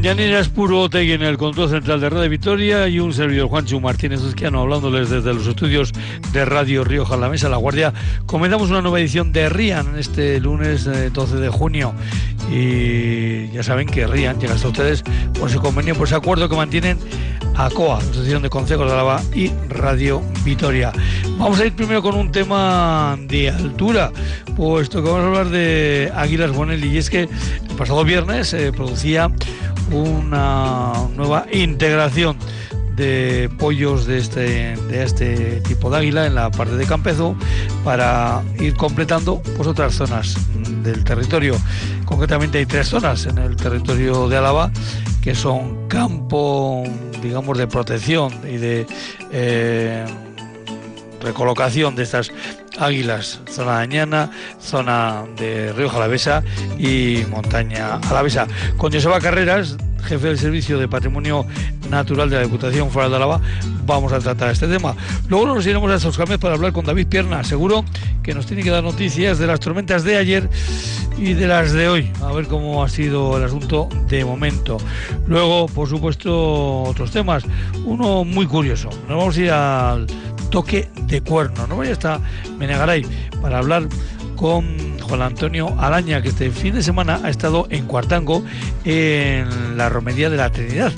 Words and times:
Moñaninas 0.00 0.48
Puro 0.48 0.80
Otegui 0.80 1.12
en 1.12 1.20
el 1.20 1.36
control 1.36 1.68
central 1.68 2.00
de 2.00 2.08
Radio 2.08 2.30
Victoria 2.30 2.88
y 2.88 2.98
un 3.00 3.12
servidor 3.12 3.48
Juancho 3.50 3.80
Martínez 3.80 4.22
Uzquiano 4.22 4.62
hablándoles 4.62 5.10
desde 5.10 5.34
los 5.34 5.46
estudios 5.46 5.92
de 6.32 6.46
Radio 6.46 6.84
Rioja 6.84 7.18
La 7.18 7.28
Mesa 7.28 7.50
La 7.50 7.58
Guardia. 7.58 7.92
Comenzamos 8.24 8.70
una 8.70 8.80
nueva 8.80 8.98
edición 8.98 9.30
de 9.30 9.50
RIAN 9.50 9.98
este 9.98 10.40
lunes 10.40 10.88
12 11.12 11.36
de 11.36 11.48
junio 11.50 11.92
y 12.50 13.48
ya 13.50 13.62
saben 13.62 13.86
que 13.86 14.06
RIAN 14.06 14.40
llega 14.40 14.54
hasta 14.54 14.68
ustedes 14.68 15.02
por 15.38 15.48
ese 15.48 15.58
convenio, 15.58 15.94
por 15.94 16.06
ese 16.06 16.16
acuerdo 16.16 16.48
que 16.48 16.56
mantienen 16.56 16.98
ACOA, 17.56 17.98
Asociación 17.98 18.42
de 18.42 18.50
Consejos 18.50 18.86
de 18.86 18.92
Álava 18.92 19.22
y 19.34 19.50
Radio 19.68 20.22
Vitoria. 20.44 20.92
Vamos 21.38 21.60
a 21.60 21.66
ir 21.66 21.74
primero 21.74 22.02
con 22.02 22.14
un 22.14 22.32
tema 22.32 23.16
de 23.20 23.50
altura, 23.50 24.10
puesto 24.56 25.02
que 25.02 25.08
vamos 25.08 25.24
a 25.24 25.26
hablar 25.28 25.48
de 25.50 26.10
Águilas 26.14 26.52
Bonelli 26.52 26.88
y 26.88 26.98
es 26.98 27.10
que 27.10 27.22
el 27.22 27.76
pasado 27.76 28.04
viernes 28.04 28.48
se 28.48 28.72
producía 28.72 29.30
una 29.92 30.92
nueva 31.16 31.46
integración 31.52 32.36
de 33.00 33.48
pollos 33.58 34.06
de 34.06 34.18
este, 34.18 34.76
de 34.76 35.02
este 35.02 35.60
tipo 35.62 35.90
de 35.90 35.96
águila 35.96 36.26
en 36.26 36.34
la 36.34 36.50
parte 36.50 36.76
de 36.76 36.84
Campezo 36.84 37.34
para 37.82 38.42
ir 38.58 38.74
completando 38.74 39.40
pues, 39.56 39.66
otras 39.66 39.94
zonas 39.94 40.36
del 40.82 41.02
territorio. 41.02 41.56
Concretamente 42.04 42.58
hay 42.58 42.66
tres 42.66 42.88
zonas 42.88 43.24
en 43.24 43.38
el 43.38 43.56
territorio 43.56 44.28
de 44.28 44.36
Álava 44.36 44.70
que 45.22 45.34
son 45.34 45.88
campo, 45.88 46.84
digamos, 47.22 47.56
de 47.56 47.66
protección 47.66 48.32
y 48.44 48.58
de 48.58 48.86
eh, 49.32 50.04
recolocación 51.22 51.96
de 51.96 52.02
estas 52.02 52.30
águilas, 52.80 53.40
zona 53.50 53.72
dañana, 53.72 54.30
zona 54.60 55.24
de 55.36 55.72
Río 55.72 55.88
Jalavesa 55.88 56.42
y 56.78 57.24
montaña 57.30 57.96
alavesa. 58.08 58.46
Con 58.76 58.92
Joseba 58.92 59.20
Carreras, 59.20 59.76
jefe 60.02 60.28
del 60.28 60.38
Servicio 60.38 60.78
de 60.78 60.88
Patrimonio 60.88 61.46
Natural 61.90 62.30
de 62.30 62.36
la 62.36 62.42
Diputación 62.42 62.90
Foral 62.90 63.10
de 63.10 63.16
Álava, 63.16 63.40
vamos 63.84 64.12
a 64.12 64.18
tratar 64.20 64.50
este 64.50 64.66
tema. 64.68 64.94
Luego 65.28 65.46
nos 65.46 65.66
iremos 65.66 65.90
a 65.90 65.96
estos 65.96 66.16
cambios 66.16 66.40
para 66.40 66.54
hablar 66.54 66.72
con 66.72 66.84
David 66.84 67.08
Pierna, 67.08 67.44
seguro 67.44 67.84
que 68.22 68.34
nos 68.34 68.46
tiene 68.46 68.62
que 68.62 68.70
dar 68.70 68.82
noticias 68.82 69.38
de 69.38 69.46
las 69.46 69.60
tormentas 69.60 70.04
de 70.04 70.16
ayer 70.16 70.48
y 71.18 71.34
de 71.34 71.46
las 71.46 71.72
de 71.72 71.88
hoy, 71.88 72.10
a 72.22 72.32
ver 72.32 72.46
cómo 72.46 72.82
ha 72.82 72.88
sido 72.88 73.36
el 73.36 73.44
asunto 73.44 73.88
de 74.08 74.24
momento. 74.24 74.78
Luego, 75.26 75.66
por 75.66 75.88
supuesto, 75.88 76.82
otros 76.82 77.10
temas. 77.10 77.44
Uno 77.84 78.24
muy 78.24 78.46
curioso. 78.46 78.88
Nos 79.08 79.18
vamos 79.18 79.36
a 79.36 79.40
ir 79.40 79.50
al 79.50 80.06
toque 80.50 80.90
de 81.06 81.20
cuerno. 81.20 81.66
No 81.66 81.76
vaya 81.76 81.92
hasta 81.92 82.20
Menegaray 82.58 83.06
para 83.40 83.58
hablar 83.58 83.88
con 84.36 84.98
Juan 85.00 85.22
Antonio 85.22 85.74
Alaña, 85.78 86.22
que 86.22 86.28
este 86.28 86.50
fin 86.50 86.74
de 86.74 86.82
semana 86.82 87.20
ha 87.22 87.30
estado 87.30 87.66
en 87.70 87.86
Cuartango, 87.86 88.44
en 88.84 89.76
la 89.76 89.88
romería 89.88 90.30
de 90.30 90.36
la 90.36 90.50
Trinidad, 90.50 90.92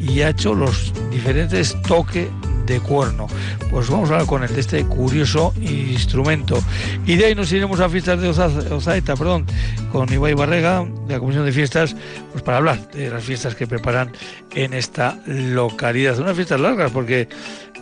y 0.00 0.20
ha 0.20 0.30
hecho 0.30 0.54
los 0.54 0.92
diferentes 1.10 1.80
toques 1.82 2.28
de 2.66 2.80
cuerno. 2.80 3.26
Pues 3.70 3.88
vamos 3.88 4.10
a 4.10 4.14
hablar 4.14 4.26
con 4.26 4.44
él 4.44 4.54
de 4.54 4.60
este 4.60 4.84
curioso 4.84 5.54
instrumento. 5.60 6.62
Y 7.06 7.16
de 7.16 7.26
ahí 7.26 7.34
nos 7.34 7.50
iremos 7.52 7.80
a 7.80 7.88
fiestas 7.88 8.20
de 8.20 8.28
Ozaeta, 8.28 9.16
perdón, 9.16 9.46
con 9.90 10.12
Ibai 10.12 10.34
Barrega, 10.34 10.84
de 11.06 11.14
la 11.14 11.18
Comisión 11.18 11.44
de 11.44 11.52
Fiestas, 11.52 11.96
pues 12.30 12.42
para 12.42 12.58
hablar 12.58 12.90
de 12.92 13.10
las 13.10 13.24
fiestas 13.24 13.54
que 13.54 13.66
preparan 13.66 14.12
en 14.54 14.74
esta 14.74 15.18
localidad. 15.26 16.18
Unas 16.18 16.36
fiestas 16.36 16.60
largas 16.60 16.90
porque 16.90 17.28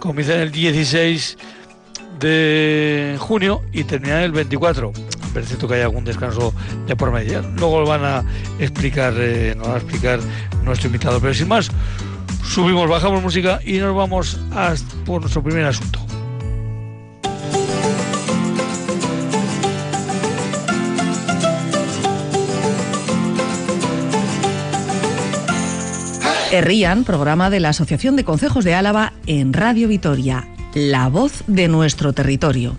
comienzan 0.00 0.40
el 0.40 0.50
16 0.50 1.38
de 2.18 3.16
junio 3.18 3.62
y 3.72 3.84
terminan 3.84 4.22
el 4.22 4.32
24 4.32 4.92
parece 5.32 5.56
que 5.56 5.74
hay 5.74 5.82
algún 5.82 6.04
descanso 6.04 6.52
de 6.86 6.96
por 6.96 7.12
medio. 7.12 7.42
Luego 7.56 7.80
lo 7.80 7.86
van 7.86 8.04
a 8.04 8.24
explicar, 8.58 9.14
eh, 9.16 9.54
nos 9.56 9.68
va 9.68 9.74
a 9.74 9.78
explicar 9.78 10.20
nuestro 10.64 10.88
invitado. 10.88 11.20
Pero 11.20 11.34
sin 11.34 11.48
más, 11.48 11.70
subimos, 12.44 12.88
bajamos 12.88 13.22
música 13.22 13.60
y 13.64 13.78
nos 13.78 13.94
vamos 13.94 14.40
por 15.06 15.20
nuestro 15.20 15.42
primer 15.42 15.66
asunto. 15.66 16.09
RIAN, 26.50 27.04
programa 27.04 27.48
de 27.48 27.60
la 27.60 27.68
Asociación 27.68 28.16
de 28.16 28.24
Consejos 28.24 28.64
de 28.64 28.74
Álava 28.74 29.12
en 29.26 29.52
Radio 29.52 29.86
Vitoria, 29.86 30.48
la 30.74 31.08
voz 31.08 31.44
de 31.46 31.68
nuestro 31.68 32.12
territorio. 32.12 32.76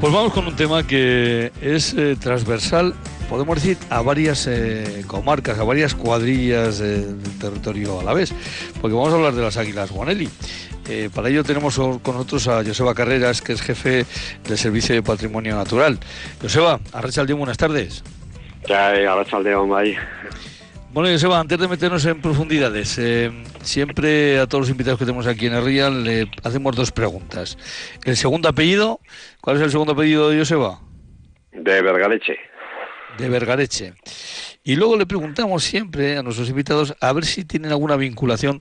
Pues 0.00 0.12
vamos 0.12 0.32
con 0.32 0.46
un 0.46 0.54
tema 0.54 0.86
que 0.86 1.50
es 1.60 1.94
eh, 1.94 2.16
transversal, 2.18 2.94
podemos 3.28 3.56
decir, 3.56 3.76
a 3.90 4.02
varias 4.02 4.46
eh, 4.46 5.02
comarcas, 5.08 5.58
a 5.58 5.64
varias 5.64 5.96
cuadrillas 5.96 6.78
del 6.78 7.20
territorio 7.40 7.98
a 7.98 8.04
la 8.04 8.14
vez, 8.14 8.32
porque 8.80 8.94
vamos 8.94 9.12
a 9.12 9.16
hablar 9.16 9.34
de 9.34 9.42
las 9.42 9.56
águilas 9.56 9.90
Guanelli. 9.90 10.28
Eh, 10.88 11.10
para 11.12 11.28
ello 11.28 11.42
tenemos 11.42 11.76
con 11.76 12.14
nosotros 12.14 12.46
a 12.46 12.64
Joseba 12.64 12.94
Carreras, 12.94 13.42
que 13.42 13.52
es 13.52 13.60
jefe 13.60 14.06
del 14.46 14.58
Servicio 14.58 14.94
de 14.94 15.02
Patrimonio 15.02 15.56
Natural. 15.56 15.98
Joseba, 16.40 16.78
Arrachaldeón, 16.92 17.40
buenas 17.40 17.56
tardes. 17.56 18.04
Ya, 18.68 19.12
Arrachaldeón, 19.12 19.74
ahí. 19.76 19.96
Bueno, 20.92 21.08
Joseba, 21.10 21.40
antes 21.40 21.58
de 21.58 21.68
meternos 21.68 22.04
en 22.04 22.20
profundidades, 22.20 22.98
eh, 22.98 23.30
siempre 23.62 24.38
a 24.38 24.46
todos 24.46 24.62
los 24.62 24.70
invitados 24.70 24.98
que 24.98 25.06
tenemos 25.06 25.26
aquí 25.26 25.46
en 25.46 25.54
el 25.54 25.64
Real 25.64 26.04
le 26.04 26.30
hacemos 26.44 26.76
dos 26.76 26.92
preguntas. 26.92 27.56
El 28.04 28.16
segundo 28.16 28.48
apellido, 28.48 29.00
¿cuál 29.40 29.56
es 29.56 29.62
el 29.62 29.70
segundo 29.70 29.94
apellido 29.94 30.28
de 30.28 30.38
Joseba? 30.38 30.80
De 31.52 31.80
Vergareche. 31.80 32.36
De 33.16 33.28
Vergareche. 33.30 33.94
Y 34.64 34.76
luego 34.76 34.96
le 34.96 35.06
preguntamos 35.06 35.64
siempre 35.64 36.16
a 36.16 36.22
nuestros 36.22 36.48
invitados 36.48 36.94
a 37.00 37.12
ver 37.12 37.24
si 37.24 37.44
tienen 37.44 37.72
alguna 37.72 37.96
vinculación 37.96 38.60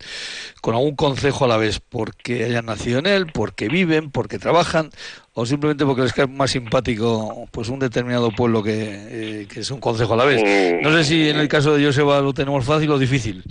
con 0.59 0.73
algún 0.73 0.95
concejo 0.95 1.45
a 1.45 1.47
la 1.47 1.57
vez, 1.57 1.79
porque 1.79 2.44
hayan 2.44 2.66
nacido 2.66 2.97
en 3.00 3.06
él, 3.06 3.28
porque 3.31 3.67
viven, 3.67 4.09
porque 4.09 4.40
trabajan, 4.40 4.90
o 5.34 5.45
simplemente 5.45 5.85
porque 5.85 6.01
les 6.01 6.13
cae 6.13 6.25
más 6.25 6.51
simpático 6.51 7.47
pues 7.51 7.69
un 7.69 7.78
determinado 7.78 8.31
pueblo 8.31 8.63
que, 8.63 8.72
eh, 8.73 9.47
es 9.56 9.69
un 9.69 9.79
concejo 9.79 10.16
a 10.16 10.17
la 10.17 10.25
vez. 10.25 10.41
No 10.81 10.91
sé 10.91 11.03
si 11.03 11.29
en 11.29 11.38
el 11.38 11.47
caso 11.47 11.75
de 11.75 11.85
Joseba 11.85 12.19
lo 12.19 12.34
tenemos 12.34 12.66
fácil 12.66 12.90
o 12.90 12.97
difícil. 12.97 13.44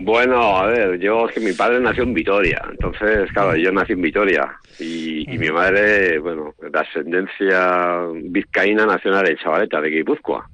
Bueno, 0.00 0.58
a 0.58 0.66
ver, 0.66 1.00
yo 1.00 1.28
es 1.28 1.34
que 1.34 1.40
mi 1.40 1.52
padre 1.52 1.80
nació 1.80 2.04
en 2.04 2.14
Vitoria, 2.14 2.62
entonces, 2.70 3.32
claro, 3.32 3.56
yo 3.56 3.72
nací 3.72 3.94
en 3.94 4.02
Vitoria 4.02 4.56
y, 4.78 5.28
y 5.28 5.38
mi 5.38 5.50
madre, 5.50 6.20
bueno, 6.20 6.54
de 6.60 6.78
ascendencia 6.78 8.02
vizcaína 8.14 8.86
nacional 8.86 9.24
de 9.24 9.36
Chavaleta, 9.36 9.80
de 9.80 9.90
Guipúzcoa. 9.90 10.48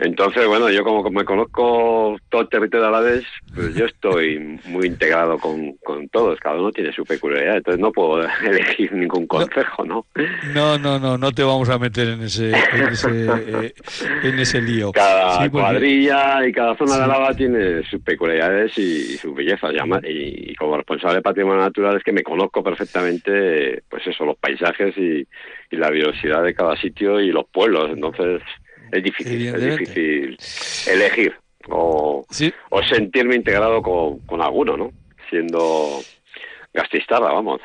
Entonces, 0.00 0.46
bueno, 0.46 0.70
yo 0.70 0.84
como 0.84 1.08
me 1.10 1.24
conozco 1.24 2.16
todo 2.28 2.42
el 2.42 2.48
territorio 2.48 2.82
de 2.82 2.88
Alavés, 2.88 3.24
pues 3.54 3.74
yo 3.74 3.86
estoy 3.86 4.58
muy 4.66 4.86
integrado 4.86 5.38
con, 5.38 5.72
con 5.84 6.08
todos, 6.08 6.38
cada 6.40 6.56
uno 6.56 6.70
tiene 6.72 6.92
su 6.92 7.04
peculiaridad, 7.04 7.56
entonces 7.56 7.80
no 7.80 7.90
puedo 7.92 8.22
elegir 8.44 8.92
ningún 8.92 9.26
consejo, 9.26 9.84
¿no? 9.84 10.04
No, 10.54 10.78
no, 10.78 10.98
no, 10.98 11.18
no 11.18 11.32
te 11.32 11.42
vamos 11.42 11.68
a 11.68 11.78
meter 11.78 12.08
en 12.08 12.22
ese, 12.22 12.50
en 12.50 12.88
ese, 12.88 13.26
eh, 13.26 13.74
en 14.22 14.38
ese 14.38 14.60
lío. 14.60 14.92
Cada 14.92 15.48
cuadrilla 15.50 16.46
y 16.46 16.52
cada 16.52 16.76
zona 16.76 16.96
de 16.96 17.04
Álava 17.04 17.34
tiene 17.34 17.82
sus 17.84 18.00
peculiaridades 18.02 18.76
y, 18.78 19.16
sus 19.16 19.34
bellezas, 19.34 19.72
y, 20.04 20.50
y, 20.50 20.54
como 20.54 20.76
responsable 20.76 21.16
de 21.16 21.22
patrimonio 21.22 21.62
natural 21.62 21.96
es 21.96 22.04
que 22.04 22.12
me 22.12 22.22
conozco 22.22 22.62
perfectamente, 22.62 23.82
pues 23.88 24.06
eso, 24.06 24.24
los 24.24 24.36
paisajes 24.36 24.96
y, 24.96 25.26
y 25.70 25.76
la 25.76 25.90
biodiversidad 25.90 26.42
de 26.42 26.54
cada 26.54 26.76
sitio 26.76 27.20
y 27.20 27.30
los 27.30 27.46
pueblos, 27.46 27.90
entonces 27.90 28.42
es 28.92 29.02
difícil, 29.02 29.54
es 29.54 29.78
difícil 29.78 30.38
elegir 30.86 31.34
o, 31.70 32.24
o 32.70 32.82
sentirme 32.84 33.36
integrado 33.36 33.82
con, 33.82 34.20
con 34.20 34.40
alguno, 34.40 34.76
¿no? 34.76 34.92
Siendo 35.28 36.00
gastistarra, 36.72 37.32
vamos. 37.32 37.60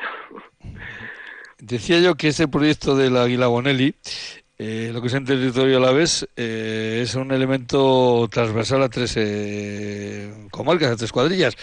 Decía 1.58 2.00
yo 2.00 2.14
que 2.14 2.28
ese 2.28 2.48
proyecto 2.48 2.96
del 2.96 3.16
Águila 3.16 3.46
Bonelli, 3.46 3.94
eh, 4.58 4.90
lo 4.92 5.00
que 5.00 5.08
es 5.08 5.14
en 5.14 5.24
territorio 5.24 5.78
a 5.78 5.80
la 5.80 5.92
vez, 5.92 6.28
eh, 6.36 7.00
es 7.02 7.14
un 7.14 7.32
elemento 7.32 8.28
transversal 8.30 8.82
a 8.82 8.88
tres 8.88 9.14
eh, 9.16 10.32
comarcas, 10.50 10.92
a 10.92 10.96
tres 10.96 11.12
cuadrillas, 11.12 11.56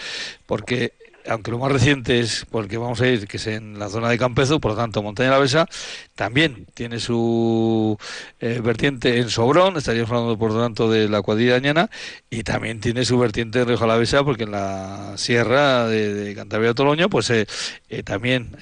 porque 0.46 0.92
aunque 1.28 1.50
lo 1.50 1.58
más 1.58 1.72
reciente 1.72 2.20
es 2.20 2.46
porque 2.50 2.78
vamos 2.78 3.00
a 3.00 3.06
ir 3.06 3.26
que 3.26 3.36
es 3.36 3.46
en 3.46 3.78
la 3.78 3.88
zona 3.88 4.08
de 4.08 4.18
Campezo, 4.18 4.60
por 4.60 4.72
lo 4.72 4.76
tanto 4.76 5.02
Montaña 5.02 5.30
la 5.30 5.38
Besa 5.38 5.68
también 6.14 6.66
tiene 6.74 6.98
su 6.98 7.98
eh, 8.40 8.60
vertiente 8.62 9.18
en 9.18 9.30
Sobrón, 9.30 9.76
estaríamos 9.76 10.10
hablando 10.10 10.38
por 10.38 10.52
lo 10.52 10.60
tanto 10.60 10.90
de 10.90 11.08
la 11.08 11.22
cuadrilla 11.22 11.52
dañana, 11.52 11.90
y 12.30 12.42
también 12.42 12.80
tiene 12.80 13.04
su 13.04 13.18
vertiente 13.18 13.60
en 13.60 13.68
Rioja 13.68 13.86
la 13.86 13.96
Besa, 13.96 14.24
porque 14.24 14.44
en 14.44 14.52
la 14.52 15.14
sierra 15.16 15.86
de, 15.86 16.34
Cantabria 16.34 16.74
Toloño 16.74 17.08
pues 17.08 17.30
eh, 17.30 17.46
eh, 17.88 18.02
también 18.02 18.56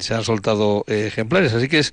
se 0.00 0.14
han 0.14 0.24
soltado 0.24 0.84
ejemplares, 0.86 1.52
así 1.52 1.68
que 1.68 1.78
es, 1.78 1.92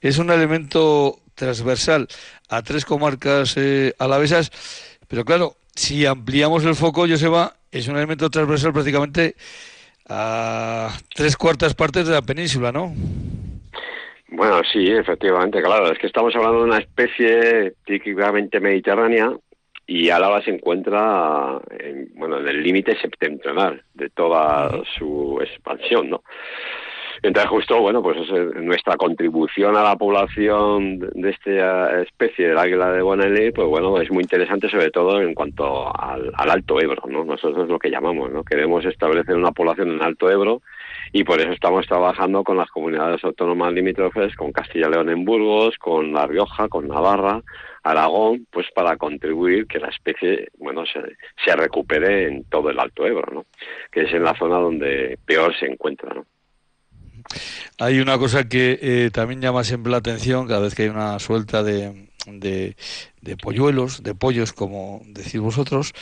es 0.00 0.18
un 0.18 0.30
elemento 0.30 1.20
transversal 1.34 2.08
a 2.48 2.62
tres 2.62 2.84
comarcas 2.84 3.56
alavesas, 3.98 4.50
pero 5.08 5.24
claro, 5.24 5.56
si 5.74 6.06
ampliamos 6.06 6.64
el 6.64 6.74
foco, 6.74 7.06
Joseba, 7.06 7.55
es 7.70 7.88
un 7.88 7.96
elemento 7.96 8.30
transversal 8.30 8.72
prácticamente 8.72 9.34
a 10.08 10.96
tres 11.14 11.36
cuartas 11.36 11.74
partes 11.74 12.06
de 12.06 12.14
la 12.14 12.22
península, 12.22 12.72
¿no? 12.72 12.92
Bueno, 14.28 14.60
sí, 14.72 14.90
efectivamente, 14.90 15.62
claro. 15.62 15.90
Es 15.90 15.98
que 15.98 16.06
estamos 16.06 16.34
hablando 16.34 16.58
de 16.58 16.64
una 16.64 16.78
especie 16.78 17.74
típicamente 17.84 18.60
mediterránea 18.60 19.32
y 19.86 20.10
Álava 20.10 20.42
se 20.42 20.50
encuentra 20.50 21.60
en, 21.78 22.10
bueno, 22.16 22.40
en 22.40 22.48
el 22.48 22.62
límite 22.62 22.98
septentrional 23.00 23.82
de 23.94 24.10
toda 24.10 24.82
su 24.98 25.38
expansión, 25.40 26.10
¿no? 26.10 26.22
Entonces, 27.26 27.50
justo, 27.50 27.80
bueno, 27.80 28.00
pues 28.04 28.18
es 28.18 28.54
nuestra 28.62 28.96
contribución 28.96 29.76
a 29.76 29.82
la 29.82 29.96
población 29.96 31.00
de 31.00 31.30
esta 31.30 32.00
especie 32.02 32.46
del 32.46 32.56
águila 32.56 32.92
de 32.92 33.02
Bonelli, 33.02 33.50
pues 33.50 33.66
bueno, 33.66 34.00
es 34.00 34.12
muy 34.12 34.22
interesante, 34.22 34.70
sobre 34.70 34.92
todo 34.92 35.20
en 35.20 35.34
cuanto 35.34 35.92
al, 35.98 36.32
Alto 36.36 36.80
Ebro, 36.80 37.02
¿no? 37.08 37.24
Nosotros 37.24 37.64
es 37.64 37.68
lo 37.68 37.80
que 37.80 37.90
llamamos, 37.90 38.30
¿no? 38.30 38.44
Queremos 38.44 38.84
establecer 38.84 39.34
una 39.34 39.50
población 39.50 39.90
en 39.90 40.04
Alto 40.04 40.30
Ebro 40.30 40.62
y 41.12 41.24
por 41.24 41.40
eso 41.40 41.50
estamos 41.50 41.84
trabajando 41.88 42.44
con 42.44 42.58
las 42.58 42.70
comunidades 42.70 43.24
autónomas 43.24 43.72
limítrofes, 43.72 44.36
con 44.36 44.52
Castilla 44.52 44.86
y 44.86 44.92
León 44.92 45.10
en 45.10 45.24
Burgos, 45.24 45.76
con 45.78 46.12
La 46.12 46.28
Rioja, 46.28 46.68
con 46.68 46.86
Navarra, 46.86 47.42
Aragón, 47.82 48.46
pues 48.52 48.68
para 48.72 48.96
contribuir 48.96 49.66
que 49.66 49.80
la 49.80 49.88
especie, 49.88 50.46
bueno, 50.58 50.84
se, 50.86 51.00
se 51.44 51.56
recupere 51.56 52.28
en 52.28 52.44
todo 52.44 52.70
el 52.70 52.78
Alto 52.78 53.04
Ebro, 53.04 53.34
¿no? 53.34 53.46
Que 53.90 54.02
es 54.02 54.12
en 54.12 54.22
la 54.22 54.36
zona 54.36 54.58
donde 54.58 55.18
peor 55.26 55.52
se 55.58 55.66
encuentra, 55.66 56.14
¿no? 56.14 56.24
Hay 57.78 58.00
una 58.00 58.18
cosa 58.18 58.48
que 58.48 58.78
eh, 58.80 59.10
también 59.12 59.40
llama 59.40 59.64
siempre 59.64 59.90
la 59.90 59.98
atención 59.98 60.46
cada 60.46 60.60
vez 60.60 60.74
que 60.74 60.84
hay 60.84 60.88
una 60.88 61.18
suelta 61.18 61.62
de, 61.62 62.08
de, 62.26 63.36
polluelos, 63.36 64.02
de 64.02 64.14
pollos, 64.14 64.52
como 64.52 65.02
decís 65.06 65.40
vosotros. 65.40 65.92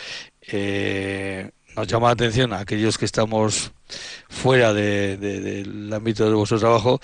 Eh, 0.42 1.50
nos 1.76 1.86
llama 1.88 2.08
la 2.08 2.12
atención 2.12 2.52
a 2.52 2.60
aquellos 2.60 2.98
que 2.98 3.04
estamos 3.04 3.72
fuera 4.28 4.72
del 4.72 5.92
ámbito 5.92 6.28
de 6.28 6.34
vuestro 6.34 6.58
trabajo 6.58 7.00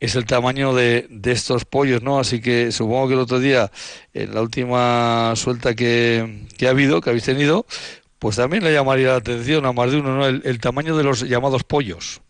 es 0.00 0.16
el 0.16 0.26
tamaño 0.26 0.74
de, 0.74 1.06
de, 1.10 1.30
estos 1.30 1.64
pollos, 1.64 2.02
¿no? 2.02 2.18
Así 2.18 2.40
que 2.40 2.72
supongo 2.72 3.06
que 3.06 3.14
el 3.14 3.20
otro 3.20 3.38
día, 3.38 3.70
en 4.12 4.34
la 4.34 4.42
última 4.42 5.32
suelta 5.36 5.76
que, 5.76 6.48
que 6.58 6.66
ha 6.66 6.70
habido, 6.70 7.00
que 7.00 7.10
habéis 7.10 7.24
tenido, 7.24 7.66
pues 8.18 8.34
también 8.34 8.64
le 8.64 8.72
llamaría 8.72 9.10
la 9.10 9.16
atención 9.16 9.64
a 9.64 9.72
más 9.72 9.92
de 9.92 9.98
uno, 9.98 10.16
¿no? 10.16 10.26
el 10.26 10.58
tamaño 10.58 10.96
de 10.96 11.04
los 11.04 11.20
llamados 11.20 11.62
pollos. 11.62 12.20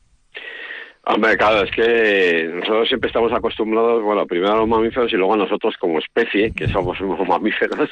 Hombre, 1.04 1.37
claro, 1.37 1.64
es 1.64 1.70
que 1.72 2.49
nosotros 2.54 2.87
siempre 2.87 3.08
estamos 3.08 3.32
acostumbrados, 3.32 4.04
bueno, 4.04 4.25
primero 4.25 4.52
a 4.52 4.56
los 4.58 4.69
mamíferos 4.69 5.12
y 5.12 5.16
luego 5.16 5.34
a 5.34 5.38
nosotros 5.38 5.76
como 5.76 5.99
especie, 5.99 6.52
que 6.52 6.69
somos 6.69 7.00
unos 7.00 7.19
mamíferos, 7.28 7.90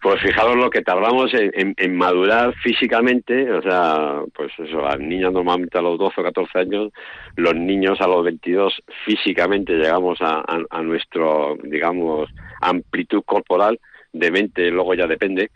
pues 0.00 0.22
fijaros 0.22 0.56
lo 0.56 0.70
que 0.70 0.80
tardamos 0.80 1.30
en, 1.34 1.96
madurar 1.96 2.54
físicamente, 2.62 3.52
o 3.52 3.60
sea, 3.60 4.22
pues 4.34 4.50
eso, 4.58 4.86
a 4.86 4.96
niños 4.96 5.30
normalmente 5.30 5.76
a 5.76 5.82
los 5.82 5.98
12 5.98 6.22
o 6.22 6.24
14 6.24 6.58
años, 6.58 6.92
los 7.36 7.54
niños 7.54 8.00
a 8.00 8.06
los 8.06 8.24
22 8.24 8.82
físicamente 9.04 9.74
llegamos 9.74 10.18
a, 10.22 10.42
a 10.70 10.82
nuestro, 10.82 11.58
digamos, 11.62 12.30
amplitud 12.62 13.22
corporal, 13.26 13.78
de 14.14 14.30
mente 14.30 14.70
luego 14.70 14.94
ya 14.94 15.06
depende, 15.06 15.50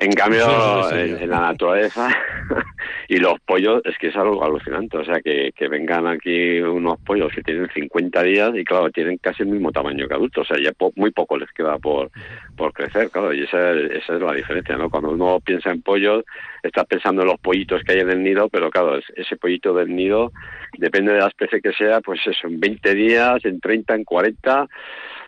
en 0.00 0.12
cambio, 0.12 0.90
en, 0.92 1.28
la 1.28 1.40
naturaleza 1.40 2.08
y 3.08 3.18
los 3.18 3.38
pollos 3.40 3.82
es 3.84 3.98
que 3.98 4.08
es 4.08 4.16
algo 4.16 4.42
alucinante. 4.42 4.96
O 4.96 5.04
sea, 5.04 5.20
que, 5.20 5.52
que 5.54 5.68
vengan 5.68 6.06
aquí 6.06 6.58
unos 6.58 6.98
pollos 7.00 7.30
que 7.34 7.42
tienen 7.42 7.68
50 7.68 8.22
días 8.22 8.50
y, 8.54 8.64
claro, 8.64 8.90
tienen 8.90 9.18
casi 9.18 9.42
el 9.42 9.50
mismo 9.50 9.70
tamaño 9.70 10.08
que 10.08 10.14
adultos. 10.14 10.50
O 10.50 10.54
sea, 10.54 10.62
ya 10.62 10.72
muy 10.96 11.10
poco 11.10 11.36
les 11.36 11.52
queda 11.52 11.78
por, 11.78 12.10
por 12.56 12.72
crecer, 12.72 13.10
claro. 13.10 13.34
Y 13.34 13.42
esa, 13.42 13.72
esa 13.72 14.16
es 14.16 14.22
la 14.22 14.32
diferencia, 14.32 14.74
¿no? 14.78 14.88
Cuando 14.88 15.10
uno 15.10 15.38
piensa 15.40 15.70
en 15.70 15.82
pollos, 15.82 16.24
está 16.62 16.84
pensando 16.84 17.20
en 17.20 17.28
los 17.28 17.38
pollitos 17.38 17.82
que 17.84 17.92
hay 17.92 18.00
en 18.00 18.10
el 18.10 18.22
nido, 18.22 18.48
pero, 18.48 18.70
claro, 18.70 18.98
ese 19.14 19.36
pollito 19.36 19.74
del 19.74 19.94
nido, 19.94 20.32
depende 20.78 21.12
de 21.12 21.18
la 21.18 21.28
especie 21.28 21.60
que 21.60 21.74
sea, 21.74 22.00
pues 22.00 22.20
eso, 22.26 22.46
en 22.46 22.58
20 22.58 22.94
días, 22.94 23.44
en 23.44 23.60
30, 23.60 23.96
en 23.96 24.04
40, 24.04 24.66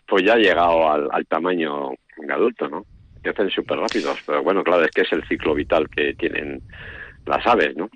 pues 0.07 0.23
ya 0.25 0.33
ha 0.33 0.37
llegado 0.37 0.91
al, 0.91 1.09
al 1.11 1.27
tamaño 1.27 1.91
adulto, 2.27 2.67
¿no? 2.69 2.85
Que 3.23 3.29
hacen 3.29 3.49
súper 3.49 3.79
rápidos, 3.79 4.19
pero 4.25 4.43
bueno, 4.43 4.63
claro, 4.63 4.85
es 4.85 4.91
que 4.91 5.01
es 5.01 5.11
el 5.11 5.25
ciclo 5.27 5.55
vital 5.55 5.89
que 5.89 6.13
tienen 6.13 6.61
las 7.25 7.45
aves, 7.47 7.75
¿no? 7.75 7.89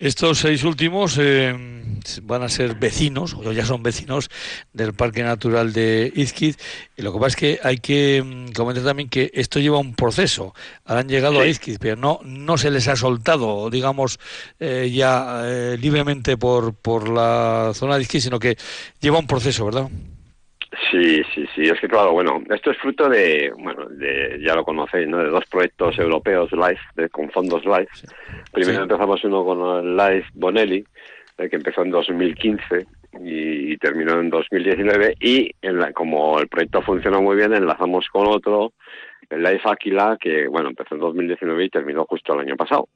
Estos 0.00 0.38
seis 0.38 0.62
últimos 0.62 1.18
eh, 1.18 1.52
van 2.22 2.42
a 2.44 2.48
ser 2.48 2.76
vecinos, 2.76 3.34
o 3.34 3.50
ya 3.50 3.66
son 3.66 3.82
vecinos, 3.82 4.30
del 4.72 4.94
Parque 4.94 5.24
Natural 5.24 5.72
de 5.72 6.12
Izquiz. 6.14 6.56
Y 6.96 7.02
lo 7.02 7.12
que 7.12 7.18
pasa 7.18 7.28
es 7.30 7.36
que 7.36 7.60
hay 7.64 7.78
que 7.78 8.22
mm, 8.24 8.52
comentar 8.52 8.84
también 8.84 9.08
que 9.08 9.32
esto 9.34 9.58
lleva 9.58 9.78
un 9.78 9.96
proceso. 9.96 10.54
Han 10.84 11.08
llegado 11.08 11.40
a 11.40 11.46
Izquiz, 11.46 11.78
pero 11.80 11.96
no, 11.96 12.20
no 12.22 12.56
se 12.58 12.70
les 12.70 12.86
ha 12.86 12.94
soltado, 12.94 13.70
digamos, 13.70 14.20
eh, 14.60 14.88
ya 14.94 15.42
eh, 15.46 15.76
libremente 15.80 16.36
por, 16.36 16.74
por 16.74 17.08
la 17.08 17.72
zona 17.74 17.96
de 17.96 18.02
Izquiz, 18.02 18.22
sino 18.22 18.38
que 18.38 18.56
lleva 19.00 19.18
un 19.18 19.26
proceso, 19.26 19.64
¿verdad? 19.64 19.88
Sí, 20.90 21.22
sí, 21.34 21.46
sí. 21.54 21.62
Es 21.62 21.80
que 21.80 21.88
claro, 21.88 22.12
bueno, 22.12 22.42
esto 22.50 22.70
es 22.70 22.78
fruto 22.78 23.08
de, 23.08 23.50
bueno, 23.58 23.86
de, 23.86 24.38
ya 24.44 24.54
lo 24.54 24.64
conocéis, 24.64 25.08
¿no? 25.08 25.18
De 25.18 25.30
dos 25.30 25.44
proyectos 25.50 25.98
europeos 25.98 26.50
LIFE, 26.52 27.08
con 27.08 27.30
fondos 27.30 27.64
LIFE. 27.64 28.06
Primero 28.52 28.82
empezamos 28.82 29.24
uno 29.24 29.44
con 29.44 29.86
el 29.86 29.96
LIFE 29.96 30.28
Bonelli, 30.34 30.84
que 31.36 31.56
empezó 31.56 31.82
en 31.82 31.90
2015 31.90 32.86
y, 33.20 33.76
terminó 33.78 34.20
en 34.20 34.28
2019 34.28 35.14
y 35.20 35.50
en 35.62 35.92
como 35.92 36.38
el 36.38 36.48
proyecto 36.48 36.82
funcionó 36.82 37.22
muy 37.22 37.36
bien, 37.36 37.54
enlazamos 37.54 38.06
con 38.08 38.26
otro, 38.26 38.72
el 39.30 39.42
LIFE 39.42 39.70
Aquila, 39.70 40.18
que 40.20 40.48
bueno, 40.48 40.68
empezó 40.68 40.96
en 40.96 41.00
2019 41.00 41.64
y 41.64 41.70
terminó 41.70 42.04
justo 42.04 42.34
el 42.34 42.40
año 42.40 42.56
pasado. 42.56 42.88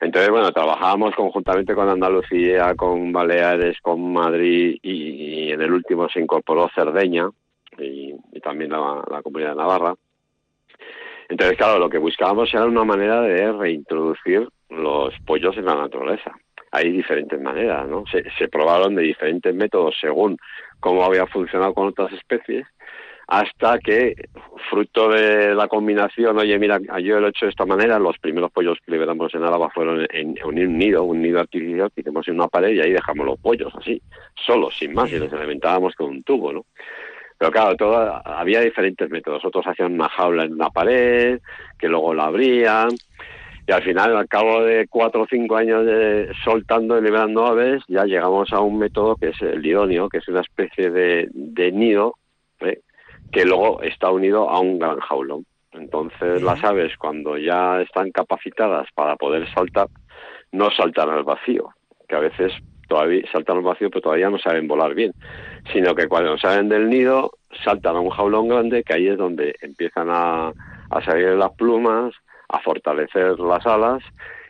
Entonces, 0.00 0.30
bueno, 0.30 0.52
trabajábamos 0.52 1.14
conjuntamente 1.14 1.74
con 1.74 1.88
Andalucía, 1.88 2.74
con 2.76 3.12
Baleares, 3.12 3.80
con 3.80 4.12
Madrid 4.12 4.78
y, 4.80 5.50
en 5.50 5.60
el 5.60 5.72
último 5.72 6.08
se 6.08 6.20
incorporó 6.20 6.70
Cerdeña 6.74 7.28
y, 7.78 8.14
también 8.40 8.70
la, 8.70 9.20
comunidad 9.22 9.50
de 9.50 9.56
Navarra. 9.56 9.94
Entonces, 11.28 11.58
claro, 11.58 11.78
lo 11.78 11.90
que 11.90 11.98
buscábamos 11.98 12.52
era 12.54 12.64
una 12.64 12.84
manera 12.84 13.20
de 13.20 13.52
reintroducir 13.52 14.48
los 14.70 15.12
pollos 15.26 15.56
en 15.56 15.66
la 15.66 15.74
naturaleza. 15.74 16.32
Hay 16.70 16.92
diferentes 16.92 17.40
maneras, 17.40 17.88
¿no? 17.88 18.04
Se, 18.06 18.24
se 18.38 18.48
probaron 18.48 18.94
de 18.94 19.02
diferentes 19.02 19.54
métodos 19.54 19.96
según 20.00 20.38
cómo 20.80 21.04
había 21.04 21.26
funcionado 21.26 21.74
con 21.74 21.88
otras 21.88 22.12
especies 22.12 22.66
hasta 23.28 23.78
que, 23.78 24.14
fruto 24.70 25.10
de 25.10 25.54
la 25.54 25.68
combinación, 25.68 26.38
oye, 26.38 26.58
mira, 26.58 26.78
yo 27.00 27.20
lo 27.20 27.26
he 27.26 27.30
hecho 27.30 27.44
de 27.44 27.50
esta 27.50 27.66
manera, 27.66 27.98
los 27.98 28.18
primeros 28.18 28.50
pollos 28.50 28.78
que 28.84 28.90
liberamos 28.90 29.34
en 29.34 29.44
Álava 29.44 29.68
fueron 29.68 30.06
en, 30.10 30.34
un 30.42 30.78
nido, 30.78 31.04
un 31.04 31.20
nido 31.20 31.40
artificial 31.40 31.90
hicimos 31.94 32.26
en 32.26 32.36
una 32.36 32.48
pared 32.48 32.70
y 32.70 32.80
ahí 32.80 32.92
dejamos 32.92 33.26
los 33.26 33.38
pollos 33.38 33.72
así, 33.76 34.00
solos, 34.34 34.74
sin 34.78 34.94
más, 34.94 35.12
y 35.12 35.18
los 35.18 35.30
alimentábamos 35.32 35.94
con 35.94 36.08
un 36.08 36.22
tubo, 36.22 36.52
¿no? 36.52 36.64
Pero 37.36 37.52
claro, 37.52 37.76
todo, 37.76 38.20
había 38.24 38.62
diferentes 38.62 39.08
métodos. 39.10 39.44
Otros 39.44 39.64
hacían 39.66 39.92
una 39.92 40.08
jaula 40.08 40.44
en 40.44 40.54
una 40.54 40.70
pared, 40.70 41.38
que 41.78 41.86
luego 41.86 42.12
la 42.12 42.24
abrían, 42.24 42.88
y 43.68 43.72
al 43.72 43.82
final, 43.82 44.16
al 44.16 44.26
cabo 44.26 44.64
de 44.64 44.88
cuatro 44.88 45.22
o 45.22 45.26
cinco 45.28 45.56
años 45.56 45.84
de 45.84 46.32
soltando 46.42 46.98
y 46.98 47.02
liberando 47.02 47.44
aves, 47.44 47.82
ya 47.86 48.06
llegamos 48.06 48.50
a 48.54 48.60
un 48.60 48.78
método 48.78 49.16
que 49.16 49.28
es 49.28 49.42
el 49.42 49.64
idóneo, 49.64 50.08
que 50.08 50.18
es 50.18 50.28
una 50.28 50.40
especie 50.40 50.90
de, 50.90 51.28
de 51.30 51.70
nido. 51.72 52.14
Que 53.32 53.44
luego 53.44 53.82
está 53.82 54.10
unido 54.10 54.48
a 54.48 54.60
un 54.60 54.78
gran 54.78 54.98
jaulón. 55.00 55.44
Entonces 55.72 56.42
las 56.42 56.62
aves 56.64 56.96
cuando 56.96 57.36
ya 57.36 57.80
están 57.82 58.10
capacitadas 58.10 58.88
para 58.94 59.16
poder 59.16 59.52
saltar, 59.52 59.88
no 60.52 60.70
saltan 60.70 61.10
al 61.10 61.24
vacío, 61.24 61.68
que 62.08 62.16
a 62.16 62.20
veces 62.20 62.52
todavía 62.88 63.22
saltan 63.30 63.58
al 63.58 63.62
vacío 63.62 63.90
pero 63.90 64.00
todavía 64.00 64.30
no 64.30 64.38
saben 64.38 64.66
volar 64.66 64.94
bien, 64.94 65.12
sino 65.72 65.94
que 65.94 66.08
cuando 66.08 66.38
salen 66.38 66.68
del 66.68 66.88
nido 66.88 67.32
saltan 67.64 67.96
a 67.96 68.00
un 68.00 68.10
jaulón 68.10 68.48
grande 68.48 68.82
que 68.82 68.94
ahí 68.94 69.08
es 69.08 69.18
donde 69.18 69.54
empiezan 69.60 70.08
a, 70.10 70.52
a 70.90 71.04
salir 71.04 71.28
las 71.30 71.52
plumas, 71.52 72.14
a 72.48 72.60
fortalecer 72.60 73.38
las 73.38 73.66
alas 73.66 74.02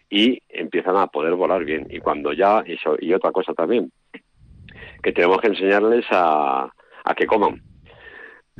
y 0.09 0.41
empiezan 0.49 0.97
a 0.97 1.09
poder 1.09 1.35
volar 1.35 1.65
bien. 1.65 1.87
Y 1.91 1.99
cuando 1.99 2.33
ya, 2.33 2.63
y, 2.67 2.79
y 3.01 3.13
otra 3.13 3.33
cosa 3.33 3.53
también, 3.55 3.91
que 5.03 5.13
tenemos 5.13 5.41
que 5.41 5.49
enseñarles 5.49 6.07
a, 6.11 6.73
a 7.05 7.15
que 7.15 7.27
coman, 7.27 7.61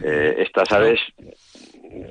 eh, 0.03 0.37
estas 0.39 0.71
aves, 0.73 1.01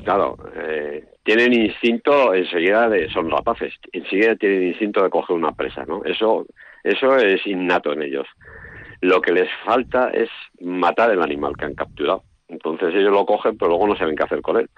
claro, 0.04 0.38
eh, 0.56 1.06
tienen 1.24 1.54
instinto 1.54 2.34
enseguida 2.34 2.90
de, 2.90 3.10
son 3.10 3.30
rapaces, 3.30 3.74
enseguida 3.92 4.36
tienen 4.36 4.68
instinto 4.68 5.04
de 5.04 5.10
coger 5.10 5.36
una 5.36 5.54
presa, 5.54 5.86
¿no? 5.86 6.04
Eso, 6.04 6.46
eso 6.84 7.18
es 7.18 7.46
innato 7.46 7.94
en 7.94 8.04
ellos. 8.04 8.28
Lo 9.02 9.22
que 9.22 9.32
les 9.32 9.50
falta 9.64 10.10
es 10.10 10.30
matar 10.60 11.12
el 11.12 11.22
animal 11.22 11.56
que 11.56 11.66
han 11.66 11.76
capturado. 11.76 12.24
Entonces 12.48 12.96
ellos 12.96 13.12
lo 13.12 13.26
cogen, 13.26 13.58
pero 13.58 13.70
luego 13.70 13.88
no 13.88 13.98
saben 13.98 14.16
qué 14.16 14.24
hacer 14.24 14.42
con 14.42 14.58
él. 14.58 14.70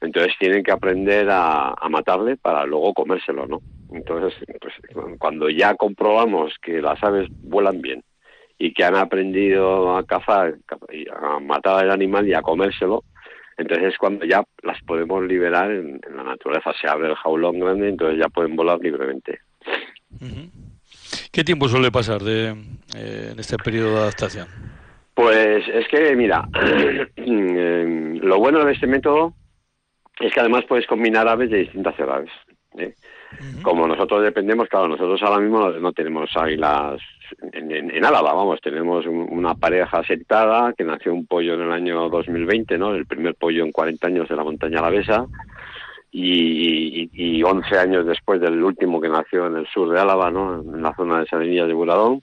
Entonces 0.00 0.32
tienen 0.38 0.62
que 0.62 0.72
aprender 0.72 1.28
a, 1.30 1.70
a 1.70 1.88
matarle 1.88 2.36
para 2.36 2.64
luego 2.64 2.94
comérselo, 2.94 3.46
¿no? 3.46 3.60
Entonces, 3.92 4.34
pues, 4.60 4.74
cuando 5.18 5.50
ya 5.50 5.74
comprobamos 5.74 6.54
que 6.62 6.80
las 6.80 7.02
aves 7.02 7.28
vuelan 7.42 7.80
bien, 7.82 8.02
y 8.62 8.74
que 8.74 8.84
han 8.84 8.94
aprendido 8.94 9.96
a 9.96 10.04
cazar, 10.04 10.54
a 11.18 11.40
matar 11.40 11.82
al 11.82 11.90
animal 11.90 12.28
y 12.28 12.34
a 12.34 12.42
comérselo, 12.42 13.04
entonces 13.56 13.94
es 13.94 13.98
cuando 13.98 14.26
ya 14.26 14.44
las 14.62 14.80
podemos 14.82 15.24
liberar 15.24 15.70
en, 15.70 15.98
la 16.14 16.24
naturaleza. 16.24 16.70
Se 16.78 16.86
abre 16.86 17.08
el 17.08 17.14
jaulón 17.14 17.58
grande, 17.58 17.88
entonces 17.88 18.20
ya 18.20 18.28
pueden 18.28 18.54
volar 18.54 18.78
libremente. 18.78 19.40
¿Qué 21.32 21.42
tiempo 21.42 21.68
suele 21.68 21.90
pasar 21.90 22.20
de, 22.20 22.48
en 22.48 23.38
este 23.38 23.56
periodo 23.56 23.94
de 23.94 24.00
adaptación? 24.00 24.46
Pues 25.14 25.66
es 25.66 25.88
que, 25.88 26.14
mira, 26.14 26.46
lo 27.16 28.38
bueno 28.38 28.62
de 28.62 28.72
este 28.74 28.86
método 28.86 29.32
es 30.20 30.34
que 30.34 30.40
además 30.40 30.64
puedes 30.68 30.86
combinar 30.86 31.26
aves 31.26 31.48
de 31.50 31.60
distintas 31.60 31.98
edades. 31.98 32.30
¿eh? 32.76 32.94
Como 33.62 33.86
nosotros 33.86 34.22
dependemos, 34.22 34.68
claro, 34.68 34.88
nosotros 34.88 35.22
ahora 35.22 35.40
mismo 35.40 35.70
no, 35.70 35.92
tenemos 35.92 36.30
águilas 36.36 37.00
en, 37.52 38.04
Álava, 38.04 38.32
vamos, 38.32 38.60
tenemos 38.60 39.06
una 39.06 39.54
pareja 39.54 40.02
sentada 40.04 40.72
que 40.72 40.84
nació 40.84 41.12
un 41.14 41.26
pollo 41.26 41.54
en 41.54 41.62
el 41.62 41.72
año 41.72 42.08
2020, 42.08 42.78
¿no? 42.78 42.94
El 42.94 43.06
primer 43.06 43.34
pollo 43.34 43.64
en 43.64 43.72
40 43.72 44.06
años 44.06 44.28
de 44.28 44.36
la 44.36 44.44
montaña 44.44 44.78
alavesa 44.78 45.26
y, 46.10 47.08
y, 47.12 47.42
11 47.42 47.78
años 47.78 48.06
después 48.06 48.40
del 48.40 48.62
último 48.62 49.00
que 49.00 49.08
nació 49.08 49.46
en 49.46 49.56
el 49.56 49.66
sur 49.68 49.90
de 49.90 50.00
Álava, 50.00 50.30
¿no? 50.30 50.60
En 50.60 50.82
la 50.82 50.94
zona 50.94 51.20
de 51.20 51.26
Salinillas 51.26 51.68
de 51.68 51.74
Buradón. 51.74 52.22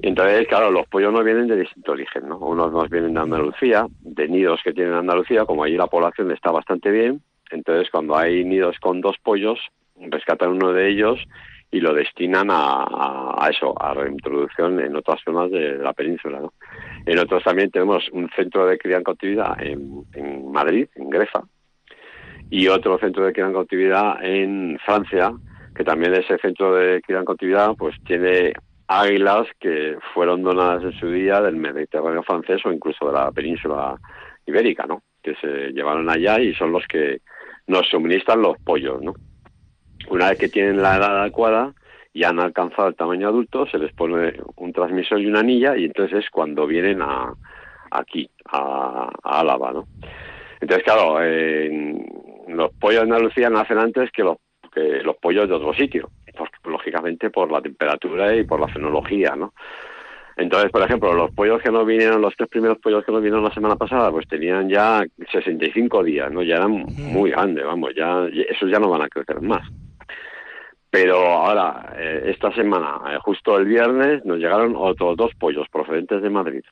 Y 0.00 0.08
entonces, 0.08 0.46
claro, 0.48 0.70
los 0.70 0.86
pollos 0.88 1.12
no 1.12 1.24
vienen 1.24 1.48
de 1.48 1.56
distinto 1.56 1.92
origen, 1.92 2.28
¿no? 2.28 2.38
Unos 2.38 2.72
nos 2.72 2.88
vienen 2.90 3.14
de 3.14 3.20
Andalucía, 3.20 3.86
de 4.00 4.28
nidos 4.28 4.60
que 4.62 4.72
tienen 4.72 4.94
Andalucía, 4.94 5.44
como 5.44 5.64
allí 5.64 5.76
la 5.76 5.86
población 5.86 6.30
está 6.30 6.50
bastante 6.50 6.90
bien, 6.90 7.22
entonces 7.50 7.90
cuando 7.90 8.16
hay 8.16 8.44
nidos 8.44 8.78
con 8.80 9.00
dos 9.00 9.16
pollos, 9.22 9.58
rescatan 9.98 10.50
uno 10.50 10.72
de 10.72 10.90
ellos 10.90 11.18
y 11.76 11.80
lo 11.80 11.92
destinan 11.92 12.48
a, 12.50 13.48
eso, 13.50 13.74
a 13.78 13.92
reintroducción 13.92 14.80
en 14.80 14.96
otras 14.96 15.20
zonas 15.22 15.50
de, 15.50 15.76
la 15.76 15.92
península. 15.92 16.40
¿no? 16.40 16.54
En 17.04 17.18
otros 17.18 17.44
también 17.44 17.70
tenemos 17.70 18.08
un 18.12 18.30
centro 18.34 18.66
de 18.66 18.78
cría 18.78 18.96
en 18.96 19.04
cautividad 19.04 19.62
en, 19.62 20.06
en 20.14 20.50
Madrid, 20.50 20.88
en 20.94 21.10
Grefa, 21.10 21.42
y 22.48 22.68
otro 22.68 22.98
centro 22.98 23.26
de 23.26 23.34
cría 23.34 23.44
en 23.44 23.52
cautividad 23.52 24.24
en 24.24 24.78
Francia, 24.86 25.32
que 25.74 25.84
también 25.84 26.14
ese 26.14 26.38
centro 26.38 26.74
de 26.74 27.02
cría 27.02 27.18
en 27.18 27.26
cautividad 27.26 27.74
pues 27.76 27.94
tiene 28.06 28.54
águilas 28.88 29.46
que 29.60 29.98
fueron 30.14 30.42
donadas 30.42 30.82
en 30.82 30.98
su 30.98 31.10
día 31.10 31.42
del 31.42 31.56
Mediterráneo 31.56 32.22
francés 32.22 32.64
o 32.64 32.72
incluso 32.72 33.06
de 33.08 33.12
la 33.12 33.30
península 33.32 33.98
ibérica, 34.46 34.86
¿no? 34.86 35.02
Que 35.22 35.34
se 35.34 35.72
llevaron 35.72 36.08
allá 36.08 36.40
y 36.40 36.54
son 36.54 36.72
los 36.72 36.86
que 36.86 37.20
nos 37.66 37.86
suministran 37.90 38.40
los 38.40 38.56
pollos, 38.64 39.02
¿no? 39.02 39.12
Una 40.08 40.30
vez 40.30 40.38
que 40.38 40.48
tienen 40.48 40.82
la 40.82 40.96
edad 40.96 41.20
adecuada 41.20 41.72
y 42.12 42.24
han 42.24 42.40
alcanzado 42.40 42.88
el 42.88 42.94
tamaño 42.94 43.28
adulto, 43.28 43.66
se 43.66 43.78
les 43.78 43.92
pone 43.92 44.34
un 44.56 44.72
transmisor 44.72 45.20
y 45.20 45.26
una 45.26 45.40
anilla 45.40 45.76
y 45.76 45.84
entonces 45.84 46.24
es 46.24 46.30
cuando 46.30 46.66
vienen 46.66 47.02
a, 47.02 47.34
aquí, 47.90 48.28
a, 48.50 49.10
Álava, 49.22 49.72
¿no? 49.72 49.86
Entonces, 50.60 50.84
claro, 50.84 51.18
los 52.48 52.72
pollos 52.74 53.00
de 53.02 53.14
Andalucía 53.14 53.50
nacen 53.50 53.78
antes 53.78 54.10
que 54.10 54.22
los, 54.22 54.38
que 54.72 55.02
los 55.02 55.16
pollos 55.16 55.48
de 55.48 55.54
otro 55.54 55.74
sitio, 55.74 56.10
lógicamente 56.64 57.30
por 57.30 57.50
la 57.50 57.60
temperatura 57.60 58.34
y 58.34 58.44
por 58.44 58.60
la 58.60 58.68
fenología, 58.68 59.34
¿no? 59.36 59.52
Entonces, 60.36 60.70
por 60.70 60.82
ejemplo, 60.82 61.14
los 61.14 61.30
pollos 61.32 61.62
que 61.62 61.70
nos 61.70 61.86
vinieron, 61.86 62.20
los 62.20 62.34
tres 62.36 62.50
primeros 62.50 62.78
pollos 62.78 63.04
que 63.04 63.12
nos 63.12 63.22
vinieron 63.22 63.42
la 63.42 63.54
semana 63.54 63.76
pasada, 63.76 64.10
pues 64.10 64.28
tenían 64.28 64.68
ya 64.68 65.02
65 65.32 66.02
días, 66.04 66.30
¿no? 66.30 66.42
Ya 66.42 66.56
eran 66.56 66.84
muy 66.98 67.30
grandes, 67.30 67.64
vamos, 67.64 67.94
ya 67.96 68.26
esos 68.48 68.70
ya 68.70 68.78
no 68.78 68.90
van 68.90 69.02
a 69.02 69.08
crecer 69.08 69.40
más. 69.40 69.66
Pero 70.98 71.18
ahora, 71.18 71.92
eh, 71.98 72.22
esta 72.28 72.50
semana, 72.54 73.02
eh, 73.10 73.18
justo 73.20 73.58
el 73.58 73.66
viernes, 73.66 74.24
nos 74.24 74.38
llegaron 74.38 74.74
otros 74.78 75.14
dos 75.14 75.30
pollos 75.38 75.68
procedentes 75.70 76.22
de 76.22 76.30
Madrid. 76.30 76.62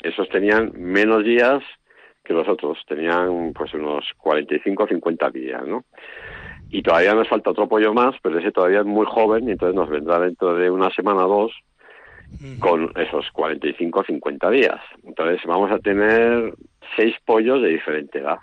Esos 0.00 0.28
tenían 0.28 0.70
menos 0.76 1.24
días 1.24 1.64
que 2.22 2.32
los 2.32 2.46
otros, 2.46 2.78
tenían 2.86 3.52
pues 3.52 3.74
unos 3.74 4.04
45 4.18 4.84
o 4.84 4.86
50 4.86 5.30
días, 5.30 5.66
¿no? 5.66 5.84
Y 6.70 6.80
todavía 6.80 7.12
nos 7.14 7.26
falta 7.26 7.50
otro 7.50 7.66
pollo 7.68 7.92
más, 7.92 8.14
pero 8.22 8.38
ese 8.38 8.52
todavía 8.52 8.78
es 8.78 8.86
muy 8.86 9.04
joven 9.04 9.48
y 9.48 9.50
entonces 9.50 9.74
nos 9.74 9.90
vendrá 9.90 10.20
dentro 10.20 10.54
de 10.54 10.70
una 10.70 10.88
semana 10.90 11.26
o 11.26 11.28
dos 11.28 11.52
con 12.60 12.92
esos 12.94 13.32
45 13.32 13.98
o 13.98 14.04
50 14.04 14.50
días. 14.50 14.80
Entonces 15.02 15.40
vamos 15.44 15.72
a 15.72 15.80
tener 15.80 16.54
seis 16.96 17.16
pollos 17.24 17.60
de 17.60 17.70
diferente 17.70 18.20
edad. 18.20 18.38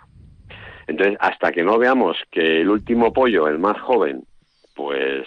Entonces, 0.86 1.16
hasta 1.18 1.50
que 1.50 1.62
no 1.62 1.78
veamos 1.78 2.18
que 2.30 2.60
el 2.60 2.68
último 2.68 3.10
pollo, 3.10 3.48
el 3.48 3.58
más 3.58 3.80
joven, 3.80 4.24
pues 4.80 5.26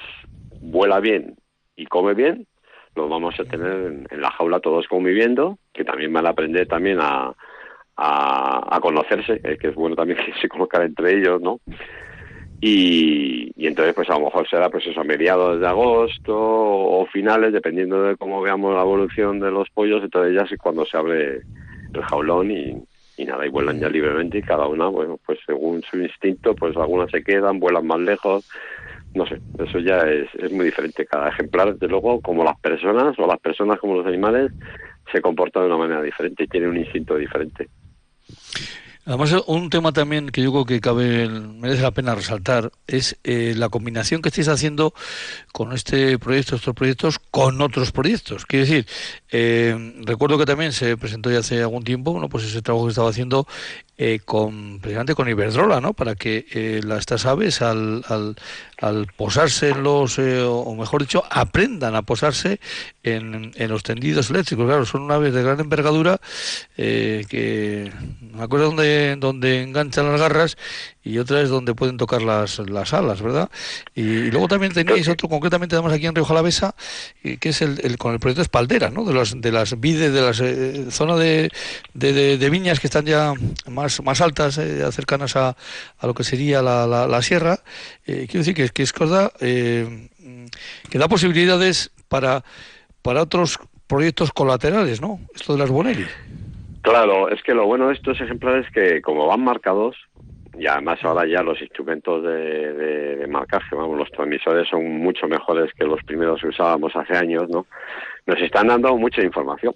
vuela 0.61 0.99
bien 0.99 1.35
y 1.75 1.85
come 1.85 2.15
bien, 2.15 2.47
lo 2.95 3.07
vamos 3.07 3.39
a 3.39 3.45
tener 3.45 4.05
en, 4.09 4.21
la 4.21 4.31
jaula 4.31 4.59
todos 4.59 4.87
conviviendo, 4.87 5.59
que 5.71 5.83
también 5.83 6.11
van 6.11 6.25
a 6.25 6.29
aprender 6.29 6.67
también 6.67 6.97
a, 6.99 7.35
a, 7.95 8.79
conocerse, 8.81 9.39
eh, 9.43 9.57
que 9.59 9.67
es 9.67 9.75
bueno 9.75 9.95
también 9.95 10.17
que 10.25 10.33
se 10.41 10.49
conozcan 10.49 10.81
entre 10.81 11.19
ellos, 11.19 11.39
¿no? 11.39 11.59
Y, 12.61 13.51
y, 13.55 13.67
entonces 13.67 13.93
pues 13.93 14.09
a 14.09 14.13
lo 14.13 14.25
mejor 14.25 14.49
será 14.49 14.71
pues 14.71 14.87
eso 14.87 15.01
a 15.01 15.03
mediados 15.03 15.59
de 15.59 15.67
agosto 15.67 16.35
o 16.35 17.05
finales 17.05 17.53
dependiendo 17.53 18.01
de 18.01 18.17
cómo 18.17 18.41
veamos 18.41 18.73
la 18.73 18.81
evolución 18.81 19.39
de 19.39 19.51
los 19.51 19.69
pollos 19.69 20.01
entonces 20.01 20.33
ya 20.33 20.41
es 20.43 20.57
cuando 20.59 20.85
se 20.85 20.95
abre 20.95 21.41
el 21.93 22.01
jaulón 22.03 22.51
y, 22.51 22.81
y 23.17 23.25
nada 23.25 23.45
y 23.45 23.49
vuelan 23.49 23.81
ya 23.81 23.89
libremente 23.89 24.37
y 24.37 24.43
cada 24.43 24.67
una 24.67 24.87
bueno 24.87 25.19
pues 25.25 25.39
según 25.45 25.81
su 25.81 25.97
instinto 25.97 26.55
pues 26.55 26.77
algunas 26.77 27.11
se 27.11 27.21
quedan 27.21 27.59
vuelan 27.59 27.85
más 27.85 27.99
lejos 27.99 28.49
no 29.13 29.25
sé, 29.27 29.39
eso 29.59 29.79
ya 29.79 29.99
es, 29.99 30.27
es 30.35 30.51
muy 30.51 30.65
diferente. 30.65 31.05
Cada 31.05 31.29
ejemplar, 31.29 31.73
desde 31.73 31.87
luego, 31.87 32.21
como 32.21 32.43
las 32.43 32.59
personas 32.59 33.17
o 33.19 33.27
las 33.27 33.39
personas 33.39 33.79
como 33.79 33.95
los 33.95 34.07
animales, 34.07 34.51
se 35.11 35.21
comporta 35.21 35.59
de 35.59 35.67
una 35.67 35.77
manera 35.77 36.01
diferente 36.01 36.43
y 36.43 36.47
tiene 36.47 36.67
un 36.67 36.77
instinto 36.77 37.15
diferente. 37.15 37.69
Además, 39.05 39.33
un 39.47 39.69
tema 39.69 39.91
también 39.91 40.29
que 40.29 40.41
yo 40.41 40.51
creo 40.51 40.65
que 40.65 40.79
cabe, 40.79 41.27
merece 41.27 41.81
la 41.81 41.91
pena 41.91 42.15
resaltar 42.15 42.71
es 42.87 43.19
eh, 43.25 43.53
la 43.55 43.67
combinación 43.67 44.21
que 44.21 44.29
estáis 44.29 44.47
haciendo 44.47 44.93
con 45.53 45.71
este 45.71 46.17
proyecto, 46.17 46.55
estos 46.55 46.73
proyectos, 46.73 47.19
con 47.19 47.61
otros 47.61 47.91
proyectos. 47.91 48.45
Quiero 48.47 48.65
decir, 48.65 48.87
eh, 49.31 49.93
recuerdo 50.03 50.39
que 50.39 50.45
también 50.45 50.73
se 50.73 50.97
presentó 50.97 51.31
ya 51.31 51.39
hace 51.39 51.61
algún 51.61 51.83
tiempo, 51.83 52.11
bueno, 52.11 52.27
pues 52.27 52.43
ese 52.43 52.63
trabajo 52.63 52.87
que 52.87 52.89
estaba 52.89 53.09
haciendo 53.11 53.47
eh, 53.95 54.19
con 54.25 54.79
precisamente 54.79 55.13
con 55.13 55.29
Iberdrola, 55.29 55.79
¿no? 55.79 55.93
Para 55.93 56.15
que 56.15 56.47
eh, 56.51 56.81
estas 56.97 57.27
aves 57.27 57.61
al, 57.61 58.03
al, 58.07 58.35
al 58.81 59.07
posarse 59.15 59.69
en 59.69 59.83
los, 59.83 60.17
eh, 60.17 60.41
o 60.41 60.73
mejor 60.73 61.01
dicho, 61.01 61.23
aprendan 61.29 61.95
a 61.95 62.01
posarse 62.01 62.59
en, 63.03 63.51
en, 63.55 63.69
los 63.69 63.83
tendidos 63.83 64.31
eléctricos. 64.31 64.65
Claro, 64.65 64.85
son 64.87 65.11
aves 65.11 65.33
de 65.33 65.43
gran 65.43 65.59
envergadura 65.59 66.19
eh, 66.75 67.25
que 67.29 67.91
una 68.33 68.47
cosa 68.47 68.63
donde, 68.63 69.15
donde 69.19 69.61
enganchan 69.61 70.11
las 70.11 70.19
garras 70.19 70.57
y 71.03 71.17
otra 71.17 71.41
es 71.41 71.49
donde 71.49 71.75
pueden 71.75 71.97
tocar 71.97 72.21
las, 72.21 72.59
las 72.59 72.93
alas, 72.93 73.21
¿verdad? 73.21 73.49
Y, 73.93 74.31
luego 74.31 74.47
también 74.47 74.73
tenéis 74.73 75.07
otro, 75.09 75.27
concretamente 75.27 75.75
además 75.75 75.93
aquí 75.93 76.05
en 76.05 76.15
Río 76.15 76.25
Jalavesa, 76.25 76.75
que 77.21 77.49
es 77.49 77.61
el, 77.61 77.97
con 77.97 78.13
el 78.13 78.19
proyecto 78.19 78.41
Espaldera, 78.41 78.89
¿no? 78.89 79.03
De 79.03 79.13
las, 79.13 79.39
de 79.39 79.51
las 79.51 79.79
vides, 79.79 80.13
de 80.13 80.21
las 80.21 80.39
eh, 80.39 80.91
zonas 80.91 81.19
de, 81.19 81.49
de, 81.93 82.49
viñas 82.49 82.79
que 82.79 82.87
están 82.87 83.05
ya 83.05 83.33
más, 83.69 84.01
más 84.03 84.21
altas, 84.21 84.57
eh, 84.57 84.89
cercanas 84.91 85.35
a, 85.35 85.55
a, 85.97 86.07
lo 86.07 86.13
que 86.13 86.23
sería 86.23 86.61
la, 86.61 86.87
la, 86.87 87.21
sierra. 87.21 87.59
Eh, 88.05 88.25
quiero 88.29 88.39
decir 88.39 88.55
que, 88.55 88.69
que 88.69 88.83
es 88.83 88.93
cosa 88.93 89.31
eh, 89.39 90.09
que 90.89 90.97
da 90.97 91.07
posibilidades 91.07 91.91
para, 92.07 92.43
para 93.01 93.21
otros 93.21 93.59
proyectos 93.87 94.31
colaterales, 94.31 95.01
¿no? 95.01 95.19
Esto 95.35 95.53
de 95.53 95.59
las 95.59 95.69
Bonelli. 95.69 96.05
Claro, 96.81 97.29
es 97.29 97.41
que 97.43 97.53
lo 97.53 97.65
bueno 97.65 97.87
de 97.87 97.93
estos 97.93 98.19
ejemplares 98.19 98.67
es 98.67 98.73
que 98.73 99.01
como 99.01 99.27
van 99.27 99.43
marcados, 99.43 99.95
y 100.57 100.67
además 100.67 100.99
ahora 101.03 101.25
ya 101.25 101.41
los 101.41 101.59
instrumentos 101.61 102.23
de, 102.23 102.73
de, 102.73 103.15
de, 103.17 103.27
marcaje, 103.27 103.75
vamos, 103.75 103.97
los 103.97 104.11
transmisores 104.11 104.67
son 104.67 104.83
mucho 104.99 105.27
mejores 105.27 105.71
que 105.73 105.85
los 105.85 106.03
primeros 106.03 106.41
que 106.41 106.47
usábamos 106.47 106.95
hace 106.95 107.17
años, 107.17 107.49
¿no? 107.49 107.65
Nos 108.25 108.39
están 108.39 108.67
dando 108.67 108.95
mucha 108.97 109.21
información. 109.23 109.73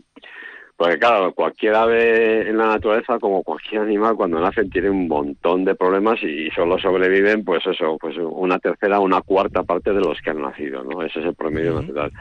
Porque 0.77 0.99
claro, 0.99 1.33
cualquier 1.33 1.73
ave 1.73 2.47
en 2.47 2.55
la 2.55 2.67
naturaleza, 2.67 3.17
como 3.17 3.41
cualquier 3.41 3.81
animal, 3.81 4.15
cuando 4.15 4.39
nacen 4.39 4.69
tiene 4.69 4.91
un 4.91 5.07
montón 5.07 5.65
de 5.65 5.73
problemas 5.73 6.21
y 6.21 6.51
solo 6.51 6.77
sobreviven, 6.77 7.43
pues 7.43 7.65
eso, 7.65 7.97
pues 7.99 8.15
una 8.17 8.59
tercera, 8.59 8.99
una 8.99 9.21
cuarta 9.23 9.63
parte 9.63 9.91
de 9.91 10.01
los 10.01 10.21
que 10.21 10.29
han 10.29 10.43
nacido, 10.43 10.83
¿no? 10.83 11.01
Ese 11.01 11.19
es 11.19 11.25
el 11.25 11.33
promedio 11.33 11.81
natural. 11.81 12.11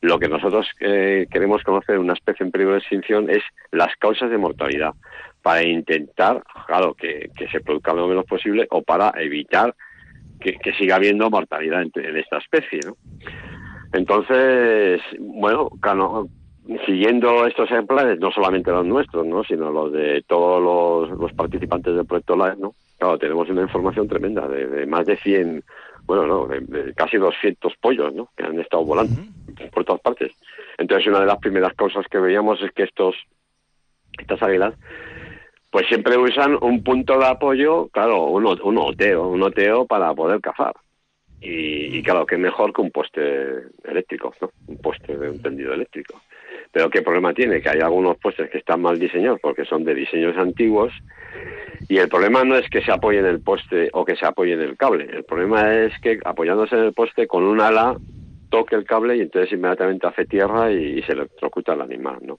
Lo 0.00 0.18
que 0.18 0.28
nosotros 0.28 0.66
eh, 0.80 1.26
queremos 1.30 1.62
conocer 1.62 1.98
una 1.98 2.14
especie 2.14 2.46
en 2.46 2.50
peligro 2.50 2.72
de 2.72 2.78
extinción 2.78 3.28
es 3.28 3.42
las 3.72 3.94
causas 3.96 4.30
de 4.30 4.38
mortalidad 4.38 4.94
para 5.42 5.62
intentar, 5.62 6.42
claro, 6.66 6.94
que, 6.94 7.30
que 7.36 7.48
se 7.48 7.60
produzca 7.60 7.92
lo 7.94 8.08
menos 8.08 8.24
posible 8.24 8.66
o 8.70 8.82
para 8.82 9.12
evitar 9.16 9.74
que, 10.40 10.54
que 10.54 10.72
siga 10.74 10.96
habiendo 10.96 11.30
mortalidad 11.30 11.82
en, 11.82 11.92
en, 11.94 12.16
esta 12.16 12.38
especie, 12.38 12.80
¿no? 12.84 12.96
Entonces, 13.92 15.00
bueno, 15.18 15.70
siguiendo 16.84 17.46
estos 17.46 17.70
ejemplares, 17.70 18.18
no 18.20 18.30
solamente 18.30 18.70
los 18.70 18.84
nuestros, 18.84 19.26
¿no? 19.26 19.42
sino 19.44 19.70
los 19.70 19.92
de 19.92 20.22
todos 20.26 21.08
los, 21.08 21.18
los 21.18 21.32
participantes 21.32 21.94
del 21.94 22.04
proyecto 22.04 22.36
LIFE, 22.36 22.60
¿no? 22.60 22.74
Claro, 22.98 23.16
tenemos 23.16 23.48
una 23.48 23.62
información 23.62 24.08
tremenda 24.08 24.46
de, 24.46 24.66
de 24.66 24.86
más 24.86 25.06
de 25.06 25.16
100, 25.16 25.64
bueno, 26.04 26.26
no, 26.26 26.46
de, 26.46 26.60
de, 26.60 26.94
casi 26.94 27.16
200 27.16 27.72
pollos, 27.80 28.12
¿no? 28.12 28.28
Que 28.36 28.44
han 28.44 28.58
estado 28.60 28.84
volando 28.84 29.20
uh 29.20 29.24
-huh. 29.24 29.70
por 29.70 29.84
todas 29.84 30.02
partes. 30.02 30.32
Entonces, 30.76 31.06
una 31.06 31.20
de 31.20 31.26
las 31.26 31.38
primeras 31.38 31.72
causas 31.74 32.06
que 32.08 32.18
veíamos 32.18 32.60
es 32.62 32.72
que 32.72 32.82
estos 32.82 33.14
estas 34.18 34.42
águilas 34.42 34.74
pues 35.70 35.86
siempre 35.88 36.16
usan 36.16 36.56
un 36.60 36.82
punto 36.82 37.18
de 37.18 37.26
apoyo, 37.26 37.88
claro, 37.88 38.26
un, 38.26 38.46
un 38.46 38.78
oteo, 38.78 39.28
un 39.28 39.42
oteo 39.42 39.86
para 39.86 40.14
poder 40.14 40.40
cazar. 40.40 40.74
Y, 41.40 42.02
claro, 42.02 42.26
que 42.26 42.36
mejor 42.36 42.72
que 42.72 42.80
un 42.80 42.90
poste 42.90 43.20
eléctrico, 43.84 44.34
¿no? 44.40 44.50
Un 44.66 44.78
poste 44.78 45.16
de 45.16 45.30
un 45.30 45.40
tendido 45.40 45.72
eléctrico. 45.72 46.20
Pero 46.72 46.90
¿qué 46.90 47.00
problema 47.02 47.32
tiene? 47.32 47.60
Que 47.60 47.68
hay 47.68 47.80
algunos 47.80 48.16
postes 48.16 48.50
que 48.50 48.58
están 48.58 48.82
mal 48.82 48.98
diseñados 48.98 49.38
porque 49.40 49.64
son 49.64 49.84
de 49.84 49.94
diseños 49.94 50.36
antiguos 50.36 50.92
y 51.88 51.98
el 51.98 52.08
problema 52.08 52.44
no 52.44 52.56
es 52.56 52.68
que 52.68 52.82
se 52.82 52.90
apoye 52.90 53.20
en 53.20 53.26
el 53.26 53.40
poste 53.40 53.88
o 53.92 54.04
que 54.04 54.16
se 54.16 54.26
apoye 54.26 54.54
en 54.54 54.60
el 54.60 54.76
cable. 54.76 55.04
El 55.04 55.24
problema 55.24 55.74
es 55.74 55.92
que 56.00 56.18
apoyándose 56.24 56.74
en 56.74 56.84
el 56.84 56.92
poste 56.92 57.26
con 57.26 57.44
un 57.44 57.60
ala 57.60 57.96
toque 58.50 58.74
el 58.74 58.84
cable 58.84 59.16
y 59.16 59.20
entonces 59.20 59.52
inmediatamente 59.52 60.06
hace 60.06 60.26
tierra 60.26 60.70
y, 60.72 61.02
se 61.02 61.12
electrocuta 61.12 61.74
el 61.74 61.82
animal, 61.82 62.18
¿no? 62.22 62.38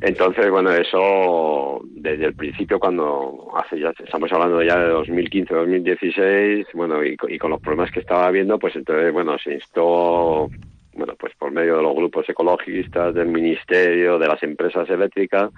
Entonces, 0.00 0.50
bueno, 0.50 0.70
eso 0.72 1.80
desde 1.84 2.26
el 2.26 2.34
principio, 2.34 2.78
cuando 2.78 3.48
hace 3.56 3.80
ya, 3.80 3.92
estamos 3.98 4.30
hablando 4.32 4.62
ya 4.62 4.78
de 4.78 4.88
2015, 4.88 5.54
2016, 5.54 6.66
bueno, 6.74 7.02
y, 7.02 7.16
con 7.16 7.50
los 7.50 7.60
problemas 7.60 7.90
que 7.90 8.00
estaba 8.00 8.26
habiendo, 8.26 8.58
pues 8.58 8.76
entonces, 8.76 9.12
bueno, 9.12 9.38
se 9.38 9.54
instó 9.54 10.50
bueno, 10.96 11.14
pues 11.18 11.34
por 11.36 11.52
medio 11.52 11.76
de 11.76 11.82
los 11.82 11.94
grupos 11.94 12.28
ecologistas, 12.28 13.14
del 13.14 13.28
ministerio, 13.28 14.18
de 14.18 14.28
las 14.28 14.42
empresas 14.42 14.88
eléctricas, 14.88 15.50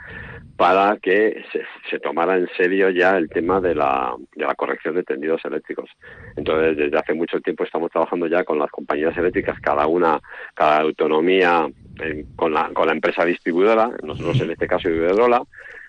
para 0.57 0.97
que 1.01 1.45
se, 1.89 2.01
tomara 2.01 2.37
en 2.37 2.49
serio 2.57 2.91
ya 2.91 3.17
el 3.17 3.29
tema 3.29 3.61
de 3.61 3.75
la, 3.75 4.15
de 4.35 4.45
la 4.45 4.55
corrección 4.55 4.97
de 4.97 5.05
tendidos 5.05 5.45
eléctricos. 5.45 5.89
Entonces, 6.37 6.77
desde 6.77 6.99
hace 6.99 7.15
mucho 7.15 7.41
tiempo 7.41 7.63
estamos 7.63 7.91
trabajando 7.93 8.27
ya 8.27 8.43
con 8.43 8.59
las 8.59 8.71
compañías 8.71 9.17
eléctricas, 9.17 9.61
cada 9.61 9.87
una, 9.87 10.21
cada 10.55 10.81
autonomía 10.81 11.69
con, 12.35 12.53
la, 12.53 12.71
con 12.71 12.87
la 12.87 12.93
empresa 12.93 13.25
distribuidora, 13.25 13.91
nosotros 14.03 14.41
en 14.41 14.51
este 14.51 14.67
caso 14.67 14.89
Iberdrola, 14.89 15.43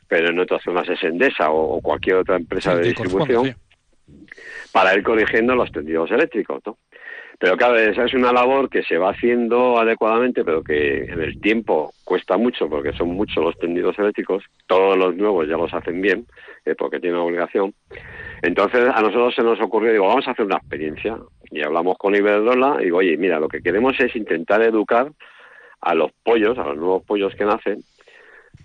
pero 0.07 0.29
en 0.29 0.39
otras 0.39 0.61
zonas 0.63 0.87
es 0.89 1.03
Endesa 1.03 1.49
o, 1.49 1.81
cualquier 1.81 2.17
otra 2.17 2.35
empresa 2.35 2.75
de 2.75 2.83
distribución, 2.83 3.55
para 4.71 4.95
ir 4.95 5.03
corrigiendo 5.03 5.55
los 5.55 5.71
tendidos 5.71 6.11
eléctricos. 6.11 6.61
¿no? 6.65 6.77
Pero 7.39 7.55
claro, 7.55 7.77
esa 7.77 8.03
es 8.03 8.13
una 8.13 8.33
labor 8.33 8.69
que 8.69 8.83
se 8.83 8.97
va 8.97 9.11
haciendo 9.11 9.79
adecuadamente, 9.79 10.43
pero 10.43 10.61
que 10.61 11.05
en 11.05 11.21
el 11.21 11.39
tiempo 11.39 11.93
cuesta 12.03 12.37
mucho 12.37 12.67
porque 12.67 12.91
son 12.91 13.09
muchos 13.11 13.41
los 13.41 13.57
tendidos 13.57 13.97
eléctricos. 13.97 14.43
Todos 14.67 14.97
los 14.97 15.15
nuevos 15.15 15.47
ya 15.47 15.55
los 15.55 15.73
hacen 15.73 16.01
bien, 16.01 16.25
eh, 16.65 16.75
porque 16.77 16.99
tienen 16.99 17.17
obligación. 17.17 17.73
Entonces 18.41 18.89
a 18.93 19.01
nosotros 19.01 19.33
se 19.35 19.41
nos 19.41 19.59
ocurrió, 19.61 19.93
digo, 19.93 20.07
vamos 20.07 20.27
a 20.27 20.31
hacer 20.31 20.45
una 20.45 20.57
experiencia. 20.57 21.17
Y 21.49 21.61
hablamos 21.61 21.97
con 21.97 22.13
Iberdrola 22.13 22.77
y 22.81 22.85
digo, 22.85 22.97
oye, 22.97 23.15
mira, 23.15 23.39
lo 23.39 23.47
que 23.47 23.61
queremos 23.61 23.97
es 24.01 24.13
intentar 24.17 24.61
educar 24.61 25.09
a 25.79 25.95
los 25.95 26.11
pollos, 26.23 26.57
a 26.57 26.65
los 26.65 26.75
nuevos 26.75 27.05
pollos 27.05 27.33
que 27.35 27.45
nacen, 27.45 27.79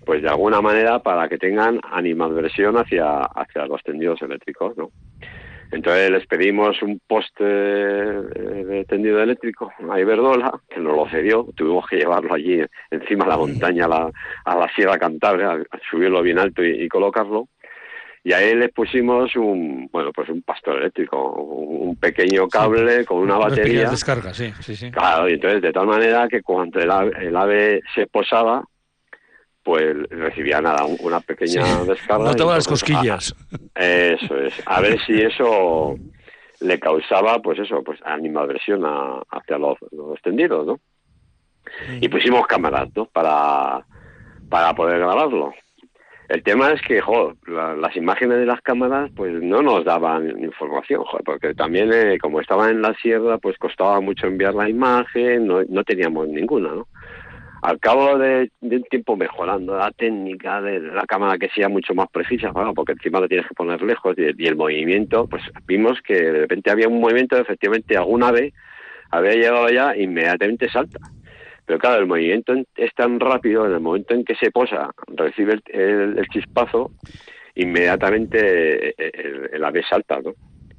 pues 0.05 0.21
de 0.21 0.29
alguna 0.29 0.61
manera 0.61 0.99
para 0.99 1.29
que 1.29 1.39
tengan 1.39 1.79
animadversión 1.93 2.77
hacia, 2.77 3.23
hacia 3.23 3.67
los 3.67 3.85
tendidos 3.85 4.21
eléctricos, 4.21 4.77
¿no? 4.77 4.91
Entonces 5.71 6.11
les 6.11 6.27
pedimos 6.27 6.81
un 6.83 7.01
poste 7.07 7.45
de 7.45 8.85
tendido 8.89 9.23
eléctrico 9.23 9.73
a 9.91 10.01
Iberdola, 10.01 10.53
que 10.69 10.81
nos 10.81 10.97
lo 10.97 11.09
cedió, 11.09 11.47
tuvimos 11.55 11.87
que 11.89 11.97
llevarlo 11.97 12.35
allí 12.35 12.61
encima 12.91 13.25
de 13.25 13.31
la 13.31 13.37
montaña, 13.37 13.85
a 13.87 13.89
la, 13.89 14.11
a 14.45 14.57
la 14.57 14.69
Sierra 14.75 14.99
Cantabria, 14.99 15.53
a 15.53 15.79
subirlo 15.91 16.23
bien 16.23 16.39
alto 16.39 16.65
y, 16.65 16.89
colocarlo. 16.89 17.49
Y 18.23 18.33
ahí 18.33 18.55
les 18.55 18.73
pusimos 18.73 19.37
un, 19.37 19.89
bueno, 19.93 20.11
pues 20.13 20.31
un 20.31 20.43
pastor 20.43 20.79
eléctrico, 20.79 21.33
un 21.33 21.97
pequeño 21.97 22.49
cable 22.49 23.05
con 23.05 23.19
una, 23.19 23.37
batería. 23.37 23.91
descarga, 23.91 24.33
sí, 24.33 24.51
sí, 24.61 24.75
sí. 24.75 24.91
Claro, 24.91 25.29
y 25.29 25.35
entonces 25.35 25.61
de 25.61 25.73
tal 25.73 25.87
manera 25.87 26.27
que 26.29 26.41
cuando 26.41 26.81
el 26.81 27.37
ave 27.37 27.83
se 27.95 28.07
posaba, 28.07 28.65
pues 29.65 29.97
recibía 30.11 30.61
nada, 30.61 30.85
una 31.01 31.21
pequeña 31.21 31.85
descarga. 31.85 32.33
No 32.33 32.53
las 32.53 32.69
cosquillas. 32.69 33.35
eso 33.75 34.39
es. 34.39 34.63
A 34.67 34.81
ver 34.81 35.01
si 35.07 35.21
eso 35.21 35.97
le 36.61 36.79
causaba, 36.79 37.41
pues 37.41 37.59
eso, 37.59 37.83
pues 37.83 37.99
animadversión 38.05 38.83
hacia 38.85 39.59
los, 39.59 39.79
tendidos, 40.23 40.67
¿no? 40.67 40.81
Y 42.01 42.09
pusimos 42.09 42.47
cámaras, 42.47 42.89
¿no? 42.95 43.07
Para, 43.07 43.85
para 44.51 44.75
poder 44.75 44.99
grabarlo. 44.99 45.53
El 46.29 46.43
tema 46.43 46.71
es 46.71 46.81
que, 46.83 47.01
joder, 47.01 47.37
las 47.47 47.97
imágenes 47.97 48.39
de 48.39 48.47
las 48.47 48.61
cámaras, 48.63 49.11
pues 49.15 49.33
no 49.43 49.63
nos 49.63 49.85
daban 49.85 50.29
información, 50.43 51.05
joder, 51.05 51.25
porque 51.25 51.55
también, 51.55 51.93
eh, 51.93 52.19
como 52.19 52.41
estaba 52.41 52.71
en 52.71 52.81
la 52.81 52.95
sierra, 52.95 53.39
pues 53.39 53.59
costaba 53.59 54.01
mucho 54.01 54.27
enviar 54.27 54.55
la 54.55 54.69
imagen, 54.69 55.47
no, 55.47 55.63
no 55.69 55.85
teníamos 55.85 56.29
ninguna, 56.29 56.71
¿no? 56.71 56.89
Al 57.65 57.81
cabo 57.81 58.19
de, 58.19 58.51
un 58.61 58.83
tiempo 58.91 59.17
mejorando 59.17 59.79
la 59.79 59.91
técnica 59.91 60.61
de 60.61 60.81
la 60.81 61.07
cámara 61.07 61.39
que 61.39 61.49
sea 61.49 61.71
mucho 61.71 61.95
más 61.95 62.11
precisa, 62.11 62.53
porque 62.53 62.93
encima 62.93 63.21
lo 63.21 63.27
tienes 63.27 63.49
que 63.49 63.55
poner 63.55 63.81
lejos 63.81 64.15
y, 64.19 64.47
el 64.47 64.55
movimiento, 64.55 65.27
pues 65.27 65.43
vimos 65.67 65.99
que 66.03 66.15
de 66.15 66.41
repente 66.41 66.71
había 66.71 66.89
un 66.89 67.01
movimiento, 67.01 67.39
efectivamente 67.39 67.97
alguna 67.97 68.31
vez 68.33 68.53
había 69.11 69.33
llegado 69.33 69.71
ya, 69.71 69.97
inmediatamente 69.97 70.69
salta. 70.69 71.01
Pero 71.65 71.79
claro, 71.79 72.03
el 72.03 72.07
movimiento 72.07 72.53
es 72.77 72.93
tan 72.95 73.19
rápido, 73.19 73.65
en 73.65 73.73
el 73.73 73.81
momento 73.81 74.13
en 74.13 74.27
que 74.27 74.35
se 74.35 74.51
posa, 74.51 74.91
recibe 75.07 75.59
el, 75.69 76.29
chispazo, 76.29 76.91
inmediatamente 77.55 78.95
el, 78.99 79.49
el, 79.55 79.65
ave 79.65 79.83
salta, 79.89 80.21
¿no? 80.23 80.35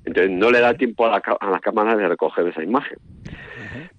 Entonces 0.05 0.31
no 0.31 0.51
le 0.51 0.59
da 0.59 0.73
tiempo 0.73 1.05
a 1.05 1.09
la, 1.09 1.37
a 1.39 1.49
la 1.49 1.59
cámara 1.59 1.95
de 1.95 2.07
recoger 2.07 2.47
esa 2.47 2.63
imagen. 2.63 2.97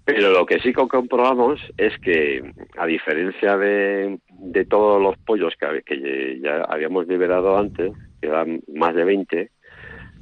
Pero 0.05 0.31
lo 0.31 0.47
que 0.47 0.61
sí 0.61 0.73
comprobamos 0.73 1.61
es 1.77 1.99
que, 1.99 2.41
a 2.77 2.87
diferencia 2.87 3.57
de, 3.57 4.21
de 4.39 4.65
todos 4.65 5.03
los 5.03 5.17
pollos 5.19 5.55
que, 5.59 5.83
que 5.83 6.41
ya 6.41 6.63
habíamos 6.69 7.09
liberado 7.09 7.59
antes, 7.59 7.93
que 8.21 8.29
eran 8.29 8.61
más 8.73 8.95
de 8.95 9.05
20, 9.05 9.51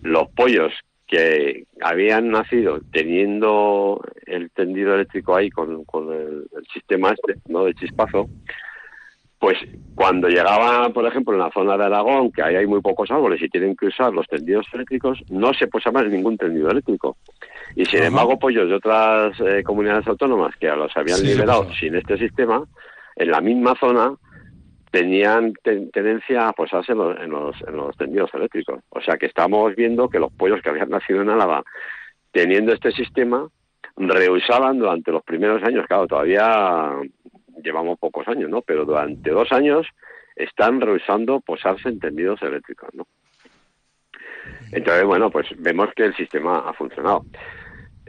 los 0.02 0.28
pollos 0.30 0.72
que 1.06 1.64
habían 1.82 2.30
nacido 2.30 2.80
teniendo 2.92 4.00
el 4.26 4.50
tendido 4.52 4.94
eléctrico 4.94 5.36
ahí 5.36 5.50
con, 5.50 5.84
con 5.84 6.10
el, 6.12 6.46
el, 6.56 6.66
sistema 6.72 7.12
este, 7.12 7.38
¿no? 7.52 7.64
de 7.64 7.74
chispazo, 7.74 8.30
pues 9.44 9.58
cuando 9.94 10.26
llegaba, 10.26 10.88
por 10.88 11.04
ejemplo, 11.04 11.34
en 11.34 11.40
la 11.40 11.50
zona 11.50 11.76
de 11.76 11.84
Aragón, 11.84 12.32
que 12.32 12.42
ahí 12.42 12.56
hay 12.56 12.66
muy 12.66 12.80
pocos 12.80 13.10
árboles 13.10 13.42
y 13.42 13.50
tienen 13.50 13.76
que 13.76 13.88
usar 13.88 14.10
los 14.10 14.26
tendidos 14.26 14.66
eléctricos, 14.72 15.22
no 15.28 15.52
se 15.52 15.66
posaban 15.66 16.06
en 16.06 16.12
ningún 16.12 16.38
tendido 16.38 16.70
eléctrico. 16.70 17.18
Y 17.76 17.84
sin 17.84 18.04
embargo, 18.04 18.38
pollos 18.38 18.66
de 18.66 18.76
otras 18.76 19.38
eh, 19.40 19.62
comunidades 19.62 20.06
autónomas 20.06 20.56
que 20.56 20.68
los 20.68 20.96
habían 20.96 21.22
liberado 21.22 21.70
sin 21.78 21.94
este 21.94 22.16
sistema, 22.16 22.64
en 23.16 23.30
la 23.30 23.42
misma 23.42 23.74
zona 23.78 24.14
tenían 24.90 25.52
tendencia 25.62 26.48
a 26.48 26.54
posarse 26.54 26.92
en 26.92 26.98
los, 26.98 27.20
en, 27.20 27.30
los, 27.30 27.56
en 27.68 27.76
los 27.76 27.94
tendidos 27.98 28.32
eléctricos. 28.32 28.80
O 28.88 29.02
sea 29.02 29.18
que 29.18 29.26
estamos 29.26 29.76
viendo 29.76 30.08
que 30.08 30.20
los 30.20 30.32
pollos 30.32 30.62
que 30.62 30.70
habían 30.70 30.88
nacido 30.88 31.20
en 31.20 31.28
Álava, 31.28 31.62
teniendo 32.32 32.72
este 32.72 32.92
sistema, 32.92 33.46
rehusaban 33.98 34.78
durante 34.78 35.12
los 35.12 35.22
primeros 35.22 35.62
años, 35.62 35.84
claro, 35.86 36.06
todavía 36.06 36.94
llevamos 37.64 37.98
pocos 37.98 38.28
años, 38.28 38.50
¿no? 38.50 38.62
Pero 38.62 38.84
durante 38.84 39.30
dos 39.30 39.50
años 39.50 39.86
están 40.36 40.80
rehusando 40.80 41.40
posarse 41.40 41.88
en 41.88 41.98
tendidos 41.98 42.42
eléctricos, 42.42 42.90
¿no? 42.94 43.06
Entonces, 44.72 45.04
bueno, 45.04 45.30
pues 45.30 45.46
vemos 45.58 45.88
que 45.94 46.04
el 46.04 46.16
sistema 46.16 46.68
ha 46.68 46.72
funcionado. 46.74 47.24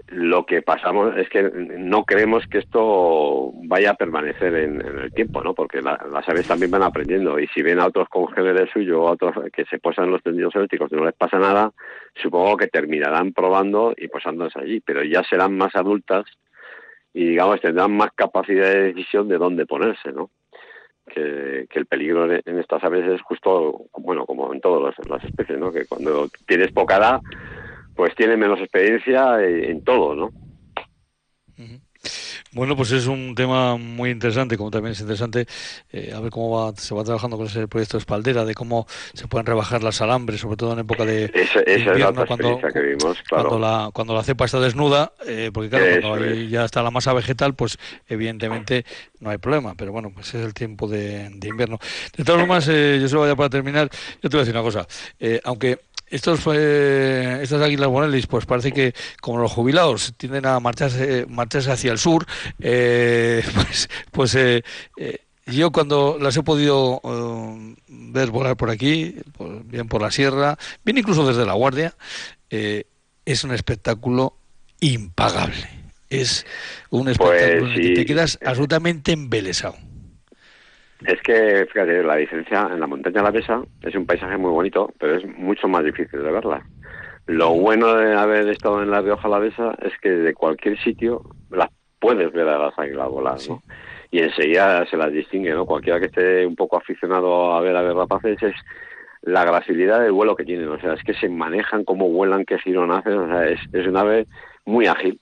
Lo 0.08 0.46
que 0.46 0.62
pasamos 0.62 1.18
es 1.18 1.28
que 1.30 1.41
no 1.44 2.04
creemos 2.04 2.46
que 2.48 2.60
esto 2.60 3.52
vaya 3.63 3.91
a 3.91 3.96
permanecer 3.96 4.54
en, 4.56 4.82
el 4.82 5.12
tiempo, 5.13 5.41
¿no? 5.41 5.56
Porque 5.56 5.82
las 5.82 6.30
aves 6.30 6.48
también 6.48 6.70
van 6.70 6.84
aprendiendo 6.84 7.39
y 7.39 7.48
si 7.48 7.63
ven 7.63 7.80
a 7.80 7.88
otros 7.88 8.08
congéneres 8.10 8.70
suyos 8.72 8.98
o 8.98 9.08
a 9.08 9.12
otros 9.12 9.34
que 9.52 9.65
se 9.65 9.80
posan 9.80 10.12
los 10.12 10.22
tendidos 10.22 10.56
eléctricos 10.56 10.91
y 10.91 10.96
no 10.96 11.06
les 11.06 11.15
pasa 11.15 11.39
nada, 11.39 11.72
supongo 12.22 12.58
que 12.58 12.68
terminarán 12.68 13.34
probando 13.34 13.94
y 13.98 14.08
posándose 14.08 14.60
allí, 14.60 14.80
pero 14.80 15.04
ya 15.04 15.24
serán 15.24 15.58
más 15.58 15.76
adultas 15.76 16.26
y 17.15 17.30
digamos 17.30 17.62
tendrán 17.62 17.95
más 17.95 18.10
capacidad 18.13 18.65
de 18.65 18.93
decisión 18.93 19.30
de 19.30 19.38
dónde 19.38 19.65
ponerse, 19.65 20.12
¿no? 20.12 20.32
Que, 21.08 21.65
el 21.73 21.86
peligro 21.86 22.30
en 22.30 22.60
estas 22.60 22.84
aves 22.84 23.06
es 23.08 23.21
justo, 23.21 23.86
bueno, 23.97 24.25
como 24.25 24.54
en 24.54 24.60
todas 24.60 24.93
las, 25.08 25.23
especies, 25.23 25.58
¿no? 25.58 25.71
Que 25.71 25.86
cuando 25.86 26.28
tienes 26.45 26.73
poca 26.73 26.97
edad, 26.97 27.21
pues 27.95 28.13
tienes 28.15 28.38
menos 28.38 28.60
experiencia 28.60 29.41
en, 29.41 29.82
todo, 29.84 30.13
¿no? 30.13 30.32
Bueno, 32.56 32.78
pues 32.78 32.94
es 32.94 33.08
un 33.08 33.36
tema 33.36 33.76
muy 33.76 34.12
interesante, 34.12 34.56
como 34.56 34.72
también 34.72 34.94
es 34.94 35.02
interesante 35.02 35.46
eh, 35.91 36.13
a 36.15 36.22
ver 36.22 36.32
cómo 36.32 36.52
va, 36.52 36.74
se 36.78 36.96
va 36.96 37.04
trabajando 37.04 37.36
con 37.36 37.48
ese 37.48 37.68
proyecto 37.68 37.98
de 37.98 38.00
espaldera, 38.00 38.46
de 38.46 38.56
cómo 38.56 38.88
se 39.13 39.28
pueden 39.28 39.46
rebajar 39.46 39.84
las 39.84 40.00
alambres, 40.00 40.39
sobre 40.39 40.56
todo 40.56 40.72
en 40.72 40.80
época 40.80 41.04
de, 41.04 41.30
invierno, 41.68 42.26
cuando, 42.26 42.62
que 42.72 42.80
vimos, 42.80 43.18
cuando, 43.30 43.60
la, 43.60 43.89
cuando 43.91 44.13
la 44.13 44.24
cepa 44.24 44.46
está 44.46 44.62
desnuda, 44.62 45.12
eh, 45.28 45.52
porque 45.54 45.70
claro, 45.70 45.86
cuando 46.02 46.34
ya 46.34 46.63
está 46.63 46.82
la 46.82 46.91
masa 46.91 47.12
vegetal, 47.12 47.56
pues 47.56 47.78
evidentemente 48.08 48.86
no 49.20 49.32
hay 49.32 49.38
problema, 49.38 49.76
pero 49.76 49.91
bueno, 49.91 50.13
pues 50.15 50.34
es 50.34 50.46
el 50.46 50.54
tiempo 50.54 50.88
de, 50.88 51.30
invierno. 51.44 51.78
De 52.15 52.24
todas 52.24 52.39
formas, 52.39 52.70
eh, 52.70 53.00
yo 53.02 53.10
solo 53.10 53.24
vaya 53.24 53.36
para 53.36 53.50
terminar, 53.50 53.89
yo 54.24 54.30
te 54.30 54.38
voy 54.38 54.38
a 54.38 54.46
decir 54.46 54.56
una 54.56 54.63
cosa, 54.63 54.88
aunque 55.44 55.80
estos 56.08 56.39
fue, 56.39 57.39
estas 57.41 57.62
águilas 57.62 57.89
borealis, 57.89 58.28
pues 58.28 58.46
parece 58.46 58.72
que 58.72 58.94
como 59.22 59.39
los 59.39 59.52
jubilados 59.52 60.13
tienden 60.18 60.46
a 60.46 60.60
marcharse, 60.60 61.26
marcharse 61.28 61.72
hacia 61.72 61.91
el 61.91 61.98
sur, 61.98 62.26
eh, 62.60 63.44
pues, 63.56 63.89
pues 64.12 64.36
eh, 64.36 64.63
eh, 64.98 65.20
yo 65.48 65.72
cuando 65.72 66.18
las 66.20 66.38
he 66.38 66.44
podido 66.44 67.02
ver 67.88 68.32
volar 68.32 68.58
por 68.58 68.70
aquí, 68.70 69.15
bien 69.65 69.88
por 69.88 70.02
la 70.02 70.12
sierra, 70.12 70.58
bien 70.84 70.98
incluso 70.98 71.26
desde 71.28 71.46
la 71.46 71.54
guardia, 71.54 71.96
es 72.50 73.44
un 73.44 73.52
espectáculo 73.52 74.38
impagable. 74.80 75.70
Es 76.10 76.46
un 76.89 77.10
espectáculo 77.10 77.60
Pues 77.60 77.78
en 77.78 77.84
el 77.84 77.89
que 77.89 77.96
te 77.96 78.06
quedas 78.06 78.39
absolutamente 78.44 79.12
embelesado. 79.12 79.76
Es 81.04 81.22
que, 81.22 81.66
fíjate, 81.72 82.04
la 82.04 82.16
diferencia 82.16 82.70
en 82.72 82.80
la 82.80 82.88
montaña 82.88 83.20
Alavesa 83.20 83.62
es 83.82 83.96
un 83.96 84.06
paisaje 84.06 84.38
muy 84.38 84.52
bonito, 84.52 84.92
pero 84.98 85.16
es 85.16 85.26
mucho 85.26 85.68
más 85.68 85.84
difícil 85.84 86.24
de 86.24 86.32
verla. 86.32 86.66
Lo 87.28 87.54
bueno 87.54 87.96
de 87.96 88.14
haber 88.16 88.48
estado 88.50 88.82
en 88.82 88.92
la 88.92 89.02
Rioja 89.02 89.28
Alavesa 89.28 89.76
es 89.82 89.94
que 90.02 90.10
de 90.10 90.34
cualquier 90.34 90.82
sitio 90.82 91.22
las 91.50 91.70
puedes 92.00 92.32
ver 92.32 92.48
a 92.48 92.60
las 92.60 92.80
águilas 92.80 93.10
volar, 93.10 93.38
¿no? 93.50 93.62
Y 94.12 94.20
enseguida 94.20 94.86
se 94.86 94.96
las 94.96 95.12
distingue, 95.12 95.52
¿no? 95.52 95.66
Cualquiera 95.66 96.00
que 96.00 96.06
esté 96.06 96.46
un 96.46 96.56
poco 96.56 96.78
aficionado 96.78 97.54
a 97.54 97.62
ver 97.62 97.76
a 97.76 97.82
ver 97.82 97.96
rapaces 97.96 98.42
es 98.42 98.56
la 99.24 99.44
gracilidad 99.44 100.02
del 100.02 100.12
vuelo 100.12 100.36
que 100.36 100.46
tienen, 100.46 100.70
o 100.70 100.80
sea, 100.80 100.94
es 100.94 101.04
que 101.04 101.16
se 101.16 101.28
manejan, 101.28 101.84
cómo 101.84 102.08
vuelan, 102.10 102.46
qué 102.46 102.60
girón 102.60 102.92
hacen, 102.92 103.18
o 103.18 103.28
sea, 103.28 103.48
es, 103.48 103.60
es 103.74 103.88
una 103.88 104.02
ave 104.02 104.28
muy 104.66 104.86
ágil 104.86 105.20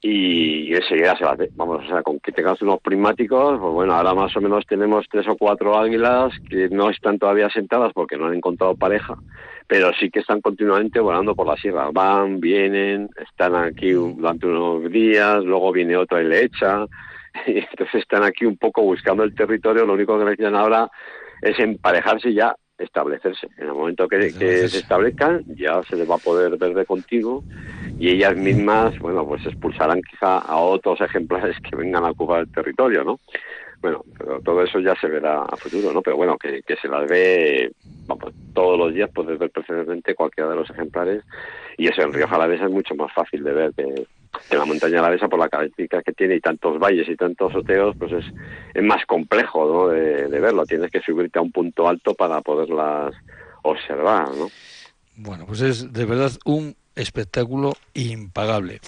y, 0.00 0.74
enseguida 0.74 1.16
se 1.16 1.24
bate. 1.24 1.50
Vamos, 1.54 1.84
o 1.84 1.88
sea, 1.88 2.02
con 2.02 2.20
que 2.20 2.32
tengas 2.32 2.60
unos 2.62 2.80
prismáticos, 2.80 3.58
pues 3.58 3.72
bueno, 3.72 3.94
ahora 3.94 4.14
más 4.14 4.36
o 4.36 4.40
menos 4.40 4.64
tenemos 4.66 5.06
tres 5.10 5.26
o 5.28 5.36
cuatro 5.36 5.76
águilas 5.76 6.32
que 6.48 6.68
no 6.68 6.90
están 6.90 7.18
todavía 7.18 7.50
sentadas 7.50 7.92
porque 7.92 8.16
no 8.16 8.26
han 8.26 8.34
encontrado 8.34 8.76
pareja, 8.76 9.16
pero 9.66 9.90
sí 9.98 10.10
que 10.10 10.20
están 10.20 10.40
continuamente 10.40 11.00
volando 11.00 11.34
por 11.34 11.46
la 11.46 11.56
sierra. 11.56 11.90
Van, 11.92 12.40
vienen, 12.40 13.08
están 13.16 13.56
aquí 13.56 13.90
durante 13.90 14.46
unos 14.46 14.90
días, 14.90 15.42
luego 15.44 15.72
viene 15.72 15.96
otra 15.96 16.22
y 16.22 16.26
le 16.26 16.44
echa, 16.44 16.86
y 17.46 17.58
entonces 17.58 18.02
están 18.02 18.22
aquí 18.22 18.44
un 18.46 18.56
poco 18.56 18.82
buscando 18.82 19.24
el 19.24 19.34
territorio, 19.34 19.84
lo 19.84 19.94
único 19.94 20.18
que 20.18 20.24
necesitan 20.24 20.54
ahora 20.54 20.88
es 21.42 21.58
emparejarse 21.58 22.32
ya 22.32 22.54
establecerse. 22.78 23.48
En 23.58 23.68
el 23.68 23.74
momento 23.74 24.08
que, 24.08 24.30
se 24.30 24.64
establezcan, 24.64 25.44
ya 25.56 25.82
se 25.82 25.96
les 25.96 26.08
va 26.08 26.14
a 26.14 26.18
poder 26.18 26.56
ver 26.56 26.74
de 26.74 26.86
contigo 26.86 27.42
y 27.98 28.10
ellas 28.10 28.36
mismas, 28.36 28.98
bueno, 28.98 29.26
pues 29.26 29.44
expulsarán 29.46 30.00
quizá 30.02 30.38
a 30.38 30.56
otros 30.56 31.00
ejemplares 31.00 31.56
que 31.60 31.76
vengan 31.76 32.04
a 32.04 32.10
ocupar 32.10 32.40
el 32.40 32.52
territorio, 32.52 33.04
¿no? 33.04 33.18
Bueno, 33.80 34.04
pero 34.16 34.40
todo 34.40 34.62
eso 34.62 34.80
ya 34.80 34.94
se 34.96 35.06
verá 35.06 35.42
a 35.42 35.56
futuro, 35.56 35.92
¿no? 35.92 36.02
Pero 36.02 36.16
bueno, 36.16 36.36
que, 36.36 36.62
que 36.62 36.76
se 36.76 36.88
las 36.88 37.08
ve, 37.08 37.70
vamos, 38.06 38.32
todos 38.52 38.78
los 38.78 38.92
días 38.92 39.10
puedes 39.14 39.38
ver 39.38 39.50
perfectamente 39.50 40.14
cualquiera 40.14 40.50
de 40.50 40.56
los 40.56 40.70
ejemplares 40.70 41.22
y 41.76 41.86
eso 41.86 42.02
en 42.02 42.12
Rioja 42.12 42.34
Alavesa 42.34 42.64
es 42.64 42.70
mucho 42.70 42.94
más 42.96 43.12
fácil 43.12 43.44
de 43.44 43.52
ver 43.52 43.72
que, 43.74 44.06
que 44.48 44.56
la 44.56 44.64
montaña 44.64 44.98
Alavesa 44.98 45.28
por 45.28 45.38
la 45.38 45.48
característica 45.48 46.02
que 46.02 46.12
tiene 46.12 46.36
y 46.36 46.40
tantos 46.40 46.78
valles 46.78 47.08
y 47.08 47.16
tantos 47.16 47.52
soteos, 47.52 47.96
pues 47.98 48.12
es, 48.12 48.24
es 48.74 48.82
más 48.82 49.04
complejo, 49.06 49.66
¿no? 49.66 49.88
De, 49.88 50.28
de 50.28 50.40
verlo, 50.40 50.64
tienes 50.64 50.90
que 50.90 51.00
subirte 51.00 51.38
a 51.38 51.42
un 51.42 51.52
punto 51.52 51.88
alto 51.88 52.14
para 52.14 52.40
poderlas 52.40 53.14
observar, 53.62 54.28
¿no? 54.34 54.48
Bueno, 55.16 55.46
pues 55.46 55.60
es 55.62 55.92
de 55.92 56.04
verdad 56.04 56.30
un 56.44 56.76
espectáculo 56.98 57.74
impagable. 57.94 58.80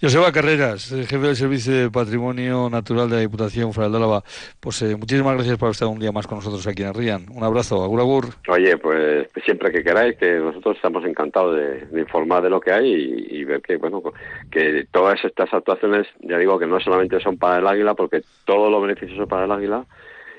Joseba 0.00 0.32
Carreras, 0.32 0.92
eh, 0.92 1.04
jefe 1.04 1.26
del 1.26 1.36
Servicio 1.36 1.74
de 1.74 1.90
Patrimonio 1.90 2.70
Natural 2.70 3.08
de 3.08 3.16
la 3.16 3.20
Diputación 3.20 3.72
Foral 3.72 3.92
de 3.92 3.98
Álava, 3.98 4.22
pues 4.58 4.80
eh, 4.82 4.96
muchísimas 4.96 5.34
gracias 5.34 5.58
por 5.58 5.70
estar 5.70 5.88
un 5.88 5.98
día 5.98 6.10
más 6.10 6.26
con 6.26 6.38
nosotros 6.38 6.66
aquí 6.66 6.82
en 6.82 6.94
Rían. 6.94 7.26
Un 7.30 7.44
abrazo, 7.44 7.84
agur 7.84 8.00
agur. 8.00 8.24
Oye, 8.48 8.78
pues 8.78 9.28
siempre 9.44 9.70
que 9.70 9.84
queráis, 9.84 10.16
que 10.16 10.38
nosotros 10.38 10.76
estamos 10.76 11.04
encantados 11.04 11.56
de, 11.56 12.00
informar 12.00 12.42
de 12.42 12.50
lo 12.50 12.60
que 12.60 12.72
hay 12.72 13.26
y, 13.28 13.44
ver 13.44 13.60
que, 13.60 13.76
bueno, 13.76 14.02
que 14.50 14.86
todas 14.90 15.22
estas 15.24 15.52
actuaciones, 15.52 16.06
ya 16.20 16.38
digo 16.38 16.58
que 16.58 16.66
no 16.66 16.80
solamente 16.80 17.20
son 17.20 17.36
para 17.36 17.58
el 17.58 17.66
águila, 17.66 17.94
porque 17.94 18.22
todo 18.44 18.70
lo 18.70 18.80
beneficioso 18.80 19.26
para 19.26 19.44
el 19.44 19.52
águila 19.52 19.84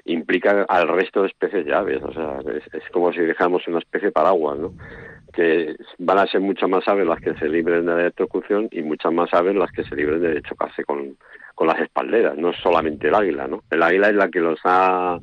implica 0.05 0.65
al 0.67 0.87
resto 0.87 1.21
de 1.21 1.27
especies 1.27 1.65
de 1.65 1.73
aves, 1.75 2.01
o 2.01 2.13
sea, 2.13 2.39
es, 2.73 2.89
como 2.91 3.13
si 3.13 3.19
dejáramos 3.19 3.67
una 3.67 3.79
especie 3.79 4.11
paraguas, 4.11 4.57
¿no? 4.57 4.73
Que 5.31 5.75
van 5.99 6.19
a 6.19 6.27
ser 6.27 6.41
muchas 6.41 6.69
más 6.69 6.87
aves 6.87 7.07
las 7.07 7.19
que 7.19 7.33
se 7.35 7.47
libren 7.47 7.85
de 7.85 7.93
la 7.93 8.01
electrocución 8.01 8.67
y 8.71 8.81
muchas 8.81 9.13
más 9.13 9.33
aves 9.33 9.55
las 9.55 9.71
que 9.71 9.83
se 9.83 9.95
libren 9.95 10.21
de 10.21 10.41
chocarse 10.41 10.83
con, 10.83 11.17
con 11.55 11.67
las 11.67 11.79
espalderas, 11.79 12.37
no 12.37 12.53
solamente 12.53 13.07
el 13.07 13.15
águila, 13.15 13.47
¿no? 13.47 13.63
El 13.69 13.83
águila 13.83 14.09
es 14.09 14.15
la 14.15 14.29
que 14.29 14.39
los 14.39 14.59
ha 14.63 15.19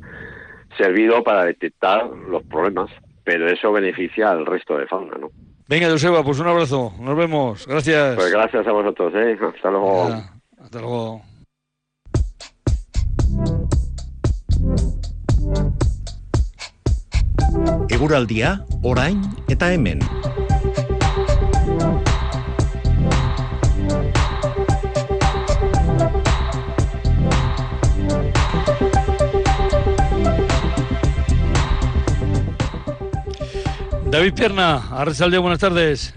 servido 0.76 1.22
para 1.22 1.44
detectar 1.44 2.06
los 2.06 2.42
problemas, 2.44 2.90
pero 3.24 3.48
eso 3.48 3.72
beneficia 3.72 4.30
al 4.30 4.46
resto 4.46 4.76
de 4.78 4.86
fauna, 4.86 5.16
¿no? 5.18 5.30
Venga, 5.68 5.90
Joseba, 5.90 6.22
pues 6.22 6.40
un 6.40 6.46
abrazo. 6.46 6.94
Nos 6.98 7.14
vemos. 7.14 7.66
Gracias. 7.66 8.16
Pues 8.16 8.32
gracias 8.32 8.66
a 8.66 8.72
vosotros, 8.72 9.12
¿eh? 9.14 9.36
Hasta 9.54 9.70
luego. 9.70 10.08
Hasta 10.58 10.80
luego. 10.80 11.22
Eguraldia, 17.88 18.64
orain 18.82 19.22
eta 19.48 19.72
hemen. 19.72 20.00
David 34.10 34.34
Pierna, 34.34 34.82
Arrasaldeo, 34.90 35.42
buenas 35.42 35.60
tardes. 35.60 36.14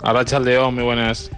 Arrachaldeón, 0.00 0.74
muy 0.74 0.84
buenas. 0.84 1.30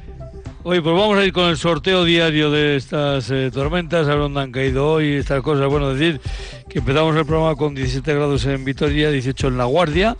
Oye, 0.62 0.80
pues 0.80 0.96
vamos 0.96 1.18
a 1.18 1.24
ir 1.24 1.32
con 1.32 1.50
el 1.50 1.58
sorteo 1.58 2.04
diario 2.04 2.50
de 2.50 2.76
estas 2.76 3.30
eh, 3.30 3.50
tormentas, 3.52 4.06
a 4.06 4.10
ver 4.10 4.20
dónde 4.20 4.40
han 4.40 4.52
caído 4.52 4.92
hoy, 4.92 5.16
estas 5.16 5.42
cosas. 5.42 5.68
Bueno, 5.68 5.92
decir 5.92 6.22
que 6.74 6.80
empezamos 6.80 7.14
el 7.14 7.24
programa 7.24 7.54
con 7.54 7.72
17 7.72 8.14
grados 8.14 8.44
en 8.46 8.64
Vitoria, 8.64 9.08
18 9.08 9.46
en 9.46 9.58
La 9.58 9.64
Guardia, 9.64 10.16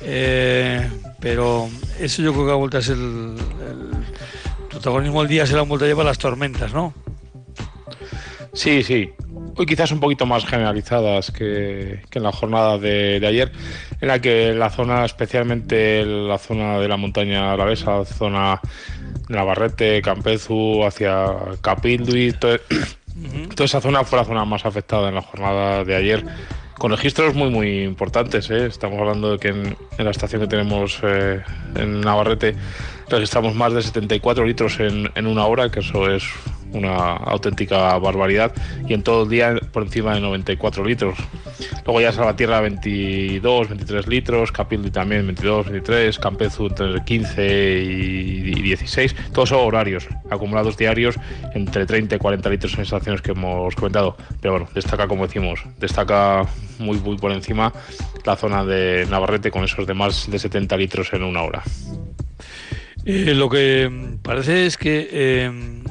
eh, 0.00 0.90
pero 1.20 1.68
eso 2.00 2.22
yo 2.22 2.32
creo 2.32 2.68
que 2.68 2.76
a 2.76 2.82
ser 2.82 2.96
el, 2.96 3.36
el 3.70 4.68
protagonismo 4.68 5.20
del 5.20 5.28
día, 5.28 5.46
se 5.46 5.54
la 5.54 5.60
han 5.60 5.68
vuelto 5.68 5.84
a 5.84 5.88
llevar 5.88 6.04
las 6.04 6.18
tormentas, 6.18 6.74
¿no? 6.74 6.92
Sí, 8.52 8.82
sí. 8.82 9.10
Hoy 9.56 9.64
quizás 9.64 9.92
un 9.92 10.00
poquito 10.00 10.26
más 10.26 10.44
generalizadas 10.44 11.30
que, 11.30 12.00
en 12.10 12.22
la 12.24 12.32
jornada 12.32 12.78
de, 12.78 13.24
ayer, 13.24 13.52
en 14.00 14.08
la 14.08 14.20
que 14.20 14.54
la 14.54 14.70
zona, 14.70 15.04
especialmente 15.04 16.04
la 16.04 16.38
zona 16.38 16.80
de 16.80 16.88
la 16.88 16.96
montaña 16.96 17.52
alavesa, 17.52 18.04
zona 18.04 18.60
de 19.28 19.36
Navarrete, 19.36 20.02
Campezu, 20.02 20.84
hacia 20.84 21.26
Capilduy, 21.60 22.32
todo, 22.32 22.58
uh 23.16 23.20
-huh. 23.20 23.48
toda 23.48 23.64
esa 23.64 23.80
zona 23.80 24.04
fue 24.04 24.18
la 24.18 24.24
zona 24.24 24.44
más 24.44 24.64
afectada 24.64 25.08
en 25.08 25.14
la 25.14 25.22
jornada 25.22 25.84
de 25.84 25.96
ayer, 25.96 26.24
con 26.78 26.90
registros 26.90 27.34
muy, 27.34 27.50
muy 27.50 27.84
importantes. 27.84 28.50
¿eh? 28.50 28.66
Estamos 28.66 28.98
hablando 28.98 29.32
de 29.32 29.38
que 29.38 29.48
en, 29.48 29.76
la 29.98 30.10
estación 30.10 30.42
que 30.42 30.48
tenemos 30.48 30.98
eh, 31.02 31.42
en 31.76 32.00
Navarrete 32.00 32.54
registramos 33.08 33.54
más 33.54 33.72
de 33.74 33.82
74 33.82 34.44
litros 34.44 34.80
en, 34.80 35.10
en 35.14 35.26
una 35.26 35.46
hora, 35.46 35.70
que 35.70 35.80
eso 35.80 36.10
es 36.10 36.24
una 36.72 37.12
auténtica 37.14 37.98
barbaridad 37.98 38.52
y 38.88 38.94
en 38.94 39.02
todo 39.02 39.24
el 39.24 39.28
día 39.28 39.54
por 39.72 39.82
encima 39.82 40.14
de 40.14 40.20
94 40.20 40.84
litros. 40.84 41.18
Luego 41.84 42.00
ya 42.00 42.12
Salvatierra 42.12 42.60
22, 42.60 43.68
23 43.68 44.06
litros, 44.06 44.52
Capildi 44.52 44.90
también 44.90 45.26
22, 45.26 45.66
23, 45.66 46.18
Campezu 46.18 46.66
entre 46.66 47.04
15 47.04 47.82
y 47.82 48.62
16, 48.62 49.14
todos 49.32 49.48
son 49.50 49.60
horarios, 49.60 50.08
acumulados 50.30 50.76
diarios 50.76 51.16
entre 51.54 51.86
30 51.86 52.16
y 52.16 52.18
40 52.18 52.50
litros 52.50 52.74
en 52.74 52.80
estaciones 52.82 53.22
que 53.22 53.32
hemos 53.32 53.74
comentado. 53.74 54.16
Pero 54.40 54.54
bueno, 54.54 54.68
destaca 54.74 55.08
como 55.08 55.26
decimos, 55.26 55.64
destaca 55.78 56.46
muy, 56.78 56.98
muy 56.98 57.16
por 57.16 57.32
encima 57.32 57.72
la 58.24 58.36
zona 58.36 58.64
de 58.64 59.06
Navarrete 59.10 59.50
con 59.50 59.64
esos 59.64 59.86
de 59.86 59.94
más 59.94 60.30
de 60.30 60.38
70 60.38 60.76
litros 60.76 61.12
en 61.12 61.22
una 61.22 61.42
hora. 61.42 61.62
Eh, 63.04 63.34
lo 63.34 63.48
que 63.48 63.90
parece 64.22 64.66
es 64.66 64.76
que, 64.76 65.08
eh, 65.10 65.81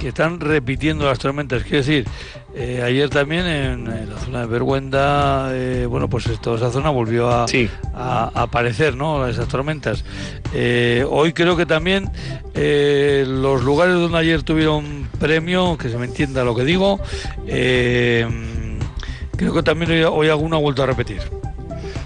que, 0.00 0.08
están 0.08 0.40
repitiendo 0.40 1.06
las 1.06 1.18
tormentas. 1.18 1.62
Quiero 1.62 1.78
decir, 1.78 2.06
eh, 2.54 2.82
ayer 2.84 3.08
también 3.10 3.46
en, 3.46 3.86
en, 3.86 4.10
la 4.10 4.18
zona 4.18 4.40
de 4.40 4.46
Berguenda, 4.46 5.50
eh, 5.52 5.86
bueno, 5.86 6.08
pues 6.08 6.24
toda 6.40 6.56
esa 6.56 6.70
zona 6.70 6.90
volvió 6.90 7.30
a, 7.30 7.46
sí. 7.46 7.68
a, 7.94 8.30
a 8.34 8.42
aparecer, 8.42 8.96
¿no? 8.96 9.26
Esas 9.26 9.48
tormentas. 9.48 10.04
Eh, 10.52 11.04
hoy 11.08 11.32
creo 11.32 11.56
que 11.56 11.66
también 11.66 12.10
eh, 12.54 13.24
los 13.26 13.62
lugares 13.62 13.94
donde 13.94 14.18
ayer 14.18 14.42
tuvieron 14.42 15.08
premio, 15.18 15.78
que 15.78 15.88
se 15.88 15.98
me 15.98 16.06
entienda 16.06 16.44
lo 16.44 16.54
que 16.54 16.64
digo, 16.64 17.00
creo 17.46 19.54
que 19.54 19.62
también 19.62 19.90
hoy, 19.90 20.02
hoy 20.02 20.28
alguna 20.28 20.56
ha 20.56 20.60
vuelto 20.60 20.82
a 20.82 20.86
repetir. 20.86 21.20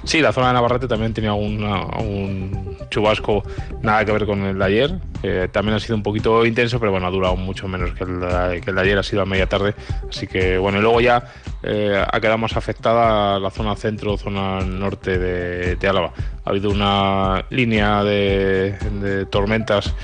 Sí, 0.04 0.20
la 0.20 0.32
zona 0.32 0.48
de 0.48 0.54
Navarrete 0.54 0.86
también 0.86 1.14
tenía 1.14 1.32
una, 1.32 1.86
un 1.98 2.73
chubasco 2.88 3.42
nada 3.82 4.04
que 4.04 4.12
ver 4.12 4.26
con 4.26 4.42
el 4.42 4.58
de 4.58 4.64
ayer. 4.64 4.98
Eh, 5.22 5.48
también 5.50 5.76
ha 5.76 5.80
sido 5.80 5.96
un 5.96 6.02
poquito 6.02 6.44
intenso, 6.44 6.78
pero 6.78 6.92
bueno, 6.92 7.06
ha 7.06 7.10
durado 7.10 7.36
mucho 7.36 7.66
menos 7.66 7.92
que 7.92 8.04
el, 8.04 8.20
de, 8.20 8.60
que 8.60 8.70
el 8.70 8.76
de 8.76 8.82
ayer, 8.82 8.98
ha 8.98 9.02
sido 9.02 9.22
a 9.22 9.26
media 9.26 9.48
tarde. 9.48 9.74
Así 10.08 10.26
que 10.26 10.58
bueno, 10.58 10.78
y 10.78 10.82
luego 10.82 11.00
ya 11.00 11.24
eh, 11.62 12.04
ha 12.06 12.20
quedado 12.20 12.38
más 12.38 12.56
afectada 12.56 13.38
la 13.38 13.50
zona 13.50 13.74
centro, 13.76 14.16
zona 14.16 14.60
norte 14.60 15.18
de, 15.18 15.76
de 15.76 15.88
Álava. 15.88 16.12
Ha 16.44 16.50
habido 16.50 16.70
una 16.70 17.46
línea 17.50 18.04
de, 18.04 19.26
tormentas 19.30 19.94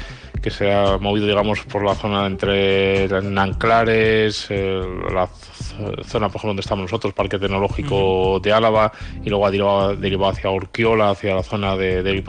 que 0.40 0.50
se 0.50 0.72
ha 0.72 0.96
movido, 0.96 1.26
digamos, 1.26 1.60
por 1.64 1.84
la 1.84 1.94
zona 1.94 2.26
entre 2.26 3.08
Nanclares, 3.22 4.48
la 4.50 5.26
zona, 5.26 5.49
por 5.80 6.38
ejemplo, 6.38 6.48
donde 6.48 6.60
estamos 6.60 6.82
nosotros, 6.82 7.12
Parque 7.14 7.38
Tecnológico 7.38 8.40
de 8.40 8.52
Álava, 8.52 8.92
y 9.24 9.28
luego 9.28 9.46
ha 9.46 9.50
derivado, 9.94 10.28
hacia 10.28 10.50
Urquiola, 10.50 11.10
hacia 11.10 11.34
la 11.34 11.42
zona 11.42 11.76
de, 11.76 12.02
de 12.02 12.20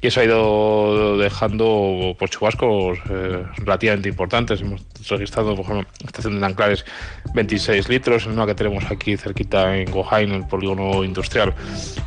y 0.00 0.06
eso 0.06 0.20
ha 0.20 0.24
ido 0.24 1.16
dejando 1.18 2.14
pues, 2.18 2.30
chubascos 2.30 2.98
eh, 3.10 3.44
relativamente 3.56 4.08
importantes. 4.08 4.60
Hemos 4.60 4.82
registrado, 5.08 5.54
por 5.54 5.64
ejemplo, 5.64 5.86
estación 6.04 6.34
de 6.34 6.40
Nanclares 6.40 6.84
26 7.34 7.88
litros, 7.88 8.26
en 8.26 8.32
una 8.32 8.46
que 8.46 8.54
tenemos 8.54 8.84
aquí 8.90 9.16
cerquita 9.16 9.76
en 9.76 9.90
Gohain, 9.90 10.30
en 10.30 10.42
el 10.42 10.46
polígono 10.46 11.02
industrial, 11.02 11.54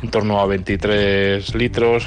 en 0.02 0.10
torno 0.10 0.40
a 0.40 0.46
23 0.46 1.54
litros 1.54 2.06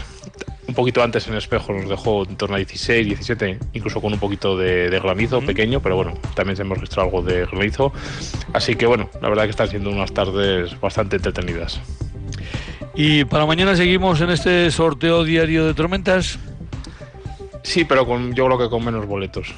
un 0.68 0.74
poquito 0.74 1.04
antes 1.04 1.28
en 1.28 1.36
espejo 1.36 1.74
nos 1.74 1.90
dejó 1.90 2.24
en 2.24 2.36
torno 2.36 2.56
a 2.56 2.58
16, 2.58 3.06
17, 3.06 3.60
incluso 3.74 4.02
con 4.02 4.14
un 4.14 4.20
poquito 4.20 4.58
de, 4.58 4.90
granizo 4.90 5.42
pequeño, 5.42 5.82
pero 5.82 5.96
bueno, 5.96 6.14
también 6.36 6.56
se 6.56 6.62
hemos 6.62 6.78
registrado 6.78 7.10
algo 7.10 7.22
de 7.22 7.46
granizo. 7.46 7.92
Así 8.54 8.76
que 8.76 8.86
bueno, 8.86 9.10
la 9.22 9.30
verdad 9.30 9.44
que 9.44 9.52
están 9.52 9.68
siendo 9.68 9.90
unas 9.90 10.14
tardes 10.14 10.80
bastante 10.80 11.18
entretenidas. 11.18 11.80
¿Y 12.96 13.26
para 13.26 13.46
mañana 13.46 13.76
seguimos 13.76 14.22
en 14.22 14.30
este 14.30 14.70
sorteo 14.72 15.24
diario 15.24 15.66
de 15.66 15.74
tormentas? 15.74 16.38
Sí, 17.64 17.86
pero 17.86 18.06
con, 18.06 18.34
yo 18.34 18.46
creo 18.46 18.58
que 18.58 18.70
con 18.70 18.86
menos 18.86 19.06
boletos 19.06 19.54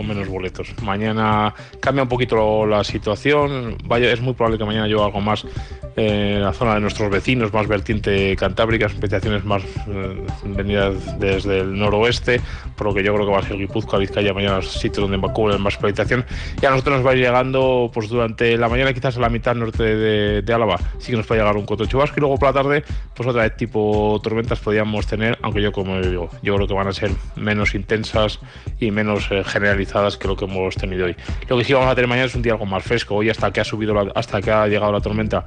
con 0.00 0.08
menos 0.08 0.28
boletos. 0.28 0.74
Mañana 0.82 1.54
cambia 1.78 2.04
un 2.04 2.08
poquito 2.08 2.64
la 2.64 2.82
situación. 2.84 3.76
Vaya, 3.84 4.10
es 4.10 4.22
muy 4.22 4.32
probable 4.32 4.56
que 4.56 4.64
mañana 4.64 4.88
yo 4.88 5.04
algo 5.04 5.20
más 5.20 5.44
eh, 5.96 6.38
la 6.40 6.54
zona 6.54 6.74
de 6.74 6.80
nuestros 6.80 7.10
vecinos, 7.10 7.52
más 7.52 7.66
vertiente 7.66 8.34
cantábrica, 8.36 8.86
expectaciones 8.86 9.44
más 9.44 9.62
eh, 9.88 10.24
venidas 10.44 11.18
desde 11.20 11.60
el 11.60 11.78
noroeste, 11.78 12.40
por 12.76 12.86
lo 12.86 12.94
que 12.94 13.02
yo 13.02 13.12
creo 13.12 13.26
que 13.26 13.32
va 13.32 13.40
a 13.40 13.42
ser 13.42 13.58
Guipúzcoa, 13.58 13.98
Vizcaya, 13.98 14.32
mañana 14.32 14.62
sitio 14.62 15.02
donde 15.02 15.18
va 15.18 15.30
a 15.30 15.58
más 15.58 15.76
precipitación. 15.76 16.24
Y 16.62 16.64
a 16.64 16.70
nosotros 16.70 16.96
nos 16.96 17.06
va 17.06 17.10
a 17.10 17.14
ir 17.14 17.20
llegando 17.20 17.90
pues 17.92 18.08
durante 18.08 18.56
la 18.56 18.70
mañana, 18.70 18.94
quizás 18.94 19.18
a 19.18 19.20
la 19.20 19.28
mitad 19.28 19.54
norte 19.54 19.82
de, 19.82 20.54
Álava, 20.54 20.78
sí 20.98 21.10
que 21.10 21.18
nos 21.18 21.26
puede 21.26 21.40
llegar 21.40 21.56
un 21.56 21.66
coto 21.66 21.84
chubasco 21.84 22.14
y 22.16 22.20
luego 22.20 22.38
por 22.38 22.48
la 22.48 22.62
tarde, 22.62 22.84
pues 23.14 23.28
otra 23.28 23.42
vez 23.42 23.56
tipo 23.56 24.18
tormentas 24.22 24.58
podríamos 24.60 25.06
tener, 25.06 25.38
aunque 25.42 25.60
yo 25.60 25.70
como 25.70 26.00
digo, 26.00 26.30
yo 26.42 26.54
creo 26.56 26.66
que 26.66 26.74
van 26.74 26.88
a 26.88 26.92
ser 26.92 27.10
menos 27.36 27.74
intensas 27.74 28.40
y 28.78 28.90
menos 28.90 29.28
eh, 29.30 29.44
generalizadas 29.44 29.89
que 30.18 30.28
lo 30.28 30.36
que 30.36 30.44
hemos 30.44 30.74
tenido 30.76 31.06
hoy. 31.06 31.16
Lo 31.48 31.58
que 31.58 31.64
sí 31.64 31.72
vamos 31.72 31.90
a 31.90 31.94
tener 31.94 32.08
mañana 32.08 32.26
es 32.26 32.34
un 32.34 32.42
día 32.42 32.52
algo 32.52 32.66
más 32.66 32.82
fresco. 32.82 33.16
Hoy 33.16 33.30
hasta 33.30 33.52
que 33.52 33.60
ha 33.60 33.64
subido 33.64 33.94
hasta 34.14 34.40
que 34.40 34.50
ha 34.50 34.66
llegado 34.66 34.92
la 34.92 35.00
tormenta 35.00 35.44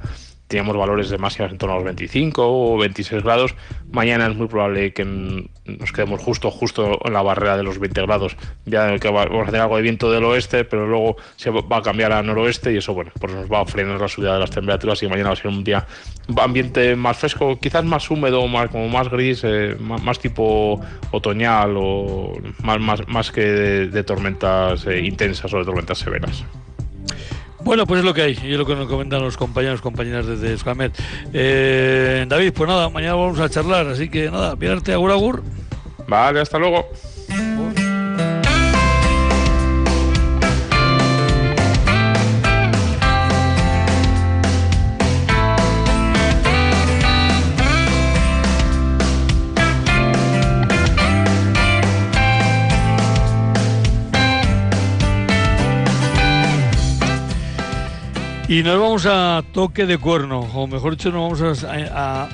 teníamos 0.48 0.76
valores 0.76 1.08
de 1.10 1.18
máximas 1.18 1.52
en 1.52 1.58
torno 1.58 1.74
a 1.74 1.76
los 1.78 1.84
25 1.84 2.42
o 2.74 2.78
26 2.78 3.22
grados. 3.22 3.54
Mañana 3.90 4.26
es 4.26 4.36
muy 4.36 4.46
probable 4.46 4.92
que 4.92 5.04
nos 5.04 5.92
quedemos 5.92 6.20
justo, 6.20 6.50
justo 6.50 6.98
en 7.04 7.12
la 7.12 7.22
barrera 7.22 7.56
de 7.56 7.62
los 7.62 7.78
20 7.78 8.02
grados. 8.02 8.36
Ya 8.66 8.98
que 8.98 9.08
vamos 9.08 9.42
a 9.42 9.46
tener 9.46 9.62
algo 9.62 9.76
de 9.76 9.82
viento 9.82 10.10
del 10.10 10.24
oeste, 10.24 10.64
pero 10.64 10.86
luego 10.86 11.16
se 11.36 11.50
va 11.50 11.78
a 11.78 11.82
cambiar 11.82 12.12
a 12.12 12.22
noroeste 12.22 12.72
y 12.72 12.76
eso, 12.76 12.92
bueno, 12.92 13.10
pues 13.18 13.32
nos 13.32 13.50
va 13.50 13.60
a 13.60 13.64
frenar 13.64 14.00
la 14.00 14.08
subida 14.08 14.34
de 14.34 14.40
las 14.40 14.50
temperaturas 14.50 15.02
y 15.02 15.08
mañana 15.08 15.30
va 15.30 15.32
a 15.32 15.36
ser 15.36 15.48
un 15.48 15.64
día 15.64 15.86
ambiente 16.36 16.94
más 16.96 17.16
fresco, 17.16 17.58
quizás 17.58 17.84
más 17.84 18.10
húmedo, 18.10 18.46
más, 18.46 18.68
como 18.70 18.88
más 18.88 19.08
gris, 19.08 19.42
eh, 19.44 19.76
más, 19.80 20.18
tipo 20.18 20.80
otoñal 21.10 21.74
o 21.76 22.32
más, 22.62 22.80
más, 22.80 23.08
más 23.08 23.30
que 23.32 23.42
de, 23.42 24.04
tormentas 24.04 24.86
eh, 24.86 25.00
intensas 25.00 25.52
o 25.54 25.58
de 25.58 25.64
tormentas 25.64 25.98
severas. 25.98 26.44
Bueno, 27.64 27.86
pues 27.86 28.00
es 28.00 28.04
lo 28.04 28.12
que 28.12 28.22
hay, 28.22 28.38
y 28.44 28.52
es 28.52 28.58
lo 28.58 28.66
que 28.66 28.74
nos 28.74 28.86
comentan 28.86 29.22
los 29.22 29.38
compañeros, 29.38 29.80
compañeras 29.80 30.26
desde 30.26 30.52
Escamet. 30.52 30.92
Eh, 31.32 32.26
David, 32.28 32.52
pues 32.54 32.68
nada, 32.68 32.90
mañana 32.90 33.14
vamos 33.14 33.40
a 33.40 33.48
charlar, 33.48 33.86
así 33.86 34.10
que 34.10 34.30
nada, 34.30 34.54
piedarte, 34.54 34.92
agur 34.92 35.10
agur. 35.10 35.42
Vale, 36.06 36.40
hasta 36.40 36.58
luego. 36.58 36.86
Y 58.46 58.62
nos 58.62 58.78
vamos 58.78 59.06
a 59.06 59.42
toque 59.52 59.86
de 59.86 59.96
cuerno, 59.96 60.40
o 60.40 60.66
mejor 60.66 60.96
dicho, 60.96 61.10
nos 61.10 61.40
vamos 61.40 61.64
a, 61.64 62.28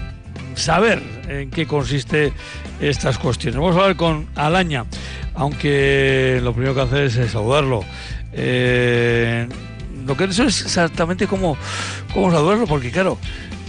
saber 0.57 1.01
en 1.29 1.51
qué 1.51 1.67
consiste 1.67 2.33
estas 2.81 3.17
cuestiones. 3.17 3.61
Vamos 3.61 3.77
a 3.77 3.81
hablar 3.81 3.97
con 3.97 4.27
Alaña, 4.35 4.87
aunque 5.35 6.41
lo 6.43 6.53
primero 6.53 6.75
que 6.75 6.81
hacer 6.81 7.03
es 7.05 7.31
saludarlo. 7.31 7.85
Eh, 8.33 9.49
lo 10.05 10.17
que 10.17 10.25
eso 10.25 10.43
es 10.43 10.63
exactamente 10.63 11.29
cómo, 11.29 11.57
cómo 12.13 12.33
saludarlo, 12.33 12.67
porque 12.67 12.91
claro, 12.91 13.17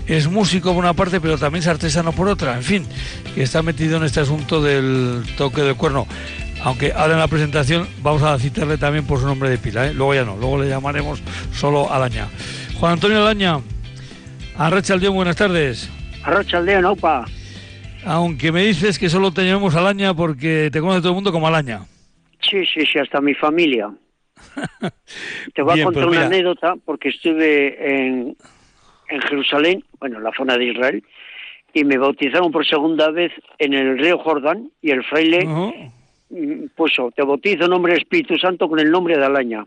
es 0.07 0.27
músico 0.27 0.73
por 0.73 0.83
una 0.83 0.93
parte, 0.93 1.21
pero 1.21 1.37
también 1.37 1.61
es 1.61 1.67
artesano 1.67 2.11
por 2.11 2.27
otra. 2.27 2.57
En 2.57 2.63
fin, 2.63 2.85
que 3.35 3.43
está 3.43 3.61
metido 3.61 3.97
en 3.97 4.03
este 4.03 4.19
asunto 4.19 4.63
del 4.63 5.23
toque 5.37 5.61
de 5.61 5.75
cuerno 5.75 6.07
aunque 6.63 6.91
ahora 6.91 7.13
en 7.13 7.19
la 7.19 7.27
presentación 7.27 7.87
vamos 8.01 8.21
a 8.23 8.37
citarle 8.37 8.77
también 8.77 9.05
por 9.05 9.19
su 9.19 9.25
nombre 9.25 9.49
de 9.49 9.57
pila, 9.57 9.87
¿eh? 9.87 9.93
luego 9.93 10.13
ya 10.13 10.23
no, 10.23 10.37
luego 10.37 10.61
le 10.61 10.69
llamaremos 10.69 11.21
solo 11.51 11.91
Alaña. 11.91 12.27
Juan 12.79 12.93
Antonio 12.93 13.21
Alaña, 13.21 13.59
Arrachaldeo, 14.57 15.11
buenas 15.11 15.35
tardes. 15.35 15.89
Arrachaldeo, 16.23 16.91
Opa. 16.91 17.25
Aunque 18.05 18.51
me 18.51 18.63
dices 18.63 18.97
que 18.97 19.09
solo 19.09 19.31
te 19.31 19.43
llamamos 19.43 19.75
Alaña 19.75 20.13
porque 20.13 20.69
te 20.71 20.79
conoce 20.79 20.99
todo 20.99 21.09
el 21.09 21.15
mundo 21.15 21.31
como 21.31 21.47
Alaña. 21.47 21.81
Sí, 22.41 22.65
sí, 22.65 22.85
sí, 22.85 22.99
hasta 22.99 23.21
mi 23.21 23.33
familia. 23.35 23.91
te 25.53 25.61
voy 25.61 25.79
a 25.79 25.83
contar 25.83 26.05
pues 26.05 26.17
una 26.17 26.25
anécdota 26.25 26.75
porque 26.83 27.09
estuve 27.09 27.95
en, 27.95 28.35
en 29.09 29.21
Jerusalén, 29.21 29.83
bueno, 29.99 30.17
en 30.17 30.23
la 30.23 30.31
zona 30.35 30.57
de 30.57 30.65
Israel, 30.65 31.03
y 31.73 31.83
me 31.83 31.97
bautizaron 31.97 32.51
por 32.51 32.65
segunda 32.65 33.11
vez 33.11 33.31
en 33.59 33.73
el 33.73 33.97
río 33.97 34.17
Jordán 34.17 34.71
y 34.81 34.91
el 34.91 35.03
fraile 35.03 35.47
pues 36.75 36.93
te 37.15 37.23
bautizo 37.23 37.65
en 37.65 37.69
nombre 37.69 37.93
del 37.93 38.01
Espíritu 38.01 38.37
Santo 38.37 38.67
con 38.69 38.79
el 38.79 38.89
nombre 38.89 39.17
de 39.17 39.25
Alaña. 39.25 39.65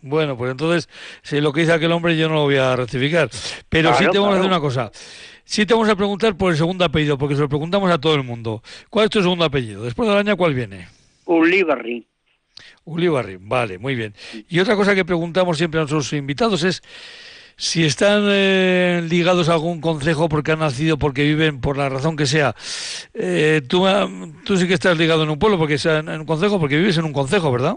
Bueno, 0.00 0.36
pues 0.36 0.50
entonces, 0.50 0.88
si 1.22 1.40
lo 1.40 1.52
que 1.52 1.62
dice 1.62 1.72
aquel 1.72 1.92
hombre 1.92 2.16
yo 2.16 2.28
no 2.28 2.36
lo 2.36 2.42
voy 2.42 2.56
a 2.56 2.76
rectificar. 2.76 3.28
Pero 3.68 3.94
sí 3.94 4.04
te 4.10 4.18
vamos 4.18 4.34
a 4.34 4.38
hacer 4.38 4.50
una 4.50 4.60
cosa. 4.60 4.90
Sí 5.44 5.66
te 5.66 5.74
vamos 5.74 5.88
a 5.88 5.96
preguntar 5.96 6.36
por 6.36 6.52
el 6.52 6.58
segundo 6.58 6.84
apellido, 6.84 7.18
porque 7.18 7.34
se 7.34 7.40
lo 7.40 7.48
preguntamos 7.48 7.90
a 7.90 7.98
todo 7.98 8.14
el 8.14 8.22
mundo. 8.22 8.62
¿Cuál 8.90 9.06
es 9.06 9.10
tu 9.10 9.22
segundo 9.22 9.44
apellido? 9.44 9.82
Después 9.82 10.08
de 10.08 10.14
Alaña, 10.14 10.36
¿cuál 10.36 10.54
viene? 10.54 10.88
Ulibarri. 11.24 12.06
Ulibarri, 12.84 13.38
vale, 13.40 13.78
muy 13.78 13.94
bien. 13.94 14.14
Y 14.48 14.60
otra 14.60 14.76
cosa 14.76 14.94
que 14.94 15.04
preguntamos 15.04 15.58
siempre 15.58 15.80
a 15.80 15.82
nuestros 15.82 16.12
invitados 16.12 16.62
es 16.64 16.82
si 17.58 17.84
están 17.84 18.22
eh, 18.30 19.04
ligados 19.10 19.48
a 19.48 19.54
algún 19.54 19.80
concejo 19.80 20.28
porque 20.28 20.52
han 20.52 20.60
nacido, 20.60 20.96
porque 20.96 21.24
viven, 21.24 21.60
por 21.60 21.76
la 21.76 21.88
razón 21.88 22.16
que 22.16 22.24
sea, 22.24 22.54
eh, 23.14 23.62
tú, 23.68 23.84
ah, 23.84 24.08
tú 24.44 24.56
sí 24.56 24.68
que 24.68 24.74
estás 24.74 24.96
ligado 24.96 25.24
en 25.24 25.30
un 25.30 25.40
pueblo, 25.40 25.58
porque 25.58 25.76
sea 25.76 25.98
en 25.98 26.08
un 26.08 26.24
concejo, 26.24 26.60
porque 26.60 26.78
vives 26.78 26.96
en 26.98 27.04
un 27.04 27.12
concejo, 27.12 27.50
¿verdad? 27.50 27.76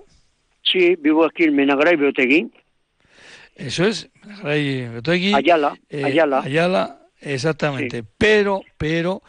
Sí, 0.61 0.95
vivo 0.99 1.25
aquí 1.25 1.45
en 1.45 1.55
Menagray, 1.55 1.95
Beotegui. 1.95 2.51
Eso 3.55 3.85
es, 3.85 4.07
Menagray, 4.23 4.87
Beotegui. 4.87 5.33
Ayala, 5.33 5.73
eh, 5.89 6.05
Ayala. 6.05 6.41
Ayala, 6.41 7.01
exactamente. 7.19 8.03
Pero, 8.19 8.61
pero, 8.77 9.23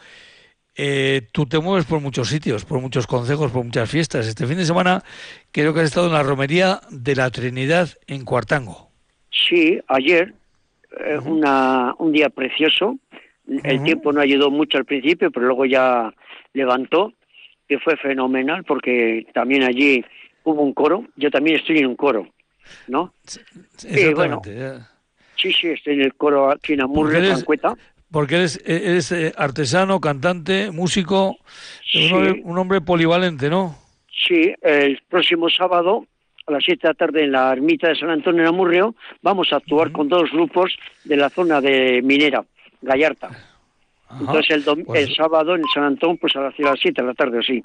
tú 1.31 1.47
te 1.47 1.57
mueves 1.57 1.85
por 1.85 1.99
muchos 1.99 2.29
sitios, 2.29 2.63
por 2.63 2.79
muchos 2.79 3.07
consejos, 3.07 3.51
por 3.51 3.63
muchas 3.63 3.89
fiestas. 3.89 4.27
Este 4.27 4.45
fin 4.45 4.57
de 4.57 4.65
semana 4.65 5.03
creo 5.51 5.73
que 5.73 5.79
has 5.79 5.87
estado 5.87 6.05
en 6.05 6.13
la 6.13 6.21
romería 6.21 6.79
de 6.91 7.15
la 7.15 7.31
Trinidad 7.31 7.89
en 8.05 8.23
Cuartango. 8.23 8.91
Sí, 9.31 9.79
ayer, 9.87 10.33
una, 11.25 11.95
un 11.97 12.11
día 12.11 12.29
precioso. 12.29 12.97
El 13.47 13.83
tiempo 13.83 14.13
no 14.13 14.21
ayudó 14.21 14.49
mucho 14.49 14.77
al 14.77 14.85
principio, 14.85 15.29
pero 15.31 15.47
luego 15.47 15.65
ya 15.65 16.13
levantó, 16.53 17.13
que 17.67 17.79
fue 17.79 17.97
fenomenal 17.97 18.63
porque 18.63 19.25
también 19.33 19.63
allí 19.63 20.03
hubo 20.43 20.61
un 20.61 20.73
coro. 20.73 21.05
Yo 21.15 21.29
también 21.29 21.57
estoy 21.57 21.79
en 21.79 21.87
un 21.87 21.95
coro, 21.95 22.27
¿no? 22.87 23.13
Sí, 23.25 24.13
bueno, 24.13 24.41
sí, 25.35 25.51
sí, 25.51 25.67
estoy 25.67 25.95
en 25.95 26.01
el 26.01 26.15
coro 26.15 26.51
aquí 26.51 26.73
en 26.73 26.81
Amurre, 26.81 27.21
Francueta. 27.21 27.75
Porque 28.11 28.35
eres, 28.35 28.61
eres 28.65 29.11
eh, 29.11 29.33
artesano, 29.35 29.99
cantante, 29.99 30.69
músico, 30.71 31.35
un, 31.95 32.57
hombre, 32.57 32.79
polivalente, 32.79 33.49
¿no? 33.49 33.75
Sí, 34.27 34.53
el 34.61 35.01
próximo 35.09 35.49
sábado 35.49 36.05
a 36.45 36.51
las 36.51 36.63
7 36.63 36.79
de 36.81 36.87
la 36.89 36.93
tarde 36.93 37.23
en 37.23 37.31
la 37.31 37.51
ermita 37.51 37.87
de 37.87 37.95
San 37.95 38.09
Antonio 38.09 38.41
en 38.41 38.47
Amurrio, 38.47 38.95
vamos 39.21 39.51
a 39.51 39.57
actuar 39.57 39.91
con 39.91 40.09
dos 40.09 40.31
grupos 40.31 40.75
de 41.03 41.17
la 41.17 41.29
zona 41.29 41.61
de 41.61 42.01
Minera, 42.03 42.43
Gallarta. 42.81 43.29
Entonces 44.19 44.51
el, 44.51 44.83
pues 44.83 45.09
el 45.09 45.15
sábado 45.15 45.55
en 45.55 45.63
San 45.73 45.83
Antonio, 45.83 46.17
pues 46.19 46.35
a 46.35 46.41
las 46.41 46.53
7 46.55 47.01
de 47.01 47.07
la 47.07 47.13
tarde, 47.13 47.39
sí. 47.45 47.61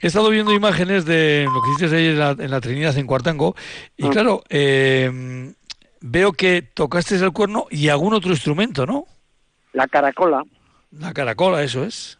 He 0.00 0.06
estado 0.06 0.30
viendo 0.30 0.52
imágenes 0.52 1.04
de 1.04 1.46
lo 1.52 1.62
que 1.62 1.70
hiciste 1.70 1.96
ahí 1.96 2.06
en 2.08 2.50
la, 2.50 2.60
Trinidad, 2.60 2.96
en 2.96 3.06
Cuartango, 3.06 3.56
y 3.96 4.06
ah. 4.06 4.10
claro, 4.10 4.44
eh, 4.48 5.52
veo 6.00 6.32
que 6.32 6.62
tocaste 6.62 7.16
el 7.16 7.32
cuerno 7.32 7.66
y 7.70 7.88
algún 7.88 8.14
otro 8.14 8.30
instrumento, 8.30 8.86
¿no? 8.86 9.06
La 9.72 9.88
caracola. 9.88 10.42
La 10.92 11.12
caracola, 11.12 11.62
eso 11.62 11.84
es. 11.84 12.18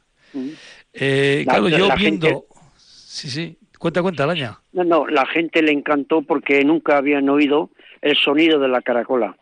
Eh, 0.93 1.45
claro, 1.47 1.69
yo 1.69 1.89
viendo... 1.97 2.47
Sí, 2.77 3.31
sí. 3.31 3.59
Cuenta, 3.79 4.03
cuenta, 4.03 4.25
Alaña. 4.25 4.59
No, 4.73 4.85
no, 4.85 5.07
la 5.07 5.27
gente 5.27 5.63
le 5.63 5.73
encantó 5.73 6.23
porque 6.23 6.65
nunca 6.65 6.97
habían 6.97 7.29
oído 7.29 7.71
el 8.03 8.17
sonido 8.17 8.59
de 8.59 8.69
la 8.69 8.83
caracola. 8.83 9.37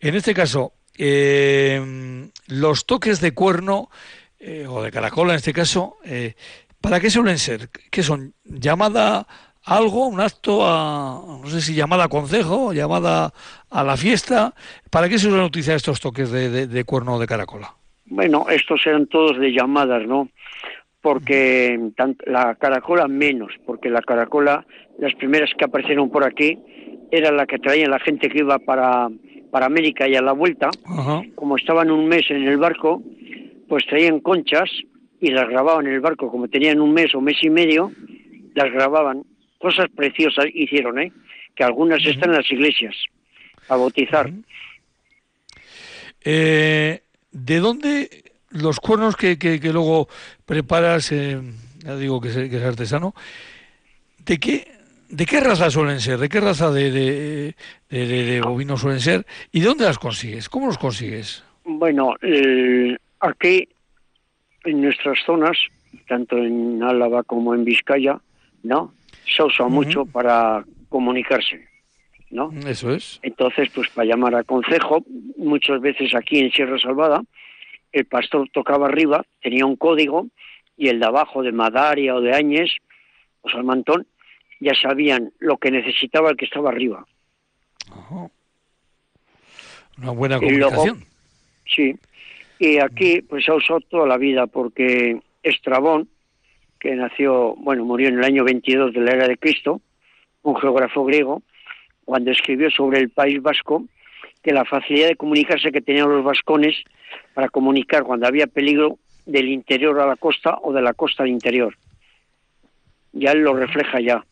En 0.00 0.14
este 0.14 0.34
caso, 0.34 0.72
eh, 0.96 1.80
los 2.48 2.86
toques 2.86 3.20
de 3.20 3.32
cuerno, 3.32 3.88
eh, 4.38 4.66
o 4.68 4.82
de 4.82 4.90
caracola 4.90 5.32
en 5.32 5.36
este 5.36 5.52
caso, 5.52 5.96
eh, 6.04 6.34
¿para 6.80 7.00
qué 7.00 7.10
suelen 7.10 7.38
ser? 7.38 7.70
¿Qué 7.90 8.02
son? 8.02 8.34
¿Llamada 8.44 9.26
algo, 9.64 10.06
un 10.06 10.20
acto 10.20 10.66
a, 10.66 11.40
no 11.42 11.48
sé 11.48 11.60
si 11.60 11.74
llamada 11.74 12.04
a 12.04 12.08
consejo, 12.08 12.72
llamada 12.72 13.32
a 13.70 13.84
la 13.84 13.96
fiesta? 13.96 14.54
¿Para 14.90 15.08
qué 15.08 15.18
suelen 15.18 15.40
utilizar 15.40 15.76
estos 15.76 16.00
toques 16.00 16.30
de, 16.30 16.84
cuerno 16.84 17.14
o 17.14 17.18
de 17.18 17.26
caracola? 17.26 17.74
Bueno, 18.06 18.46
estos 18.48 18.86
eran 18.86 19.06
todos 19.06 19.38
de 19.38 19.52
llamadas, 19.52 20.06
¿no? 20.06 20.28
Porque 21.08 21.80
la 22.26 22.54
caracola 22.56 23.08
menos, 23.08 23.50
porque 23.64 23.88
la 23.88 24.02
caracola, 24.02 24.66
las 24.98 25.14
primeras 25.14 25.48
que 25.56 25.64
aparecieron 25.64 26.10
por 26.10 26.22
aquí, 26.22 26.58
era 27.10 27.32
la 27.32 27.46
que 27.46 27.58
traía 27.58 27.88
la 27.88 27.98
gente 27.98 28.28
que 28.28 28.40
iba 28.40 28.58
para, 28.58 29.08
para 29.50 29.64
América 29.64 30.06
y 30.06 30.16
a 30.16 30.20
la 30.20 30.32
vuelta. 30.32 30.68
Como 31.34 31.56
estaban 31.56 31.90
un 31.90 32.06
mes 32.08 32.30
en 32.30 32.46
el 32.46 32.58
barco, 32.58 33.02
pues 33.68 33.86
traían 33.86 34.20
conchas 34.20 34.68
y 35.18 35.30
las 35.30 35.48
grababan 35.48 35.86
en 35.86 35.94
el 35.94 36.00
barco. 36.00 36.30
Como 36.30 36.46
tenían 36.48 36.78
un 36.78 36.92
mes 36.92 37.14
o 37.14 37.22
mes 37.22 37.42
y 37.42 37.48
medio, 37.48 37.90
las 38.54 38.70
grababan. 38.70 39.24
Cosas 39.58 39.86
preciosas 39.96 40.44
hicieron, 40.52 40.98
¿eh? 40.98 41.10
Que 41.54 41.64
algunas 41.64 42.04
están 42.04 42.28
en 42.28 42.36
las 42.36 42.52
iglesias 42.52 42.94
a 43.70 43.76
bautizar. 43.76 44.30
Eh, 46.22 47.00
¿De 47.32 47.60
dónde 47.60 48.27
los 48.50 48.80
cuernos 48.80 49.16
que, 49.16 49.38
que, 49.38 49.58
luego 49.72 50.08
preparas, 50.46 51.12
eh, 51.12 51.40
ya 51.78 51.96
digo 51.96 52.20
que 52.20 52.30
que 52.48 52.56
es 52.56 52.62
artesano, 52.62 53.14
de 54.24 54.38
qué 54.38 54.78
¿De 55.08 55.24
qué 55.24 55.40
raza 55.40 55.70
suelen 55.70 56.00
ser? 56.00 56.18
¿De 56.18 56.28
qué 56.28 56.38
raza 56.38 56.70
de, 56.70 56.90
de, 56.90 57.54
de, 57.88 58.40
bovinos 58.42 58.82
suelen 58.82 59.00
ser? 59.00 59.24
¿Y 59.52 59.60
de 59.60 59.66
dónde 59.66 59.84
las 59.84 59.98
consigues? 59.98 60.50
¿Cómo 60.50 60.66
los 60.66 60.76
consigues? 60.76 61.42
Bueno, 61.64 62.14
eh, 62.20 62.94
aquí 63.20 63.66
en 64.64 64.82
nuestras 64.82 65.18
zonas, 65.24 65.56
tanto 66.06 66.36
en 66.36 66.82
Álava 66.82 67.22
como 67.22 67.54
en 67.54 67.64
Vizcaya, 67.64 68.18
¿no? 68.62 68.92
Se 69.34 69.42
usa 69.42 69.66
mucho 69.68 70.04
para 70.04 70.62
comunicarse, 70.90 71.66
¿no? 72.30 72.50
Eso 72.66 72.92
es. 72.92 73.18
Entonces, 73.22 73.70
pues 73.74 73.88
para 73.90 74.08
llamar 74.08 74.34
a 74.34 74.44
consejo, 74.44 75.02
muchas 75.38 75.80
veces 75.80 76.14
aquí 76.14 76.38
en 76.38 76.50
Sierra 76.50 76.78
Salvada, 76.78 77.22
el 77.92 78.06
pastor 78.06 78.48
tocaba 78.52 78.86
arriba, 78.86 79.24
tenía 79.40 79.66
un 79.66 79.76
código, 79.76 80.26
y 80.76 80.88
el 80.88 81.00
de 81.00 81.06
abajo, 81.06 81.42
de 81.42 81.52
Madaria 81.52 82.14
o 82.14 82.20
de 82.20 82.34
Áñez, 82.34 82.70
o 83.42 83.50
Salmantón, 83.50 84.06
ya 84.60 84.72
sabían 84.74 85.32
lo 85.38 85.56
que 85.56 85.70
necesitaba 85.70 86.30
el 86.30 86.36
que 86.36 86.44
estaba 86.44 86.70
arriba. 86.70 87.06
Una 89.98 90.10
buena 90.10 90.38
comunicación. 90.38 91.04
sí. 91.66 91.96
Y 92.60 92.78
aquí 92.78 93.22
pues 93.22 93.48
ha 93.48 93.54
usado 93.54 93.80
toda 93.80 94.06
la 94.06 94.16
vida 94.16 94.48
porque 94.48 95.20
Estrabón, 95.42 96.08
que 96.80 96.94
nació, 96.94 97.54
bueno, 97.56 97.84
murió 97.84 98.08
en 98.08 98.18
el 98.18 98.24
año 98.24 98.44
22 98.44 98.92
de 98.92 99.00
la 99.00 99.12
era 99.12 99.28
de 99.28 99.36
Cristo, 99.36 99.80
un 100.42 100.56
geógrafo 100.56 101.04
griego, 101.04 101.42
cuando 102.04 102.30
escribió 102.30 102.70
sobre 102.70 102.98
el 102.98 103.10
País 103.10 103.40
Vasco, 103.42 103.84
que 104.42 104.52
la 104.52 104.64
facilidad 104.64 105.08
de 105.08 105.16
comunicarse 105.16 105.72
que 105.72 105.80
tenían 105.80 106.08
los 106.08 106.24
vascones 106.24 106.76
para 107.34 107.48
comunicar 107.48 108.04
cuando 108.04 108.26
había 108.26 108.46
peligro 108.46 108.98
del 109.26 109.48
interior 109.48 110.00
a 110.00 110.06
la 110.06 110.16
costa 110.16 110.58
o 110.62 110.72
de 110.72 110.82
la 110.82 110.94
costa 110.94 111.22
al 111.22 111.28
interior. 111.28 111.74
Ya 113.12 113.32
él 113.32 113.40
lo 113.40 113.54
refleja 113.54 114.00
ya. 114.00 114.24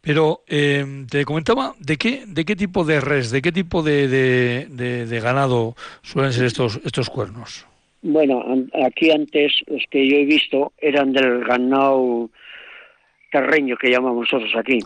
Pero 0.00 0.42
eh, 0.48 1.04
te 1.08 1.24
comentaba, 1.24 1.74
¿de 1.78 1.96
qué, 1.96 2.24
¿de 2.26 2.44
qué 2.44 2.56
tipo 2.56 2.84
de 2.84 3.00
res, 3.00 3.30
de 3.30 3.40
qué 3.40 3.52
tipo 3.52 3.84
de, 3.84 4.08
de, 4.08 5.20
ganado 5.20 5.76
suelen 6.02 6.32
ser 6.32 6.46
estos, 6.46 6.80
estos 6.84 7.08
cuernos? 7.08 7.66
Bueno, 8.02 8.44
aquí 8.84 9.12
antes 9.12 9.52
los 9.68 9.84
que 9.88 10.08
yo 10.08 10.16
he 10.16 10.24
visto 10.24 10.72
eran 10.78 11.12
del 11.12 11.44
ganado 11.44 12.28
terreño 13.30 13.76
que 13.76 13.90
llamamos 13.90 14.28
nosotros 14.32 14.52
aquí. 14.56 14.80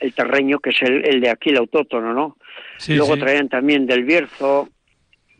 El 0.00 0.12
terreño, 0.14 0.58
que 0.58 0.70
es 0.70 0.82
el, 0.82 1.20
de 1.20 1.30
aquí, 1.30 1.50
el 1.50 1.58
autóctono, 1.58 2.12
¿no? 2.12 2.36
Luego 2.88 3.16
traían 3.16 3.48
también 3.48 3.86
del 3.86 4.04
Bierzo, 4.04 4.68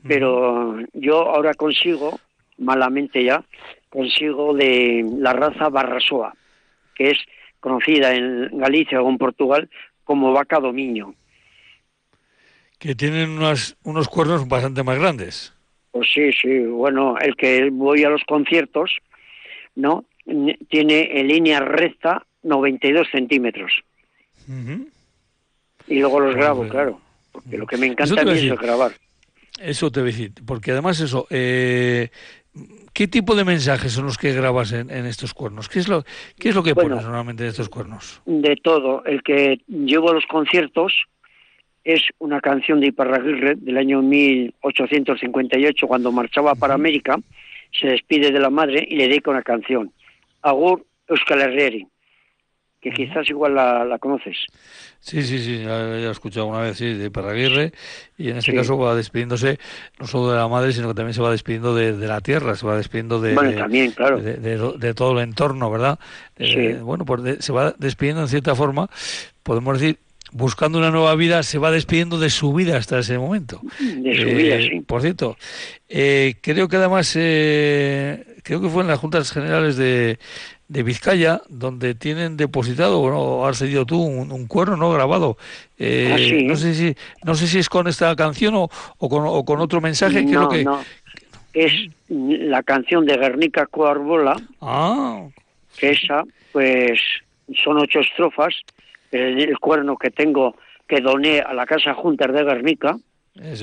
pero 0.07 0.77
yo 0.93 1.29
ahora 1.29 1.55
consigo, 1.55 2.19
malamente 2.59 3.23
ya, 3.25 3.45
consigo 3.89 4.55
de 4.55 5.05
la 5.19 5.33
raza 5.33 5.69
Barrasoa, 5.69 6.35
que 6.95 7.11
es 7.11 7.19
conocida 7.61 8.15
en 8.15 8.59
Galicia 8.59 9.03
o 9.03 9.09
en 9.09 9.19
Portugal 9.19 9.69
como 10.05 10.33
vaca 10.33 10.59
dominio. 10.61 11.15
Que 12.79 12.95
tienen 12.95 13.31
unos, 13.31 13.77
unos 13.83 14.09
cuernos 14.09 14.47
bastante 14.49 14.83
más 14.83 14.99
grandes. 14.99 15.53
Pues 15.91 16.09
sí, 16.15 16.33
sí. 16.33 16.61
Bueno, 16.61 17.17
el 17.19 17.35
que 17.37 17.69
voy 17.71 18.05
a 18.05 18.11
los 18.11 18.23
conciertos, 18.25 18.97
¿no? 19.75 20.05
Tiene 20.69 21.19
en 21.19 21.29
línea 21.29 21.61
recta 21.61 22.25
92 22.43 23.09
centímetros. 23.11 23.73
Y 25.87 25.99
luego 26.01 26.21
los 26.21 26.35
grabo, 26.35 26.69
claro. 26.69 27.01
Porque 27.33 27.57
lo 27.57 27.67
que 27.67 27.77
me 27.77 27.87
encanta 27.87 28.23
es 28.23 28.59
grabar. 28.59 28.93
Eso 29.61 29.91
te 29.91 30.01
voy 30.01 30.11
a 30.11 30.13
decir, 30.13 30.33
porque 30.47 30.71
además 30.71 31.01
eso, 31.01 31.27
eh, 31.31 32.11
¿Qué 32.93 33.07
tipo 33.07 33.37
de 33.37 33.45
mensajes 33.45 33.93
son 33.93 34.07
los 34.07 34.19
que 34.19 34.33
grabas 34.33 34.73
en, 34.73 34.91
estos 34.91 35.33
cuernos? 35.33 35.69
¿Qué 35.69 35.79
es 35.79 35.89
lo, 35.89 36.05
qué 36.39 36.49
es 36.49 36.55
lo 36.55 36.65
que 36.65 36.75
pones 36.75 37.03
normalmente 37.03 37.45
en 37.45 37.51
estos 37.51 37.69
cuernos? 37.69 38.21
De 38.27 38.57
todo. 38.57 39.05
El 39.05 39.23
que 39.23 39.61
llevo 39.69 40.11
a 40.11 40.15
los 40.15 40.27
conciertos 40.27 40.93
es 41.85 42.03
una 42.19 42.41
canción 42.41 42.81
de 42.81 42.89
Iparraguirre 42.89 43.55
del 43.55 43.79
año 43.79 44.03
1858, 44.03 45.87
cuando 45.87 46.11
marchaba 46.11 46.57
para 46.57 46.75
América, 46.75 47.21
se 47.79 47.87
despide 47.87 48.33
de 48.33 48.41
la 48.41 48.51
madre 48.51 48.85
y 48.89 48.97
le 48.97 49.07
dedica 49.07 49.31
una 49.31 49.43
canción. 49.43 49.93
Agur 50.43 50.85
Euskal 51.07 51.41
que 52.81 52.91
quizás 52.91 53.29
igual 53.29 53.55
la, 53.55 53.99
conoces. 54.01 54.37
Sí, 55.01 55.23
sí, 55.23 55.39
sí, 55.41 55.63
ya, 55.65 55.97
he 55.97 56.11
escuchado 56.11 56.47
una 56.47 56.61
vez, 56.61 56.77
sí, 56.77 56.95
de 56.95 57.11
Parraguirre, 57.11 57.73
y 58.17 58.31
en 58.31 58.37
este 58.37 58.55
caso 58.55 58.79
va 58.79 58.95
despidiéndose 58.95 59.59
no 59.99 60.07
solo 60.07 60.31
de 60.31 60.39
la 60.39 60.49
madre, 60.49 60.73
sino 60.73 60.89
que 60.89 60.95
también 60.95 61.15
se 61.15 61.23
va 61.23 61.31
despidiendo 61.31 61.75
de, 61.75 61.93
la 62.07 62.21
tierra, 62.21 62.55
se 62.55 62.67
va 62.67 62.77
despidiendo 62.77 63.21
de, 63.21 63.35
también, 63.35 63.91
claro. 63.93 64.21
de, 64.21 64.95
todo 64.95 65.13
el 65.19 65.29
entorno, 65.29 65.71
¿verdad? 65.71 65.99
Eh, 66.37 66.79
bueno, 66.83 67.05
pues 67.05 67.45
se 67.45 67.53
va 67.53 67.75
despidiendo 67.79 68.23
en 68.23 68.29
cierta 68.29 68.55
forma, 68.55 68.89
podemos 69.43 69.81
decir, 69.81 69.99
buscando 70.31 70.79
una 70.79 70.91
nueva 70.91 71.15
vida, 71.17 71.43
se 71.43 71.59
va 71.59 71.71
despidiendo 71.73 72.19
de 72.19 72.31
su 72.31 72.53
vida 72.53 72.77
hasta 72.77 73.01
ese 73.01 73.19
momento. 73.19 73.61
De 73.81 74.17
su 74.17 74.37
vida, 74.37 74.57
eh, 74.57 74.69
sí. 74.71 74.81
Por 74.81 75.01
cierto, 75.01 75.37
eh, 75.89 76.35
creo 76.41 76.69
que 76.69 76.77
además, 76.77 77.11
creo 77.13 78.61
que 78.61 78.69
fue 78.69 78.83
en 78.83 78.89
las 78.89 78.99
Juntas 79.01 79.33
Generales 79.33 79.77
de, 79.77 80.19
de 80.69 80.83
Vizcaya, 80.83 81.41
donde 81.49 81.95
tienen 81.95 82.37
depositado, 82.37 83.01
bueno, 83.01 83.47
has 83.47 83.59
cedido 83.59 83.87
tú 83.87 84.01
un, 84.03 84.47
cuerno 84.47 84.77
no 84.77 84.93
grabado. 84.93 85.39
Eh, 85.79 86.11
ah, 86.13 86.47
no 86.47 86.57
sé 86.57 86.75
si 86.75 86.95
no 87.25 87.35
sé 87.35 87.47
si 87.47 87.59
es 87.59 87.69
con 87.71 87.89
esta 87.89 88.15
canción 88.15 88.55
o, 88.55 88.69
o, 88.99 89.45
con, 89.45 89.61
otro 89.61 89.81
mensaje. 89.81 90.23
No, 90.23 90.49
que... 90.49 90.65
no. 90.65 90.81
Es 91.55 91.73
la 92.09 92.63
canción 92.63 93.07
de 93.07 93.17
Guernica 93.17 93.67
Coarbola. 93.67 94.37
Ah. 94.61 95.27
Que 95.79 95.91
esa, 95.91 96.23
pues, 96.53 97.01
son 97.65 97.79
ocho 97.79 98.01
estrofas. 98.01 98.55
El, 99.11 99.41
el 99.41 99.59
cuerno 99.59 99.97
que 99.97 100.11
tengo, 100.11 100.55
que 100.87 101.01
doné 101.01 101.41
a 101.41 101.55
la 101.55 101.65
Casa 101.65 101.95
Junta 101.95 102.27
de 102.27 102.45
Guernica, 102.45 102.99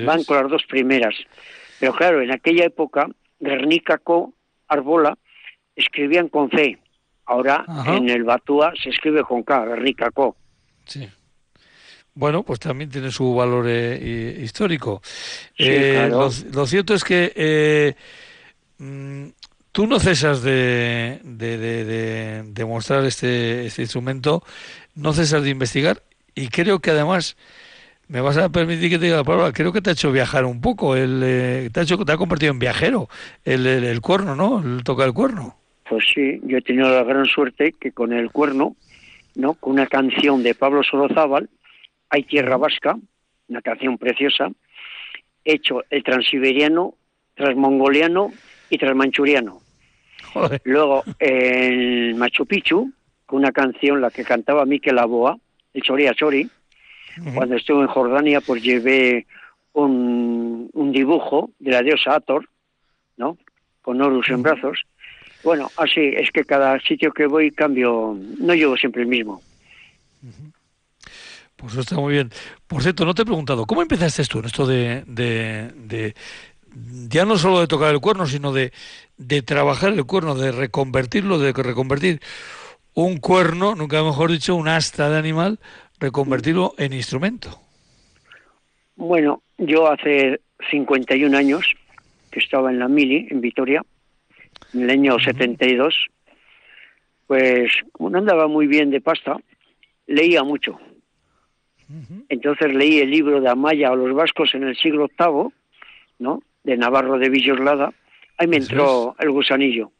van 0.04 0.24
con 0.24 0.38
las 0.38 0.50
dos 0.50 0.64
primeras. 0.68 1.14
Pero 1.80 1.94
claro, 1.94 2.22
en 2.22 2.32
aquella 2.32 2.66
época, 2.66 3.08
Guernica 3.40 4.00
Co 4.00 4.34
Arbola 4.68 5.16
escribían 5.76 6.30
con 6.30 6.50
fe 6.50 6.80
Ahora 7.26 7.66
en 7.88 8.10
el 8.10 8.24
Batúa 8.24 8.74
se 8.82 8.90
escribe 8.90 9.24
con 9.24 9.44
K, 9.44 9.66
Guernica 9.66 10.12
Co. 10.12 10.36
Sí. 10.86 11.10
Bueno, 12.16 12.44
pues 12.44 12.62
también 12.62 12.90
tiene 12.90 13.12
su 13.12 13.36
valor 13.36 13.66
eh, 13.68 14.40
histórico. 14.42 15.02
Sí, 15.58 15.66
eh, 15.68 16.10
lo, 16.10 16.66
cierto 16.66 16.94
es 16.94 17.04
que 17.04 17.34
eh, 17.36 17.96
mm, 18.78 19.28
tú 19.74 19.86
no 19.86 20.00
cesas 20.00 20.42
de, 20.42 21.20
de, 21.24 22.66
mostrar 22.66 23.04
este, 23.04 23.66
este, 23.66 23.82
instrumento, 23.82 24.44
no 24.96 25.12
cesas 25.12 25.44
de 25.44 25.50
investigar 25.50 26.04
y 26.34 26.48
creo 26.48 26.80
que 26.80 26.92
además 26.92 27.36
me 28.08 28.22
vas 28.22 28.38
a 28.38 28.48
permitir 28.48 28.92
que 28.92 28.98
te 28.98 29.06
diga 29.06 29.18
la 29.18 29.24
palabra, 29.26 29.52
creo 29.52 29.74
que 29.74 29.82
te 29.82 29.90
ha 29.90 29.94
hecho 29.94 30.14
viajar 30.14 30.46
un 30.46 30.62
poco, 30.62 30.96
el, 30.96 31.70
te, 31.74 31.80
ha 31.82 31.84
hecho, 31.84 31.98
te 31.98 32.14
ha 32.14 32.18
convertido 32.18 32.54
en 32.54 32.60
viajero 32.60 33.10
el, 33.44 33.68
el, 33.68 33.84
el 33.84 34.00
cuerno, 34.00 34.38
¿no? 34.38 34.60
El 34.60 34.86
toca 34.86 35.04
el 35.04 35.12
cuerno. 35.12 35.58
Pues 35.88 36.06
sí, 36.14 36.40
yo 36.44 36.58
he 36.58 36.62
tenido 36.62 36.90
la 36.90 37.04
gran 37.04 37.26
suerte 37.26 37.74
que 37.74 37.92
con 37.92 38.12
el 38.12 38.32
cuerno, 38.32 38.76
¿no? 39.36 39.54
Con 39.54 39.74
una 39.74 39.88
canción 39.88 40.42
de 40.42 40.56
Pablo 40.56 40.82
Solozábal, 40.84 41.50
Hay 42.10 42.24
Tierra 42.24 42.58
Vasca, 42.58 42.98
una 43.48 43.62
canción 43.62 43.98
preciosa, 43.98 44.50
hecho 45.44 45.84
el 45.90 46.04
transiberiano, 46.04 46.96
transmongoliano 47.36 48.32
y 48.70 48.78
transmanchuriano. 48.78 49.60
Luego, 50.64 51.04
en 51.20 52.18
Machu 52.18 52.46
Picchu, 52.46 52.92
con 53.26 53.40
una 53.40 53.52
canción, 53.52 54.02
la 54.02 54.10
que 54.10 54.24
cantaba 54.24 54.66
Mikel 54.66 54.98
Aboa, 54.98 55.38
el 55.74 55.82
Choria 55.82 56.14
Chori. 56.14 56.50
Cuando 57.34 57.56
estuve 57.56 57.82
en 57.82 57.88
Jordania, 57.88 58.42
pues 58.42 58.62
llevé 58.62 59.26
un, 59.72 60.70
un 60.74 60.92
dibujo 60.92 61.52
de 61.60 61.72
la 61.72 61.82
diosa 61.82 62.16
Ator, 62.16 62.50
¿no? 63.16 63.38
Con 63.82 64.02
Horus 64.02 64.30
en 64.30 64.44
brazos. 64.44 64.84
Bueno, 65.46 65.70
así 65.78 66.02
es 66.02 66.32
que 66.32 66.44
cada 66.44 66.80
sitio 66.80 67.14
que 67.14 67.28
voy 67.28 67.52
cambio, 67.52 68.18
no 68.40 68.56
llevo 68.56 68.76
siempre 68.76 69.04
el 69.04 69.08
mismo. 69.08 69.44
Pues 71.56 71.74
eso 71.74 71.82
está 71.82 71.98
muy 71.98 72.14
bien. 72.14 72.32
Por 72.66 72.82
cierto, 72.82 73.06
no 73.06 73.14
te 73.14 73.22
he 73.22 73.26
preguntado, 73.26 73.68
¿cómo 73.68 73.84
empezaste 73.84 74.26
tú 74.26 74.40
en 74.40 74.46
esto 74.46 74.66
de, 74.66 75.04
de, 75.06 76.16
ya 77.08 77.26
no 77.26 77.38
solo 77.38 77.60
de 77.60 77.68
tocar 77.68 77.94
el 77.94 78.02
cuerno, 78.02 78.26
sino 78.26 78.52
de, 78.54 78.74
de 79.18 79.44
trabajar 79.44 79.94
el 79.94 80.04
cuerno, 80.06 80.34
de 80.34 80.52
reconvertirlo, 80.52 81.38
de 81.38 81.54
reconvertir 81.54 82.22
un 82.96 83.18
cuerno, 83.18 83.76
nunca 83.76 84.04
mejor 84.04 84.32
dicho, 84.32 84.56
un 84.56 84.68
asta 84.68 85.12
de 85.12 85.20
animal, 85.20 85.60
reconvertirlo 86.00 86.74
en 86.80 86.92
instrumento? 86.92 87.60
Bueno, 88.96 89.44
yo 89.60 89.92
hace 89.92 90.42
51 90.72 91.38
años 91.38 91.72
que 92.32 92.40
estaba 92.40 92.72
en 92.72 92.80
la 92.80 92.88
Mili, 92.88 93.28
en 93.30 93.42
Vitoria, 93.42 93.84
en 94.74 94.84
el 94.84 94.90
año 94.90 95.20
72, 95.20 96.08
pues 97.28 97.72
como 97.92 98.10
no 98.10 98.18
andaba 98.20 98.48
muy 98.48 98.68
bien 98.68 98.92
de 98.92 99.02
pasta, 99.02 99.38
leía 100.08 100.44
mucho. 100.44 100.80
Entonces 102.30 102.74
leí 102.74 103.00
el 103.00 103.12
libro 103.12 103.40
de 103.42 103.50
Amaya 103.50 103.90
a 103.90 103.96
los 103.96 104.14
vascos 104.14 104.56
en 104.56 104.64
el 104.64 104.76
siglo 104.76 105.08
VIII, 105.20 105.54
¿no? 106.20 106.42
De 106.64 106.78
Navarro 106.78 107.20
de 107.20 107.30
Villoslada. 107.30 107.94
Ahí 108.38 108.48
me 108.48 108.58
entró 108.58 109.16
el 109.20 109.30
gusanillo. 109.32 109.92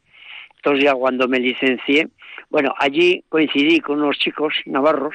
Entonces 0.56 0.84
ya 0.84 0.94
cuando 0.94 1.28
me 1.28 1.38
licencié, 1.38 2.08
bueno, 2.50 2.74
allí 2.78 3.22
coincidí 3.28 3.80
con 3.80 4.02
unos 4.02 4.18
chicos 4.18 4.54
navarros 4.66 5.14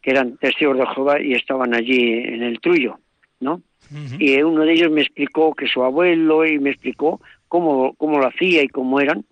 que 0.00 0.12
eran 0.12 0.36
testigos 0.38 0.78
de 0.78 0.86
Jehová 0.86 1.20
y 1.20 1.34
estaban 1.34 1.74
allí 1.74 2.12
en 2.12 2.42
el 2.42 2.60
Trullo, 2.60 2.98
¿no? 3.40 3.62
Y 4.18 4.40
uno 4.42 4.64
de 4.64 4.72
ellos 4.72 4.90
me 4.90 5.00
explicó 5.00 5.52
que 5.54 5.66
su 5.66 5.82
abuelo 5.82 6.46
y 6.46 6.60
me 6.60 6.70
explicó 6.70 7.20
cómo, 7.50 7.94
cómo 7.94 8.18
lo 8.18 8.28
hacía 8.28 8.62
y 8.62 8.68
cómo 8.68 9.00
eran. 9.00 9.24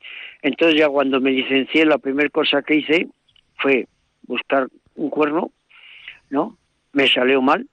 Entonces 0.43 0.79
ya 0.79 0.89
cuando 0.89 1.21
me 1.21 1.31
licencié, 1.31 1.87
la 1.87 1.99
primera 1.99 2.29
cosa 2.29 2.63
que 2.63 2.75
hice 2.75 3.09
fue 3.57 3.87
buscar 4.23 4.67
un 4.97 5.09
cuerno, 5.09 5.53
¿no? 6.29 6.59
Me 6.93 7.07
salió 7.09 7.41
mal, 7.41 7.67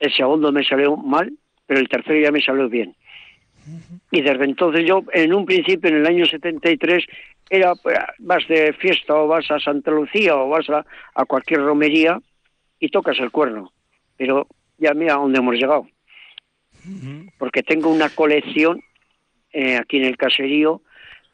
el 0.00 0.12
segundo 0.12 0.50
me 0.50 0.64
salió 0.64 0.96
mal, 0.96 1.30
pero 1.66 1.78
el 1.78 1.88
tercero 1.88 2.18
ya 2.18 2.32
me 2.32 2.40
salió 2.40 2.68
bien. 2.68 2.96
Y 4.10 4.22
desde 4.22 4.44
entonces 4.44 4.84
yo, 4.86 5.04
en 5.12 5.34
un 5.34 5.44
principio, 5.44 5.90
en 5.90 5.96
el 5.96 6.06
año 6.06 6.24
73, 6.24 7.04
era, 7.50 7.74
pues, 7.74 7.98
vas 8.18 8.48
de 8.48 8.72
fiesta 8.72 9.14
o 9.14 9.28
vas 9.28 9.50
a 9.50 9.60
Santa 9.60 9.90
Lucía 9.90 10.36
o 10.36 10.48
vas 10.48 10.66
a, 10.70 10.84
cualquier 11.26 11.60
romería 11.60 12.18
y 12.80 12.88
tocas 12.88 13.18
el 13.18 13.30
cuerno. 13.30 13.72
Pero 14.16 14.46
ya 14.78 14.94
mira 14.94 15.14
a 15.14 15.18
dónde 15.18 15.38
hemos 15.38 15.54
llegado. 15.54 15.86
Porque 17.38 17.62
tengo 17.62 17.90
una 17.90 18.08
colección 18.08 18.80
eh, 19.58 19.78
aquí 19.78 19.96
en 19.96 20.04
el 20.04 20.18
caserío 20.18 20.82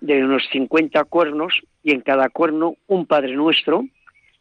de 0.00 0.24
unos 0.24 0.44
50 0.52 1.02
cuernos 1.06 1.60
y 1.82 1.90
en 1.90 2.02
cada 2.02 2.28
cuerno 2.28 2.76
un 2.86 3.04
Padre 3.04 3.34
Nuestro, 3.34 3.84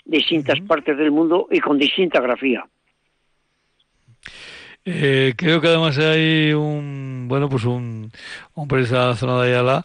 distintas 0.05 0.59
partes 0.59 0.95
del 0.99 1.09
mundo 1.09 1.47
y 1.49 1.59
con 1.59 1.79
distinta 1.79 2.21
grafía. 2.21 2.63
Eh, 4.85 5.33
creo 5.35 5.59
que 5.59 5.67
además 5.67 5.97
hay 5.97 6.53
un, 6.53 7.25
bueno, 7.27 7.49
pues 7.49 7.65
un 7.65 8.11
hombre 8.53 8.85
de 8.85 8.91
la 8.91 9.15
zona 9.15 9.41
de 9.41 9.49
Ayala 9.49 9.83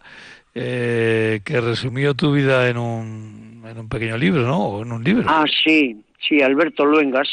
eh, 0.53 1.39
que 1.43 1.59
resumió 1.59 2.13
tu 2.13 2.31
vida 2.31 2.69
en 2.69 2.77
un, 2.77 3.63
en 3.67 3.79
un 3.79 3.89
pequeño 3.89 4.15
libro, 4.15 4.43
¿no? 4.43 4.59
O 4.59 4.83
en 4.83 4.91
un 4.91 5.03
libro. 5.03 5.25
Ah, 5.27 5.45
sí, 5.63 5.97
sí, 6.19 6.39
Alberto 6.43 6.85
Luengas, 6.85 7.29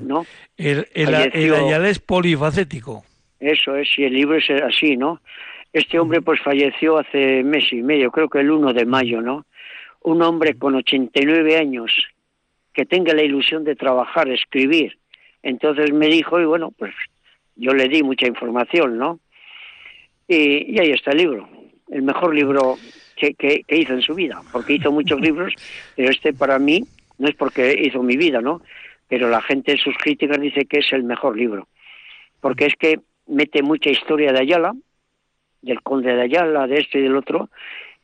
¿no? 0.00 0.24
El, 0.56 0.86
el, 0.94 1.14
Ayala 1.52 1.88
es 1.88 1.98
polifacético. 1.98 3.02
Eso 3.40 3.74
es, 3.74 3.88
sí, 3.92 4.04
el 4.04 4.14
libro 4.14 4.36
es 4.36 4.48
así, 4.50 4.96
¿no? 4.96 5.20
Este 5.72 5.98
hombre 5.98 6.20
pues 6.20 6.40
falleció 6.40 6.98
hace 6.98 7.42
mes 7.44 7.72
y 7.72 7.82
medio, 7.82 8.10
creo 8.10 8.28
que 8.28 8.40
el 8.40 8.50
1 8.50 8.72
de 8.72 8.84
mayo, 8.86 9.20
¿no? 9.20 9.46
Un 10.02 10.22
hombre 10.22 10.56
con 10.56 10.74
89 10.74 11.56
años 11.56 11.92
que 12.72 12.86
tenga 12.86 13.12
la 13.14 13.22
ilusión 13.22 13.64
de 13.64 13.76
trabajar, 13.76 14.28
escribir. 14.28 14.98
Entonces 15.42 15.92
me 15.92 16.06
dijo, 16.06 16.40
y 16.40 16.44
bueno, 16.44 16.70
pues 16.70 16.94
yo 17.56 17.72
le 17.72 17.88
di 17.88 18.02
mucha 18.02 18.26
información, 18.26 18.98
¿no? 18.98 19.20
Y, 20.26 20.74
y 20.74 20.78
ahí 20.78 20.90
está 20.90 21.12
el 21.12 21.18
libro 21.18 21.48
el 21.90 22.02
mejor 22.02 22.34
libro 22.34 22.78
que, 23.16 23.34
que, 23.34 23.64
hizo 23.68 23.92
en 23.92 24.02
su 24.02 24.14
vida, 24.14 24.40
porque 24.52 24.74
hizo 24.74 24.90
muchos 24.90 25.20
libros, 25.20 25.54
pero 25.96 26.10
este 26.10 26.32
para 26.32 26.58
mí 26.58 26.84
no 27.18 27.28
es 27.28 27.34
porque 27.34 27.74
hizo 27.82 28.02
mi 28.02 28.16
vida, 28.16 28.40
¿no? 28.40 28.62
Pero 29.08 29.28
la 29.28 29.42
gente 29.42 29.72
en 29.72 29.78
sus 29.78 29.96
críticas 29.98 30.40
dice 30.40 30.64
que 30.64 30.78
es 30.78 30.92
el 30.92 31.02
mejor 31.02 31.36
libro, 31.36 31.68
porque 32.40 32.66
es 32.66 32.74
que 32.76 33.00
mete 33.26 33.62
mucha 33.62 33.90
historia 33.90 34.32
de 34.32 34.40
Ayala, 34.40 34.72
del 35.62 35.80
conde 35.82 36.14
de 36.14 36.22
Ayala, 36.22 36.66
de 36.66 36.78
este 36.78 36.98
y 36.98 37.02
del 37.02 37.16
otro, 37.16 37.50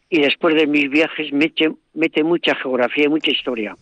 y 0.08 0.20
después 0.20 0.54
de 0.54 0.66
mis 0.66 0.90
viajes 0.90 1.32
mete, 1.32 1.72
mete 1.94 2.22
mucha 2.22 2.54
geografía 2.54 3.04
y 3.04 3.08
mucha 3.08 3.30
historia. 3.30 3.76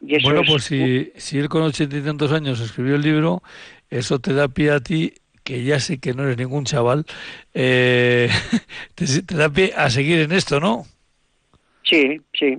bueno, 0.00 0.42
pues 0.46 0.64
si, 0.64 1.12
si 1.16 1.38
él 1.38 1.48
con 1.48 1.62
ochenta 1.62 1.96
y 1.96 2.02
tantos 2.02 2.32
años 2.32 2.60
escribió 2.60 2.96
el 2.96 3.02
libro, 3.02 3.42
eso 3.90 4.18
te 4.18 4.34
da 4.34 4.48
pie 4.48 4.70
a 4.70 4.80
ti 4.80 5.12
que 5.46 5.62
ya 5.62 5.78
sé 5.78 6.00
que 6.00 6.12
no 6.12 6.24
eres 6.24 6.38
ningún 6.38 6.64
chaval, 6.64 7.06
eh, 7.54 8.28
te, 8.96 9.34
da 9.34 9.48
pie 9.48 9.72
a 9.76 9.88
seguir 9.90 10.18
en 10.18 10.32
esto, 10.32 10.58
¿no? 10.58 10.84
Sí, 11.84 12.20
sí. 12.32 12.58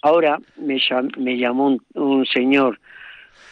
Ahora 0.00 0.38
me, 0.56 0.78
me 1.18 1.36
llamó 1.36 1.78
un, 1.92 2.26
señor 2.26 2.80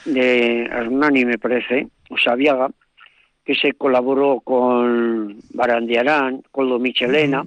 de 0.06 0.62
Hernani, 0.64 1.26
me 1.26 1.36
parece, 1.36 1.88
Usabiaga, 2.08 2.70
que 3.50 3.56
se 3.56 3.72
colaboró 3.72 4.38
con 4.42 5.40
Barandiarán, 5.52 6.44
con 6.52 6.68
lo 6.68 6.78
Michelena, 6.78 7.44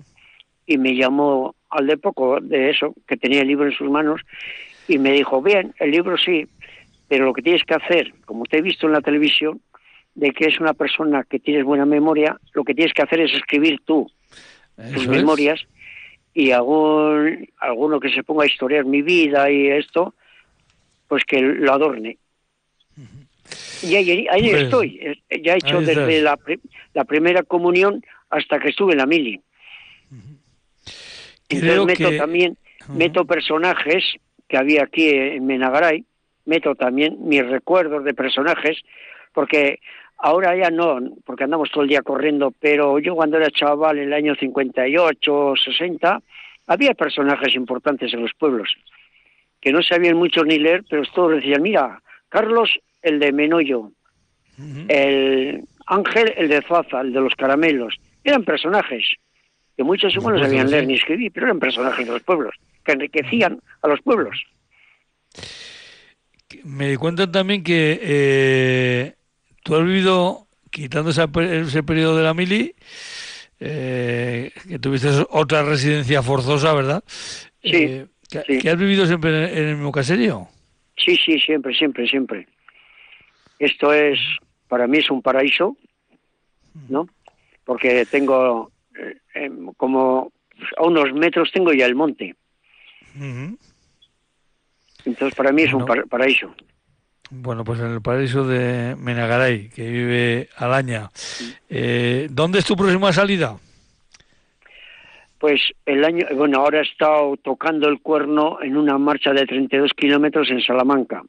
y 0.66 0.78
me 0.78 0.98
llamó 0.98 1.56
al 1.70 1.88
de 1.88 1.96
poco 1.96 2.42
de 2.42 2.72
eso, 2.72 2.94
que 3.08 3.16
tenía 3.16 3.40
el 3.40 3.48
libro 3.48 3.68
en 3.68 3.72
sus 3.72 3.90
manos, 3.90 4.20
y 4.86 4.98
me 4.98 5.14
dijo, 5.14 5.42
bien, 5.42 5.74
el 5.80 5.92
libro 5.92 6.18
sí, 6.18 6.46
pero 7.08 7.24
lo 7.24 7.32
que 7.32 7.42
tienes 7.42 7.64
que 7.64 7.76
hacer, 7.76 8.14
como 8.26 8.44
te 8.44 8.58
he 8.58 8.62
visto 8.62 8.86
en 8.86 8.92
la 8.92 9.00
televisión, 9.00 9.62
de 10.14 10.32
que 10.32 10.48
es 10.48 10.60
una 10.60 10.74
persona 10.74 11.24
que 11.24 11.40
tienes 11.40 11.64
buena 11.64 11.86
memoria, 11.86 12.38
lo 12.52 12.66
que 12.66 12.76
tienes 12.76 12.94
que 12.94 13.04
hacer 13.04 13.22
es 13.22 13.34
escribir 13.34 13.80
tú 13.86 14.12
tus 14.94 15.08
memorias 15.08 15.62
y 16.34 16.52
algún, 16.52 17.48
alguno 17.60 18.02
que 18.02 18.10
se 18.10 18.24
ponga 18.24 18.44
a 18.44 18.48
historiar 18.48 18.84
mi 18.84 19.02
vida 19.02 19.50
y 19.50 19.70
esto, 19.70 20.16
pues 21.08 21.24
que 21.24 21.40
lo 21.40 21.72
adorne. 21.72 22.18
Y 23.82 23.96
ahí, 23.96 24.28
pues, 24.28 24.64
estoy, 24.64 25.22
ya 25.42 25.54
he 25.54 25.58
hecho 25.58 25.82
desde 25.82 26.22
la, 26.22 26.40
la, 26.94 27.04
primera 27.04 27.44
comunión 27.44 28.04
hasta 28.30 28.60
que 28.60 28.70
estuve 28.70 28.94
en 28.94 29.00
la 29.00 29.06
mili. 29.06 29.42
Entonces 31.50 31.86
meto 31.86 32.18
también, 32.18 32.58
meto 32.88 33.26
personajes 33.26 34.16
que 34.48 34.58
había 34.58 34.84
aquí 34.84 35.10
en 35.10 35.46
Menagaray, 35.46 36.06
meto 36.46 36.76
también 36.76 37.18
mis 37.28 37.46
recuerdos 37.46 38.04
de 38.06 38.14
personajes, 38.14 38.78
porque 39.34 39.80
Ahora 40.26 40.56
ya 40.56 40.70
no, 40.70 41.00
porque 41.26 41.44
andamos 41.44 41.70
todo 41.70 41.84
el 41.84 41.90
día 41.90 42.02
corriendo, 42.02 42.54
pero 42.58 42.98
yo 42.98 43.14
cuando 43.14 43.36
era 43.36 43.52
chaval, 43.52 43.98
en 43.98 44.06
el 44.06 44.14
año 44.14 44.36
58, 44.36 45.54
60, 45.66 46.22
había 46.68 46.94
personajes 46.94 47.54
importantes 47.56 48.14
en 48.14 48.22
los 48.22 48.32
pueblos, 48.34 48.74
que 49.60 49.74
no 49.74 49.84
sabían 49.84 50.16
mucho 50.16 50.46
ni 50.46 50.60
leer, 50.60 50.86
pero 50.90 51.04
todos 51.14 51.34
decían, 51.34 51.62
mira, 51.62 52.02
Carlos, 52.30 52.80
el 53.04 53.20
de 53.20 53.32
Menoyo, 53.32 53.92
el 54.88 55.64
Ángel, 55.86 56.34
el 56.38 56.50
de 56.50 56.62
Zaza, 56.62 57.02
el 57.02 57.14
de 57.14 57.22
los 57.22 57.36
caramelos, 57.36 57.96
eran 58.24 58.44
personajes 58.44 59.06
que 59.76 59.84
muchos 59.84 60.16
no 60.16 60.40
sabían 60.40 60.70
leer 60.70 60.88
ni 60.88 60.96
escribir, 60.96 61.32
pero 61.32 61.48
eran 61.48 61.60
personajes 61.60 62.06
de 62.06 62.14
los 62.14 62.24
pueblos, 62.24 62.56
que 62.84 62.94
enriquecían 62.94 63.60
a 63.82 63.88
los 63.88 64.02
pueblos. 64.02 64.44
Me 66.64 66.98
cuentan 66.98 67.32
también 67.32 67.64
que 67.64 68.00
eh, 68.02 69.14
Tú 69.64 69.76
has 69.76 69.86
vivido, 69.86 70.48
quitando 70.70 71.12
ese, 71.12 71.84
periodo 71.84 72.18
de 72.18 72.24
la 72.24 72.34
mili, 72.34 72.76
eh, 73.60 74.52
que 74.68 74.78
tuviste 74.78 75.08
otra 75.30 75.64
residencia 75.64 76.22
forzosa, 76.22 76.74
¿verdad? 76.74 77.04
Sí, 77.64 77.72
eh, 77.74 78.06
que, 78.30 78.70
has 78.70 78.78
vivido 78.78 79.06
siempre 79.06 79.58
en, 79.58 79.70
el 79.70 79.76
mismo 79.76 79.94
caserío? 79.94 80.50
Sí, 80.98 81.16
sí, 81.16 81.40
siempre, 81.40 81.74
siempre, 81.74 82.06
siempre. 82.08 82.46
Esto 83.60 83.94
es, 83.94 84.20
para 84.68 84.88
mí 84.88 84.98
es 84.98 85.10
un 85.10 85.22
paraíso, 85.22 85.78
¿no? 86.90 87.08
Porque 87.66 88.06
tengo 88.06 88.72
eh, 88.98 89.18
em, 89.36 89.68
como 89.78 90.32
a 90.78 90.84
unos 90.84 91.14
metros 91.14 91.52
tengo 91.52 91.74
ya 91.74 91.86
el 91.86 91.96
monte. 91.96 92.36
Entonces 95.06 95.36
para 95.36 95.52
mí 95.52 95.64
es 95.64 95.74
un 95.74 95.86
paraíso. 96.10 96.54
Bueno, 97.30 97.64
pues 97.64 97.80
en 97.80 97.92
el 97.92 98.02
paraíso 98.02 98.46
de 98.46 98.96
Menagaray, 98.96 99.70
que 99.70 99.90
vive 99.90 100.50
Alaña. 100.58 101.10
Eh, 101.70 102.28
¿Dónde 102.30 102.60
es 102.60 102.66
tu 102.66 102.76
próxima 102.76 103.12
salida? 103.12 103.58
Pues 105.40 105.62
el 105.86 106.06
año, 106.06 106.26
bueno, 106.36 106.60
ahora 106.60 106.80
he 106.80 106.84
estado 106.84 107.36
tocando 107.38 107.90
el 107.90 108.02
cuerno 108.02 108.62
en 108.62 108.78
una 108.78 108.98
marcha 108.98 109.34
de 109.34 109.46
32 109.46 109.92
kilómetros 109.96 110.50
en 110.52 110.62
Salamanca. 110.62 111.24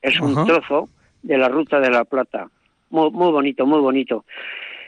Es 0.00 0.18
un 0.18 0.46
trozo 0.46 0.88
de 1.22 1.38
la 1.38 1.48
Ruta 1.48 1.80
de 1.80 1.90
la 1.90 2.04
Plata. 2.04 2.48
Muy, 2.90 3.10
muy 3.10 3.30
bonito, 3.30 3.66
muy 3.66 3.80
bonito. 3.80 4.24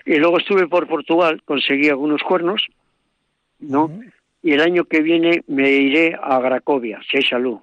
Y 0.05 0.17
luego 0.17 0.39
estuve 0.39 0.67
por 0.67 0.89
Portugal, 0.89 1.43
conseguí 1.45 1.89
algunos 1.89 2.23
cuernos, 2.23 2.67
¿no? 3.61 3.91
Y 4.43 4.53
el 4.53 4.61
año 4.61 4.85
que 4.85 5.01
viene 5.01 5.45
me 5.47 5.71
iré 5.71 6.17
a 6.21 6.41
Gracovia, 6.41 7.01
si 7.09 7.19
hay 7.19 7.23
salud. 7.23 7.59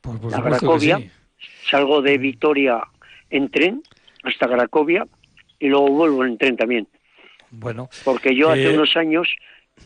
Pues 0.00 0.34
a 0.34 0.40
Gracovia, 0.40 0.98
salgo 1.70 2.02
de 2.02 2.18
Vitoria 2.18 2.82
en 3.30 3.50
tren 3.50 3.82
hasta 4.24 4.48
Gracovia 4.48 5.06
y 5.58 5.68
luego 5.68 5.88
vuelvo 5.88 6.24
en 6.24 6.38
tren 6.38 6.56
también. 6.56 6.88
Bueno. 7.50 7.88
Porque 8.04 8.34
yo 8.34 8.50
hace 8.50 8.70
eh, 8.70 8.74
unos 8.74 8.96
años 8.96 9.28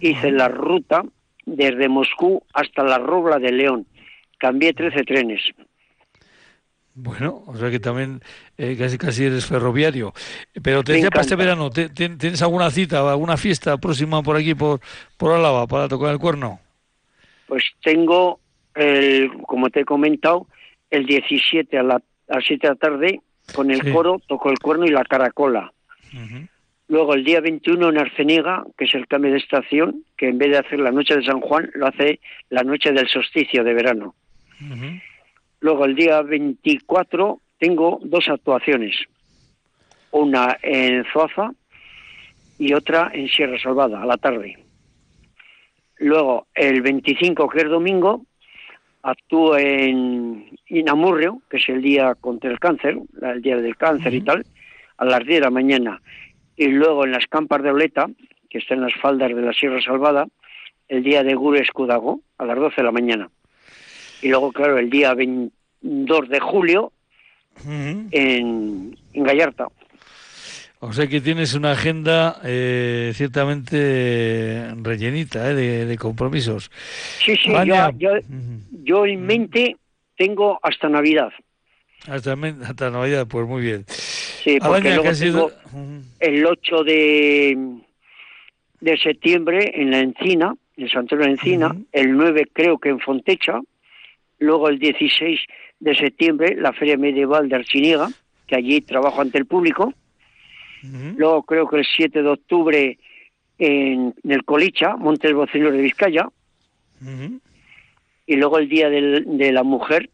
hice 0.01 0.31
la 0.31 0.49
ruta 0.49 1.05
desde 1.45 1.89
Moscú 1.89 2.43
hasta 2.55 2.83
la 2.83 2.99
Robla 2.99 3.39
de 3.39 3.53
León. 3.53 3.87
Cambié 4.39 4.73
13 4.73 5.05
trenes. 5.05 5.43
Bueno, 6.95 7.45
o 7.47 7.57
sea 7.57 7.70
que 7.70 7.78
también 7.78 8.20
eh, 8.59 8.76
casi 8.78 8.99
casi 8.99 9.24
eres 9.24 9.47
ferroviario. 9.47 10.12
Pero 10.62 10.82
te 10.82 10.93
decía 10.93 11.11
para 11.11 11.22
este 11.22 11.36
verano, 11.36 11.70
¿tienes 11.70 12.43
alguna 12.43 12.70
cita, 12.70 13.11
alguna 13.11 13.36
fiesta 13.36 13.78
próxima 13.78 14.22
por 14.22 14.36
aquí, 14.36 14.55
por, 14.55 14.80
por 15.16 15.32
Álava, 15.32 15.66
para 15.66 15.88
tocar 15.88 16.12
el 16.12 16.18
cuerno? 16.18 16.61
Pues 17.47 17.64
tengo, 17.82 18.41
el, 18.74 19.30
como 19.47 19.70
te 19.70 19.80
he 19.80 19.84
comentado, 19.84 20.47
el 20.91 21.07
17 21.07 21.78
a, 21.78 21.82
la, 21.82 21.95
a 21.95 22.36
las 22.36 22.45
7 22.47 22.66
de 22.66 22.72
la 22.72 22.78
tarde, 22.78 23.20
con 23.55 23.70
el 23.70 23.93
coro, 23.93 24.20
toco 24.26 24.51
el 24.51 24.59
cuerno 24.59 24.84
y 24.86 24.91
la 24.91 25.05
caracola. 25.05 25.72
Luego 26.88 27.14
el 27.14 27.24
día 27.24 27.41
21 27.41 27.88
en 27.88 27.99
Arceniga, 27.99 28.64
que 28.76 28.84
es 28.84 28.95
el 28.95 29.07
cambio 29.07 29.30
de 29.30 29.38
estación, 29.38 30.05
que 30.16 30.28
en 30.28 30.38
vez 30.38 30.51
de 30.51 30.59
hacer 30.59 30.80
la 30.80 30.91
noche 30.91 31.16
de 31.16 31.24
San 31.24 31.41
Juan, 31.41 31.70
lo 31.74 31.86
hace 31.86 32.20
la 32.49 32.64
noche 32.64 32.93
del 32.93 33.09
solsticio 33.09 33.62
de 33.62 33.74
verano. 33.74 34.14
Luego 35.61 35.85
el 35.85 35.95
día 35.95 36.23
24 36.23 37.41
tengo 37.59 38.01
dos 38.03 38.29
actuaciones, 38.29 38.97
una 40.11 40.59
en 40.63 41.05
Zoaza 41.13 41.53
y 42.59 42.73
otra 42.73 43.11
en 43.13 43.29
Sierra 43.29 43.59
Salvada, 43.59 44.03
a 44.03 44.07
la 44.07 44.17
tarde. 44.17 44.59
Luego 45.99 46.47
el 46.55 46.81
25, 46.81 47.49
que 47.49 47.61
es 47.61 47.69
domingo, 47.69 48.25
actúo 49.03 49.57
en 49.57 50.51
Inamurrio, 50.67 51.43
que 51.49 51.59
es 51.59 51.69
el 51.69 51.83
día 51.83 52.15
contra 52.15 52.51
el 52.51 52.59
cáncer, 52.59 52.99
el 53.21 53.43
día 53.43 53.57
del 53.57 53.77
cáncer 53.77 54.15
y 54.15 54.23
tal, 54.23 54.45
a 54.97 55.05
las 55.05 55.21
10 55.21 55.29
de 55.29 55.41
la 55.41 55.51
mañana 55.51 56.01
y 56.61 56.67
luego 56.67 57.07
en 57.07 57.13
las 57.13 57.27
campas 57.27 57.63
de 57.63 57.71
Oleta, 57.71 58.11
que 58.51 58.59
está 58.59 58.75
en 58.75 58.83
las 58.83 58.93
faldas 59.01 59.35
de 59.35 59.41
la 59.41 59.55
Sierra 59.55 59.81
Salvada, 59.81 60.27
el 60.89 61.03
día 61.03 61.23
de 61.23 61.35
Gure 61.35 61.63
Escudago, 61.63 62.21
a 62.37 62.45
las 62.45 62.59
12 62.59 62.77
de 62.77 62.83
la 62.83 62.93
mañana. 62.93 63.31
Y 64.23 64.29
luego, 64.29 64.53
claro, 64.53 64.79
el 64.79 64.91
día 64.91 65.14
22 65.14 66.29
de 66.29 66.41
julio, 66.41 66.93
en, 67.66 68.97
Gallarta. 69.14 69.68
O 70.83 70.93
sea 70.93 71.07
que 71.07 71.21
tienes 71.21 71.55
una 71.55 71.73
agenda 71.73 72.41
eh, 72.43 73.12
ciertamente 73.14 74.73
rellenita 74.83 75.51
eh, 75.51 75.85
de, 75.85 75.99
compromisos. 75.99 76.71
Sí, 77.23 77.37
sí, 77.37 77.53
yo, 77.66 78.14
yo, 78.83 79.05
en 79.05 79.27
mente 79.27 79.77
tengo 80.16 80.59
hasta 80.62 80.89
Navidad. 80.89 81.33
Hasta, 82.09 82.33
hasta 82.64 82.91
Navidad, 82.91 83.27
pues 83.29 83.47
muy 83.47 83.61
bien. 83.61 83.85
Sí, 83.87 84.59
porque 84.59 84.95
luego 84.95 85.51
el 86.18 86.47
8 86.47 86.85
de, 86.85 87.59
de 88.81 88.99
septiembre 88.99 89.73
en 89.75 89.91
la 89.91 89.99
Encina, 89.99 90.55
en 90.79 90.89
Santuario 90.89 91.27
de 91.27 91.33
Encina, 91.33 91.77
el 91.93 92.16
9 92.16 92.49
creo 92.55 92.79
que 92.79 92.89
en 92.89 93.01
Fontecha, 93.01 93.61
luego 94.41 94.68
el 94.68 94.78
16 94.78 95.41
de 95.78 95.95
septiembre 95.95 96.57
la 96.57 96.72
Feria 96.72 96.97
Medieval 96.97 97.49
de 97.49 97.57
Archiniega, 97.57 98.09
que 98.47 98.57
allí 98.57 98.80
trabajo 98.80 99.20
ante 99.20 99.38
el 99.38 99.47
público, 99.47 99.95
luego 101.16 101.43
creo 101.45 101.68
que 101.68 101.78
el 101.78 101.86
7 101.86 102.22
de 102.22 102.28
octubre 102.28 102.99
en, 103.59 104.14
el 104.24 104.45
Colicha, 104.45 104.97
Montes 104.97 105.32
Bocenos 105.32 105.72
de 105.72 105.82
Vizcaya, 105.82 106.28
y 108.26 108.36
luego 108.36 108.59
el 108.59 108.68
Día 108.68 108.91
de 108.91 109.53
la 109.53 109.62
Mujer, 109.62 110.11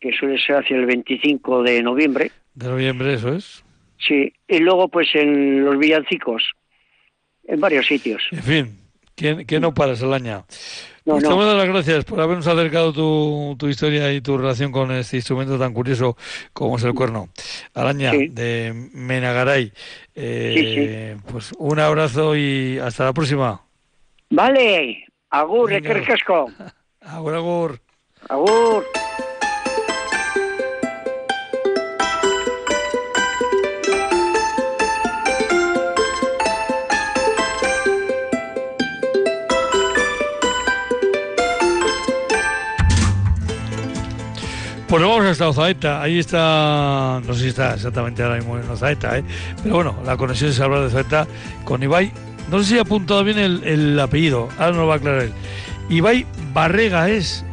que 0.00 0.12
suele 0.12 0.38
ser 0.38 0.56
hacia 0.56 0.76
el 0.76 0.86
25 0.86 1.62
de 1.62 1.82
noviembre. 1.82 2.30
De 2.54 2.68
noviembre, 2.68 3.14
eso 3.14 3.34
es. 3.34 3.64
Sí, 3.98 4.32
y 4.46 4.58
luego 4.58 4.88
pues 4.88 5.08
en 5.14 5.64
los 5.64 5.78
villancicos, 5.78 6.42
en 7.44 7.60
varios 7.60 7.86
sitios. 7.86 8.22
En 8.30 8.42
fin, 8.42 8.78
que, 9.16 9.60
no 9.60 9.74
para, 9.74 9.96
Salaña. 9.96 10.44
No, 11.08 11.18
no. 11.18 11.54
las 11.54 11.66
gracias 11.66 12.04
por 12.04 12.20
habernos 12.20 12.46
acercado 12.46 12.92
tu, 12.92 13.56
tu, 13.58 13.68
historia 13.68 14.12
y 14.12 14.20
tu 14.20 14.36
relación 14.36 14.70
con 14.70 14.90
este 14.92 15.16
instrumento 15.16 15.58
tan 15.58 15.72
curioso 15.72 16.18
como 16.52 16.76
es 16.76 16.84
el 16.84 16.92
cuerno. 16.92 17.30
Araña 17.72 18.12
de 18.12 18.90
Menagaray. 18.92 19.72
Eh, 20.14 21.16
Pues 21.32 21.52
un 21.58 21.78
abrazo 21.78 22.36
y 22.36 22.78
hasta 22.78 23.06
la 23.06 23.14
próxima. 23.14 23.62
Vale, 24.28 25.06
agur, 25.30 25.72
casco. 26.06 26.52
Agur, 27.00 27.34
agur. 27.34 27.80
Agur. 28.28 28.84
Pues 44.88 45.02
vamos 45.02 45.26
hasta 45.26 45.46
Ozaeta, 45.46 46.00
ahí 46.00 46.18
está, 46.18 47.20
no 47.26 47.34
sé 47.34 47.40
si 47.40 47.48
está 47.48 47.74
exactamente 47.74 48.22
ahora 48.22 48.36
mismo 48.36 48.56
en 48.56 48.70
Ozaeta, 48.70 49.18
¿eh? 49.18 49.24
pero 49.62 49.74
bueno, 49.74 49.94
la 50.06 50.16
conexión 50.16 50.48
es 50.48 50.58
hablar 50.60 50.80
de 50.80 50.86
Ozaeta 50.86 51.26
con 51.64 51.82
Ibai, 51.82 52.10
no 52.50 52.58
sé 52.60 52.64
si 52.64 52.78
ha 52.78 52.82
apuntado 52.82 53.22
bien 53.22 53.38
el, 53.38 54.00
apellido, 54.00 54.48
ahora 54.58 54.72
no 54.72 54.78
lo 54.78 54.86
va 54.86 54.94
a 54.94 54.96
aclarar 54.96 55.22
él. 55.24 55.32
Ibai 55.90 56.24
Barrega 56.54 57.10
es, 57.10 57.44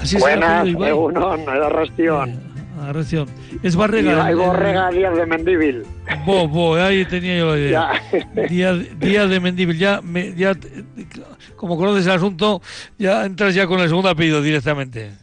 así 0.00 0.18
Buenas, 0.18 0.64
es 0.64 0.74
Ibai. 0.74 0.90
no, 0.90 1.10
no 1.10 1.34
es 1.34 1.48
Arrastión. 1.48 2.40
Arrastión. 2.80 3.28
Es 3.64 3.74
Barrega. 3.74 4.12
Ibai 4.12 4.34
Borrega 4.36 4.90
Díaz 4.90 5.16
de 5.16 5.26
Mendíbil. 5.26 5.82
Bo, 6.24 6.46
bo, 6.46 6.76
ahí 6.76 7.04
tenía 7.06 7.38
yo 7.38 7.56
la 7.56 7.58
idea. 7.58 7.90
Díaz, 8.48 8.76
Díaz, 9.00 9.28
de 9.28 9.40
Mendíbil, 9.40 9.78
ya, 9.78 10.00
ya, 10.36 10.54
como 11.56 11.76
conoces 11.76 12.06
el 12.06 12.12
asunto, 12.12 12.62
ya 12.98 13.24
entras 13.24 13.52
ya 13.52 13.66
con 13.66 13.80
el 13.80 13.88
segundo 13.88 14.10
apellido 14.10 14.40
directamente. 14.40 15.21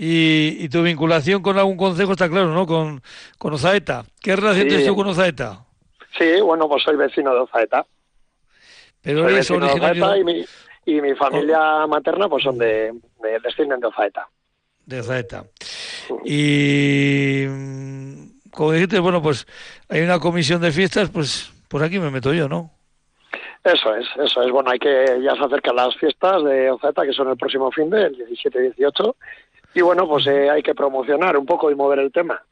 Y, 0.00 0.68
tu 0.68 0.82
vinculación 0.82 1.42
con 1.42 1.58
algún 1.58 1.76
consejo 1.76 2.12
está 2.12 2.28
claro, 2.28 2.54
¿no? 2.54 2.66
Con, 2.66 3.02
con 3.36 3.54
Ozaeta. 3.54 4.04
¿Qué 4.22 4.36
relación 4.36 4.68
tienes 4.68 4.86
tú 4.86 4.94
con 4.94 5.08
Ozaeta? 5.08 5.64
Sí, 6.16 6.40
bueno, 6.40 6.68
pues 6.68 6.84
soy 6.84 6.96
vecino 6.96 7.34
de 7.34 7.40
Ozaeta. 7.40 7.84
Pero 9.02 9.24
soy 9.24 9.32
eres 9.32 9.50
originario... 9.50 10.16
y 10.16 10.24
mi, 10.24 10.44
y 10.86 11.00
mi 11.00 11.14
familia 11.16 11.84
materna 11.88 12.28
pues 12.28 12.44
son 12.44 12.58
de, 12.58 12.92
de 13.22 13.40
descienden 13.42 13.80
de 13.80 13.88
Ozaeta. 13.88 14.28
De 14.86 15.00
Ozaeta. 15.00 15.44
Y 16.24 17.46
como 18.50 18.72
dijiste, 18.72 19.00
bueno, 19.00 19.20
pues 19.20 19.46
hay 19.88 20.00
una 20.02 20.20
comisión 20.20 20.60
de 20.60 20.70
fiestas, 20.70 21.10
pues 21.10 21.52
por 21.68 21.82
aquí 21.82 21.98
me 21.98 22.10
meto 22.10 22.32
yo, 22.32 22.48
¿no? 22.48 22.70
Eso 23.64 23.94
es, 23.94 24.06
eso 24.16 24.42
es. 24.42 24.50
Bueno, 24.50 24.70
hay 24.70 24.78
que, 24.78 25.20
ya 25.22 25.34
se 25.34 25.44
acercan 25.44 25.76
las 25.76 25.94
fiestas 25.96 26.42
de 26.44 26.70
Ozaeta, 26.70 27.04
que 27.04 27.12
son 27.12 27.28
el 27.28 27.36
próximo 27.36 27.70
fin 27.72 27.90
de, 27.90 28.04
el 28.04 28.16
17 28.16 28.58
y 28.58 28.62
18, 28.62 29.16
y 29.74 29.80
bueno, 29.82 30.08
pues 30.08 30.26
eh, 30.26 30.50
hay 30.50 30.62
que 30.62 30.74
promocionar 30.74 31.36
un 31.36 31.46
poco 31.46 31.70
y 31.70 31.74
mover 31.74 32.00
el 32.00 32.12
tema. 32.12 32.42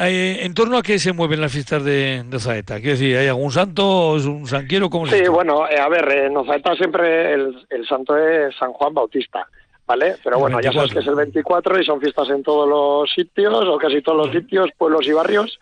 Eh, 0.00 0.38
¿En 0.40 0.54
torno 0.54 0.78
a 0.78 0.82
qué 0.82 0.98
se 0.98 1.12
mueven 1.12 1.40
las 1.40 1.52
fiestas 1.52 1.84
de, 1.84 2.22
de 2.24 2.38
Zaeta? 2.38 2.76
Quiero 2.76 2.92
decir, 2.92 3.16
¿hay 3.16 3.28
algún 3.28 3.52
santo 3.52 3.86
o 3.86 4.16
es 4.16 4.24
un 4.24 4.46
sanquiero? 4.46 4.88
¿cómo 4.88 5.06
sí, 5.06 5.28
bueno, 5.28 5.68
eh, 5.68 5.78
a 5.78 5.88
ver, 5.88 6.10
en 6.10 6.46
Zaeta 6.46 6.74
siempre 6.76 7.34
el, 7.34 7.86
santo 7.86 8.16
es 8.16 8.56
San 8.56 8.72
Juan 8.72 8.94
Bautista, 8.94 9.46
¿vale? 9.86 10.16
Pero 10.24 10.38
bueno, 10.38 10.60
ya 10.62 10.72
sabes 10.72 10.92
que 10.92 11.00
es 11.00 11.06
el 11.06 11.14
24 11.14 11.78
y 11.78 11.84
son 11.84 12.00
fiestas 12.00 12.30
en 12.30 12.42
todos 12.42 12.66
los 12.66 13.12
sitios, 13.12 13.68
o 13.68 13.76
casi 13.76 14.00
todos 14.00 14.26
los 14.26 14.34
sitios, 14.34 14.70
pueblos 14.78 15.06
y 15.06 15.12
barrios. 15.12 15.60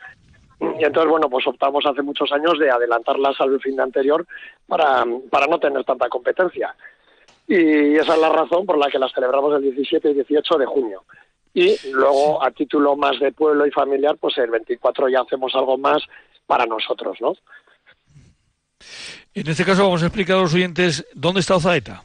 Y 0.61 0.85
entonces, 0.85 1.11
bueno, 1.11 1.29
pues 1.29 1.47
optamos 1.49 1.85
hace 1.87 2.03
muchos 2.03 2.31
años 2.31 2.57
de 2.59 2.71
adelantarlas 2.71 3.41
al 3.41 3.59
fin 3.61 3.77
de 3.77 3.83
anterior 3.83 4.25
para, 4.69 5.05
para 5.31 5.47
no 5.47 5.59
tener 5.59 5.83
tanta 5.85 6.09
competencia 6.09 6.77
y 7.53 7.97
esa 7.97 8.15
es 8.15 8.21
la 8.21 8.29
razón 8.29 8.65
por 8.65 8.79
la 8.79 8.89
que 8.89 8.99
las 9.01 9.13
celebramos 9.13 9.57
el 9.57 9.63
17 9.63 10.11
y 10.11 10.15
18 10.15 10.57
de 10.57 10.67
junio. 10.67 11.05
Y 11.53 11.77
luego, 11.91 12.41
a 12.45 12.53
título 12.53 12.95
más 12.95 13.19
de 13.19 13.33
pueblo 13.33 13.67
y 13.67 13.73
familiar, 13.73 14.17
pues 14.19 14.39
el 14.39 14.51
24 14.51 15.09
ya 15.09 15.23
hacemos 15.23 15.53
algo 15.57 15.77
más 15.77 16.01
para 16.47 16.65
nosotros, 16.65 17.19
¿no? 17.21 17.33
En 19.35 19.49
este 19.49 19.65
caso 19.65 19.83
vamos 19.83 20.05
a 20.05 20.07
explicar 20.07 20.37
a 20.37 20.43
los 20.43 20.55
oyentes 20.55 21.05
dónde 21.13 21.41
está 21.41 21.57
Ozaeta. 21.57 22.05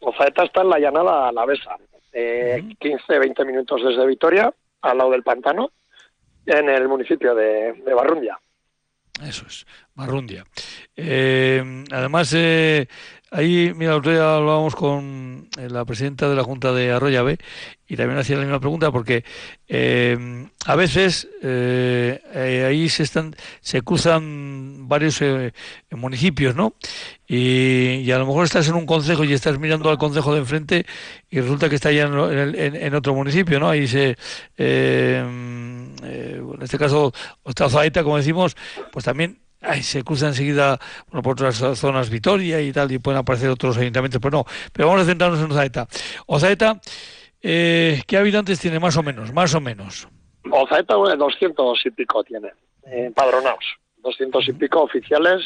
Ozaeta 0.00 0.44
está 0.44 0.60
en 0.60 0.68
la 0.68 0.78
llanada 0.78 1.28
Alavesa, 1.28 1.76
eh, 2.12 2.62
15-20 2.78 3.46
minutos 3.46 3.80
desde 3.82 4.06
Vitoria, 4.06 4.52
al 4.82 4.98
lado 4.98 5.12
del 5.12 5.22
pantano, 5.22 5.72
en 6.44 6.68
el 6.68 6.88
municipio 6.88 7.34
de, 7.34 7.72
de 7.72 7.94
Barrundia. 7.94 8.38
Eso 9.22 9.46
es, 9.46 9.66
Barrundia. 9.94 10.44
Eh, 10.94 11.84
además, 11.90 12.32
eh, 12.36 12.86
ahí, 13.30 13.72
mira, 13.74 13.96
otro 13.96 14.12
día 14.12 14.36
hablábamos 14.36 14.74
con 14.74 15.48
eh, 15.58 15.68
la 15.68 15.84
presidenta 15.84 16.28
de 16.28 16.34
la 16.34 16.44
Junta 16.44 16.72
de 16.72 16.92
Arroyave 16.92 17.38
y 17.86 17.96
también 17.96 18.18
hacía 18.18 18.36
la 18.36 18.42
misma 18.42 18.60
pregunta 18.60 18.90
porque 18.92 19.24
a 20.66 20.76
veces 20.76 21.28
ahí 22.34 22.88
se 22.90 23.02
están 23.02 23.34
se 23.60 23.80
cruzan 23.80 24.88
varios 24.88 25.22
municipios, 25.90 26.54
¿no? 26.54 26.74
Y, 27.26 28.10
a 28.10 28.18
lo 28.18 28.26
mejor 28.26 28.44
estás 28.44 28.68
en 28.68 28.74
un 28.74 28.84
concejo 28.84 29.24
y 29.24 29.32
estás 29.32 29.58
mirando 29.58 29.88
al 29.88 29.96
concejo 29.96 30.34
de 30.34 30.40
enfrente 30.40 30.86
y 31.30 31.40
resulta 31.40 31.70
que 31.70 31.76
está 31.76 31.90
ya 31.90 32.04
en, 32.04 32.76
en, 32.76 32.94
otro 32.94 33.14
municipio, 33.14 33.58
¿no? 33.58 33.70
Ahí 33.70 33.86
se 33.86 34.16
en 36.58 36.62
este 36.62 36.78
caso 36.78 37.12
Zaeta, 37.68 38.02
como 38.02 38.16
decimos, 38.16 38.56
pues 38.92 39.04
también 39.04 39.38
se 39.82 40.04
cruza 40.04 40.28
enseguida 40.28 40.78
bueno, 41.10 41.22
por 41.22 41.32
otras 41.32 41.56
zonas 41.78 42.10
Vitoria 42.10 42.60
y 42.60 42.72
tal, 42.72 42.90
y 42.92 42.98
pueden 42.98 43.18
aparecer 43.18 43.50
otros 43.50 43.76
ayuntamientos, 43.76 44.20
pero 44.20 44.38
no. 44.38 44.44
Pero 44.72 44.88
vamos 44.88 45.02
a 45.02 45.06
centrarnos 45.06 45.40
en 45.40 45.50
Ozaeta. 45.50 45.86
Ozaeta, 46.26 46.80
eh, 47.42 48.02
¿qué 48.06 48.16
habitantes 48.16 48.60
tiene 48.60 48.78
más 48.78 48.96
o 48.96 49.02
menos? 49.02 49.32
Más 49.32 49.54
o 49.54 49.60
menos. 49.60 50.08
Ozaeta, 50.50 50.96
bueno, 50.96 51.16
200 51.16 51.86
y 51.86 51.90
pico 51.90 52.24
tiene, 52.24 52.52
eh, 52.86 53.10
padronados. 53.14 53.64
200 53.98 54.48
y 54.48 54.52
pico 54.52 54.82
oficiales. 54.82 55.42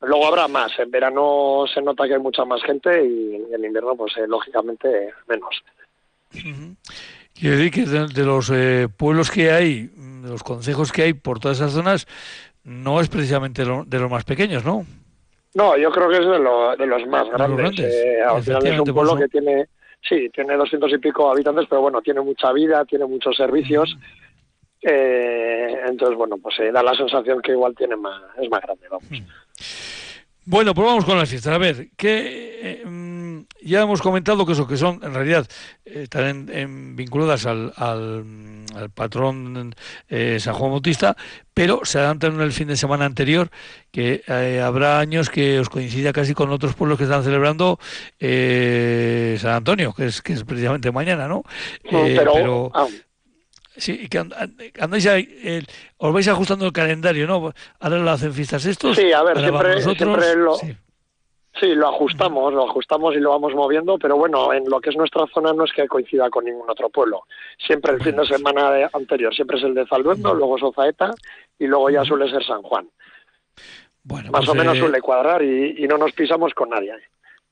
Luego 0.00 0.26
habrá 0.26 0.46
más. 0.48 0.78
En 0.78 0.90
verano 0.90 1.64
se 1.72 1.82
nota 1.82 2.06
que 2.06 2.14
hay 2.14 2.20
mucha 2.20 2.44
más 2.44 2.62
gente 2.62 3.04
y 3.04 3.54
en 3.54 3.64
invierno, 3.64 3.96
pues 3.96 4.16
eh, 4.16 4.26
lógicamente, 4.26 5.12
menos. 5.26 5.62
Quiero 7.38 7.56
decir 7.56 7.72
que 7.72 7.84
de, 7.84 8.24
los 8.24 8.50
eh, 8.50 8.88
pueblos 8.94 9.30
que 9.30 9.50
hay, 9.50 9.88
de 9.88 10.28
los 10.28 10.42
consejos 10.42 10.92
que 10.92 11.02
hay 11.02 11.12
por 11.12 11.38
todas 11.38 11.58
esas 11.58 11.72
zonas, 11.72 12.06
no 12.66 13.00
es 13.00 13.08
precisamente 13.08 13.64
de 13.64 13.98
los 13.98 14.10
más 14.10 14.24
pequeños, 14.24 14.64
¿no? 14.64 14.84
No, 15.54 15.76
yo 15.78 15.90
creo 15.90 16.08
que 16.10 16.16
es 16.16 16.26
de, 16.26 16.86
los 16.86 17.06
más 17.06 17.30
grandes. 17.30 17.78
Eh, 17.78 18.20
al 18.20 18.42
final 18.42 18.66
es 18.66 18.80
un 18.80 18.92
pueblo 18.92 19.16
que 19.16 19.28
tiene, 19.28 19.68
sí, 20.06 20.28
tiene 20.34 20.56
doscientos 20.56 20.92
y 20.92 20.98
pico 20.98 21.30
habitantes, 21.30 21.66
pero 21.70 21.80
bueno, 21.80 22.02
tiene 22.02 22.20
mucha 22.20 22.52
vida, 22.52 22.84
tiene 22.84 23.06
muchos 23.06 23.36
servicios. 23.36 23.96
Eh, 24.82 25.76
entonces, 25.86 26.16
bueno, 26.16 26.36
pues 26.38 26.56
da 26.72 26.82
la 26.82 26.94
sensación 26.94 27.40
que 27.40 27.52
igual 27.52 27.74
tiene 27.74 27.96
más, 27.96 28.20
es 28.42 28.50
más 28.50 28.60
grande, 28.60 28.88
vamos. 28.90 29.08
Bueno, 30.44 30.74
pues 30.74 30.86
vamos 30.86 31.04
con 31.04 31.18
las 31.18 31.30
fiestas. 31.30 31.54
A 31.54 31.58
ver, 31.58 31.88
¿qué, 31.96 32.82
ya 33.62 33.82
hemos 33.82 34.02
comentado 34.02 34.46
que 34.46 34.52
eso 34.52 34.66
que 34.66 34.76
son 34.76 35.00
en 35.02 35.14
realidad 35.14 35.46
eh, 35.84 36.02
están 36.04 36.48
en, 36.50 36.96
vinculadas 36.96 37.46
al, 37.46 37.72
al, 37.76 38.90
patrón 38.94 39.74
eh, 40.08 40.38
San 40.40 40.54
Juan 40.54 40.70
Bautista, 40.70 41.16
pero 41.54 41.80
se 41.84 41.98
adelantan 41.98 42.34
en 42.34 42.40
el 42.40 42.52
fin 42.52 42.68
de 42.68 42.76
semana 42.76 43.04
anterior, 43.04 43.50
que 43.90 44.22
eh, 44.26 44.60
habrá 44.62 44.98
años 45.00 45.30
que 45.30 45.58
os 45.58 45.68
coincida 45.68 46.12
casi 46.12 46.34
con 46.34 46.50
otros 46.50 46.74
pueblos 46.74 46.98
que 46.98 47.04
están 47.04 47.24
celebrando 47.24 47.78
San 48.20 49.52
Antonio, 49.52 49.92
que 49.94 50.06
es 50.06 50.22
que 50.22 50.34
es 50.34 50.44
precisamente 50.44 50.92
mañana, 50.92 51.28
¿no? 51.28 51.42
pero, 51.90 52.70
ah. 52.74 52.86
Sí, 53.78 54.08
que 54.08 54.24
andáis 54.80 55.06
ahí, 55.06 55.62
os 55.98 56.12
vais 56.12 56.26
ajustando 56.28 56.64
el 56.64 56.72
calendario, 56.72 57.26
¿no? 57.26 57.52
Ahora 57.78 57.98
lo 57.98 58.10
hacen 58.10 58.32
fiestas 58.32 58.64
estos. 58.64 58.96
Sí, 58.96 59.12
a 59.12 59.22
ver, 59.22 59.38
siempre, 59.38 59.82
siempre 59.82 60.34
lo, 60.34 60.54
Sí, 60.54 60.74
lo 61.62 61.88
ajustamos, 61.88 62.52
lo 62.52 62.68
ajustamos 62.68 63.14
y 63.14 63.20
lo 63.20 63.30
vamos 63.30 63.54
moviendo, 63.54 63.98
pero 63.98 64.16
bueno, 64.16 64.52
en 64.52 64.64
lo 64.68 64.80
que 64.80 64.90
es 64.90 64.96
nuestra 64.96 65.26
zona 65.32 65.52
no 65.52 65.64
es 65.64 65.72
que 65.72 65.88
coincida 65.88 66.28
con 66.30 66.44
ningún 66.44 66.68
otro 66.68 66.90
pueblo. 66.90 67.22
Siempre 67.58 67.94
el 67.94 68.02
fin 68.02 68.16
de 68.16 68.26
semana 68.26 68.88
anterior, 68.92 69.34
siempre 69.34 69.58
es 69.58 69.64
el 69.64 69.74
de 69.74 69.86
Zalduendo, 69.86 70.34
luego 70.34 70.58
Sozaeta 70.58 71.14
y 71.58 71.66
luego 71.66 71.90
ya 71.90 72.04
suele 72.04 72.30
ser 72.30 72.44
San 72.44 72.62
Juan. 72.62 72.88
Bueno, 74.02 74.30
Más 74.30 74.40
pues, 74.44 74.48
o 74.50 74.54
menos 74.54 74.76
eh, 74.76 74.80
suele 74.80 75.00
cuadrar 75.00 75.42
y, 75.42 75.86
no 75.88 75.98
nos 75.98 76.12
pisamos 76.12 76.54
con 76.54 76.70
nadie. 76.70 76.92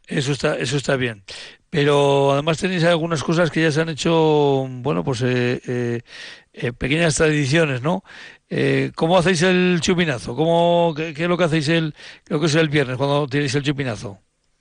Eso 0.06 0.32
está, 0.32 0.56
eso 0.56 0.76
está 0.76 0.96
bien. 0.96 1.24
Pero 1.70 2.30
además 2.32 2.58
tenéis 2.58 2.84
algunas 2.84 3.24
cosas 3.24 3.50
que 3.50 3.62
ya 3.62 3.72
se 3.72 3.80
han 3.80 3.88
hecho, 3.88 4.66
bueno, 4.68 5.02
pues 5.02 5.22
eh, 5.22 6.02
eh, 6.52 6.72
pequeñas 6.72 7.16
tradiciones, 7.16 7.82
¿no? 7.82 8.04
Eh, 8.56 8.92
¿Cómo 8.94 9.18
hacéis 9.18 9.42
el 9.42 9.80
chupinazo? 9.80 10.36
¿Cómo, 10.36 10.94
qué, 10.96 11.08
es 11.08 11.28
lo 11.28 11.36
que 11.36 11.42
hacéis 11.42 11.68
el, 11.70 11.92
lo 12.28 12.38
que 12.38 12.46
es 12.46 12.54
el 12.54 12.68
viernes 12.68 12.96
cuando 12.96 13.26
tenéis 13.26 13.52
el 13.56 13.64
chupinazo? 13.64 14.18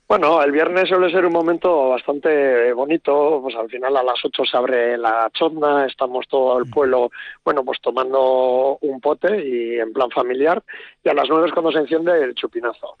Bueno, 0.08 0.42
el 0.42 0.50
viernes 0.50 0.88
suele 0.88 1.12
ser 1.12 1.24
un 1.24 1.32
momento 1.32 1.90
bastante 1.90 2.72
bonito, 2.72 3.38
pues 3.40 3.54
al 3.54 3.70
final 3.70 3.96
a 3.96 4.02
las 4.02 4.18
8 4.24 4.42
se 4.50 4.56
abre 4.56 4.98
la 4.98 5.30
chonda, 5.32 5.86
estamos 5.86 6.26
todo 6.26 6.58
el 6.58 6.64
mm. 6.64 6.70
pueblo, 6.70 7.12
bueno, 7.44 7.64
pues 7.64 7.80
tomando 7.80 8.78
un 8.80 9.00
pote 9.00 9.46
y 9.46 9.78
en 9.78 9.92
plan 9.92 10.10
familiar, 10.10 10.60
y 11.04 11.08
a 11.08 11.14
las 11.14 11.28
9 11.28 11.46
es 11.46 11.52
cuando 11.52 11.70
se 11.70 11.78
enciende 11.78 12.20
el 12.20 12.34
chupinazo. 12.34 12.96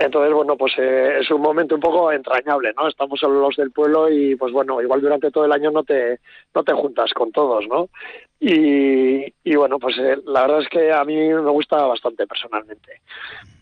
Entonces, 0.00 0.32
bueno, 0.32 0.56
pues 0.56 0.72
eh, 0.78 1.18
es 1.20 1.30
un 1.30 1.42
momento 1.42 1.74
un 1.74 1.80
poco 1.82 2.10
entrañable, 2.10 2.72
¿no? 2.74 2.88
Estamos 2.88 3.20
solo 3.20 3.38
los 3.38 3.54
del 3.56 3.70
pueblo 3.70 4.08
y, 4.08 4.34
pues 4.34 4.50
bueno, 4.50 4.80
igual 4.80 5.02
durante 5.02 5.30
todo 5.30 5.44
el 5.44 5.52
año 5.52 5.70
no 5.70 5.84
te, 5.84 6.20
no 6.54 6.64
te 6.64 6.72
juntas 6.72 7.12
con 7.12 7.30
todos, 7.32 7.68
¿no? 7.68 7.90
Y, 8.40 9.26
y 9.44 9.56
bueno, 9.56 9.78
pues 9.78 9.98
eh, 9.98 10.16
la 10.24 10.40
verdad 10.42 10.62
es 10.62 10.68
que 10.70 10.90
a 10.90 11.04
mí 11.04 11.16
me 11.16 11.50
gusta 11.50 11.84
bastante 11.84 12.26
personalmente. 12.26 13.02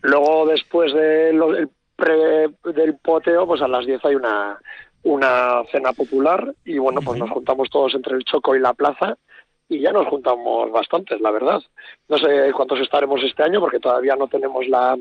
Luego, 0.01 0.45
después 0.45 0.93
de 0.93 1.33
del, 1.33 2.55
del 2.73 2.97
poteo, 2.99 3.45
pues 3.45 3.61
a 3.61 3.67
las 3.67 3.85
10 3.85 4.05
hay 4.05 4.15
una, 4.15 4.57
una 5.03 5.61
cena 5.73 5.91
popular 5.91 6.53
y, 6.63 6.77
bueno, 6.77 7.01
pues 7.03 7.19
nos 7.19 7.31
juntamos 7.31 7.69
todos 7.69 7.93
entre 7.95 8.15
el 8.15 8.23
Choco 8.23 8.55
y 8.55 8.61
la 8.61 8.73
plaza 8.73 9.17
y 9.67 9.81
ya 9.81 9.91
nos 9.91 10.07
juntamos 10.07 10.71
bastantes, 10.71 11.19
la 11.19 11.31
verdad. 11.31 11.61
No 12.07 12.17
sé 12.17 12.53
cuántos 12.55 12.79
estaremos 12.79 13.21
este 13.25 13.43
año 13.43 13.59
porque 13.59 13.81
todavía 13.81 14.15
no 14.15 14.29
tenemos 14.29 14.65
la 14.69 14.97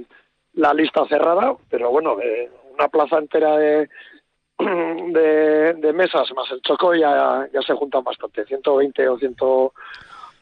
la 0.59 0.75
lista 0.75 1.07
cerrada, 1.09 1.55
pero 1.71 1.91
bueno, 1.91 2.17
una 2.75 2.89
plaza 2.89 3.19
entera 3.19 3.57
de, 3.57 3.89
de, 4.59 5.93
mesas 5.93 6.29
más 6.35 6.51
el 6.51 6.61
choco 6.63 6.95
ya, 6.95 7.49
ya 7.53 7.63
se 7.63 7.75
juntan 7.75 8.03
bastante, 8.03 8.45
120 8.45 9.09
o 9.09 9.19
100 9.19 9.37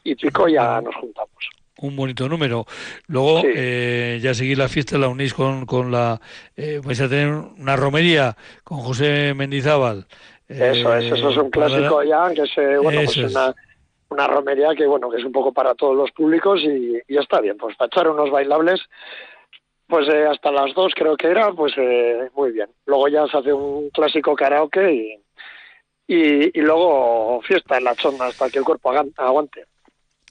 y 0.03 0.15
pico 0.15 0.47
ya 0.47 0.81
nos 0.81 0.95
juntamos. 0.95 1.49
Un 1.79 1.95
bonito 1.95 2.27
número. 2.27 2.65
Luego, 3.05 3.43
eh, 3.45 4.17
ya 4.19 4.33
seguir 4.33 4.57
la 4.57 4.67
fiesta, 4.67 4.97
la 4.97 5.09
unís 5.09 5.35
con, 5.35 5.67
con 5.67 5.91
la... 5.91 6.19
Eh, 6.55 6.81
vais 6.83 6.99
a 6.99 7.07
tener 7.07 7.29
una 7.59 7.75
romería 7.75 8.35
con 8.63 8.79
José 8.79 9.35
Mendizábal. 9.35 10.07
eso 10.47 10.95
es, 10.95 11.11
eso 11.11 11.29
es 11.29 11.37
un 11.37 11.47
eh, 11.47 11.51
clásico 11.51 12.01
ya, 12.01 12.33
que 12.33 12.41
es, 12.41 12.81
bueno, 12.81 13.01
pues 13.05 13.17
una, 13.17 13.53
una 14.09 14.27
romería 14.27 14.73
que, 14.73 14.87
bueno, 14.87 15.11
que 15.11 15.17
es 15.17 15.23
un 15.23 15.31
poco 15.31 15.51
para 15.51 15.75
todos 15.75 15.95
los 15.95 16.09
públicos 16.11 16.59
y, 16.63 16.97
y 17.07 17.17
está 17.17 17.39
bien, 17.39 17.57
pues 17.57 17.75
para 17.75 17.89
echar 17.89 18.09
unos 18.09 18.31
bailables 18.31 18.81
pues 19.87 20.07
eh, 20.09 20.25
hasta 20.25 20.51
las 20.51 20.73
dos 20.73 20.93
creo 20.95 21.15
que 21.15 21.27
era, 21.27 21.51
pues 21.53 21.73
eh, 21.77 22.29
muy 22.35 22.51
bien. 22.51 22.67
Luego 22.85 23.07
ya 23.07 23.25
se 23.27 23.37
hace 23.37 23.53
un 23.53 23.89
clásico 23.89 24.35
karaoke 24.35 24.93
y, 26.07 26.53
y, 26.53 26.61
luego 26.61 27.41
fiesta 27.41 27.77
en 27.77 27.85
la 27.85 27.95
zona 27.95 28.25
hasta 28.25 28.49
que 28.49 28.59
el 28.59 28.65
cuerpo 28.65 28.91
aguante. 28.91 29.65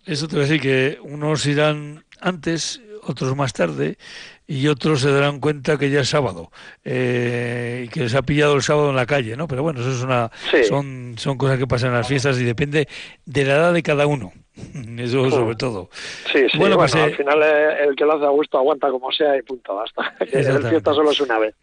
Eso 0.05 0.29
te 0.29 0.37
voy 0.37 0.45
a 0.45 0.49
decir 0.49 0.61
que 0.61 0.99
unos 1.03 1.47
irán 1.47 2.05
antes, 2.21 2.81
otros 3.03 3.35
más 3.35 3.53
tarde, 3.53 3.99
y 4.47 4.69
otros 4.69 5.01
se 5.01 5.11
darán 5.11 5.41
cuenta 5.41 5.77
que 5.77 5.91
ya 5.91 6.01
es 6.01 6.09
sábado 6.09 6.53
eh, 6.85 7.85
y 7.87 7.89
que 7.89 8.01
les 8.01 8.15
ha 8.15 8.23
pillado 8.23 8.55
el 8.55 8.63
sábado 8.63 8.91
en 8.91 8.97
la 8.97 9.07
calle, 9.07 9.37
¿no? 9.37 9.49
Pero 9.49 9.63
bueno, 9.63 9.81
eso 9.81 9.91
es 9.91 10.03
una, 10.03 10.31
son, 10.69 11.17
son 11.19 11.37
cosas 11.37 11.59
que 11.59 11.67
pasan 11.67 11.91
en 11.91 11.97
las 11.97 12.09
fiestas 12.09 12.39
y 12.39 12.45
depende 12.45 12.89
de 13.25 13.45
la 13.45 13.55
edad 13.55 13.73
de 13.73 13.83
cada 13.83 14.07
uno. 14.07 14.33
Eso 14.99 15.31
sobre 15.31 15.57
todo. 15.57 15.91
Sí, 16.33 16.47
sí, 16.51 16.59
bueno, 16.59 16.77
pues, 16.77 16.95
al 16.95 17.11
eh, 17.11 17.17
final 17.17 17.43
eh, 17.43 17.85
el 17.85 17.97
que 17.97 18.05
lo 18.05 18.15
hace 18.15 18.25
a 18.25 18.31
gusto 18.31 18.59
aguanta 18.59 18.91
como 18.91 19.13
sea 19.13 19.37
y 19.37 19.43
punto, 19.43 19.75
basta. 19.75 20.15
El 20.21 20.65
fiesta 20.69 20.95
solo 20.95 21.11
es 21.11 21.21
una 21.21 21.39
vez. 21.39 21.55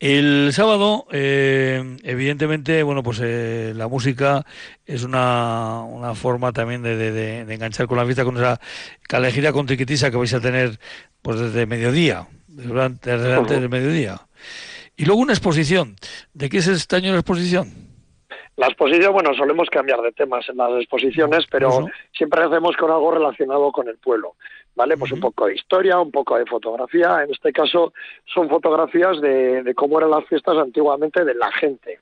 El 0.00 0.50
sábado, 0.52 1.06
eh, 1.12 1.96
evidentemente, 2.02 2.82
bueno, 2.82 3.04
pues 3.04 3.20
la 3.20 3.86
música 3.86 4.44
es 4.84 5.04
una, 5.04 5.82
una 5.84 6.16
forma 6.16 6.52
también 6.52 6.82
de, 6.82 6.96
de, 6.96 7.54
enganchar 7.54 7.86
con 7.86 7.98
la 7.98 8.04
fiesta, 8.04 8.24
con 8.24 8.36
esa 8.36 8.58
calejita 9.02 9.52
con 9.52 9.66
triquitisa 9.66 10.10
que 10.10 10.16
vais 10.16 10.34
a 10.34 10.40
tener 10.40 10.80
pues 11.20 11.38
desde 11.38 11.66
mediodía, 11.66 12.26
desde, 12.48 12.82
antes 12.82 13.48
del 13.48 13.68
mediodía. 13.68 14.22
Y 14.96 15.04
luego 15.04 15.20
una 15.20 15.34
exposición. 15.34 15.94
¿De 16.34 16.48
qué 16.48 16.58
es 16.58 16.66
este 16.66 16.96
año 16.96 17.12
la 17.12 17.20
exposición? 17.20 17.91
La 18.56 18.66
exposición, 18.66 19.14
bueno, 19.14 19.32
solemos 19.34 19.70
cambiar 19.70 20.02
de 20.02 20.12
temas 20.12 20.46
en 20.48 20.58
las 20.58 20.72
exposiciones, 20.72 21.46
pero 21.50 21.86
siempre 22.12 22.42
hacemos 22.42 22.76
con 22.76 22.90
algo 22.90 23.10
relacionado 23.10 23.72
con 23.72 23.88
el 23.88 23.96
pueblo, 23.96 24.34
¿vale? 24.74 24.96
Pues 24.98 25.10
un 25.12 25.20
poco 25.20 25.46
de 25.46 25.54
historia, 25.54 25.98
un 25.98 26.10
poco 26.10 26.36
de 26.36 26.44
fotografía. 26.44 27.22
En 27.22 27.30
este 27.30 27.50
caso 27.50 27.94
son 28.26 28.50
fotografías 28.50 29.20
de, 29.22 29.72
cómo 29.74 29.98
eran 29.98 30.10
las 30.10 30.26
fiestas 30.26 30.58
antiguamente 30.58 31.24
de 31.24 31.34
la 31.34 31.50
gente, 31.52 32.00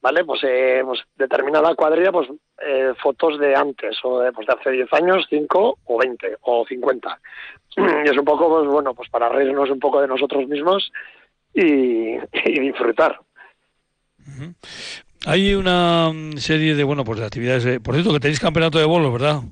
¿vale? 0.00 0.24
Pues, 0.24 0.40
eh, 0.44 0.82
pues 0.84 1.00
determinada 1.16 1.74
cuadrilla, 1.74 2.12
pues 2.12 2.28
eh, 2.64 2.92
fotos 3.02 3.40
de 3.40 3.56
antes, 3.56 3.98
o 4.04 4.20
de, 4.20 4.32
pues 4.32 4.46
de 4.46 4.52
hace 4.52 4.70
10 4.70 4.92
años, 4.92 5.26
5 5.28 5.78
o 5.84 5.98
20 5.98 6.36
o 6.42 6.64
50. 6.66 7.20
Y 8.04 8.08
es 8.08 8.16
un 8.16 8.24
poco, 8.24 8.48
pues 8.48 8.68
bueno, 8.68 8.94
pues 8.94 9.08
para 9.10 9.28
reírnos 9.28 9.70
un 9.70 9.80
poco 9.80 10.00
de 10.00 10.08
nosotros 10.08 10.46
mismos 10.46 10.92
y, 11.52 12.16
disfrutar. 12.60 13.18
Hay 15.26 15.54
una 15.54 16.10
mm, 16.12 16.38
serie 16.38 16.74
de, 16.74 16.84
bueno, 16.84 17.04
pues 17.04 17.20
de 17.20 17.26
actividades. 17.26 17.80
Por 17.80 17.94
cierto, 17.94 18.12
que 18.12 18.20
tenéis 18.20 18.40
campeonato 18.40 18.78
de 18.78 18.84
bolos, 18.84 19.12
¿verdad? 19.12 19.42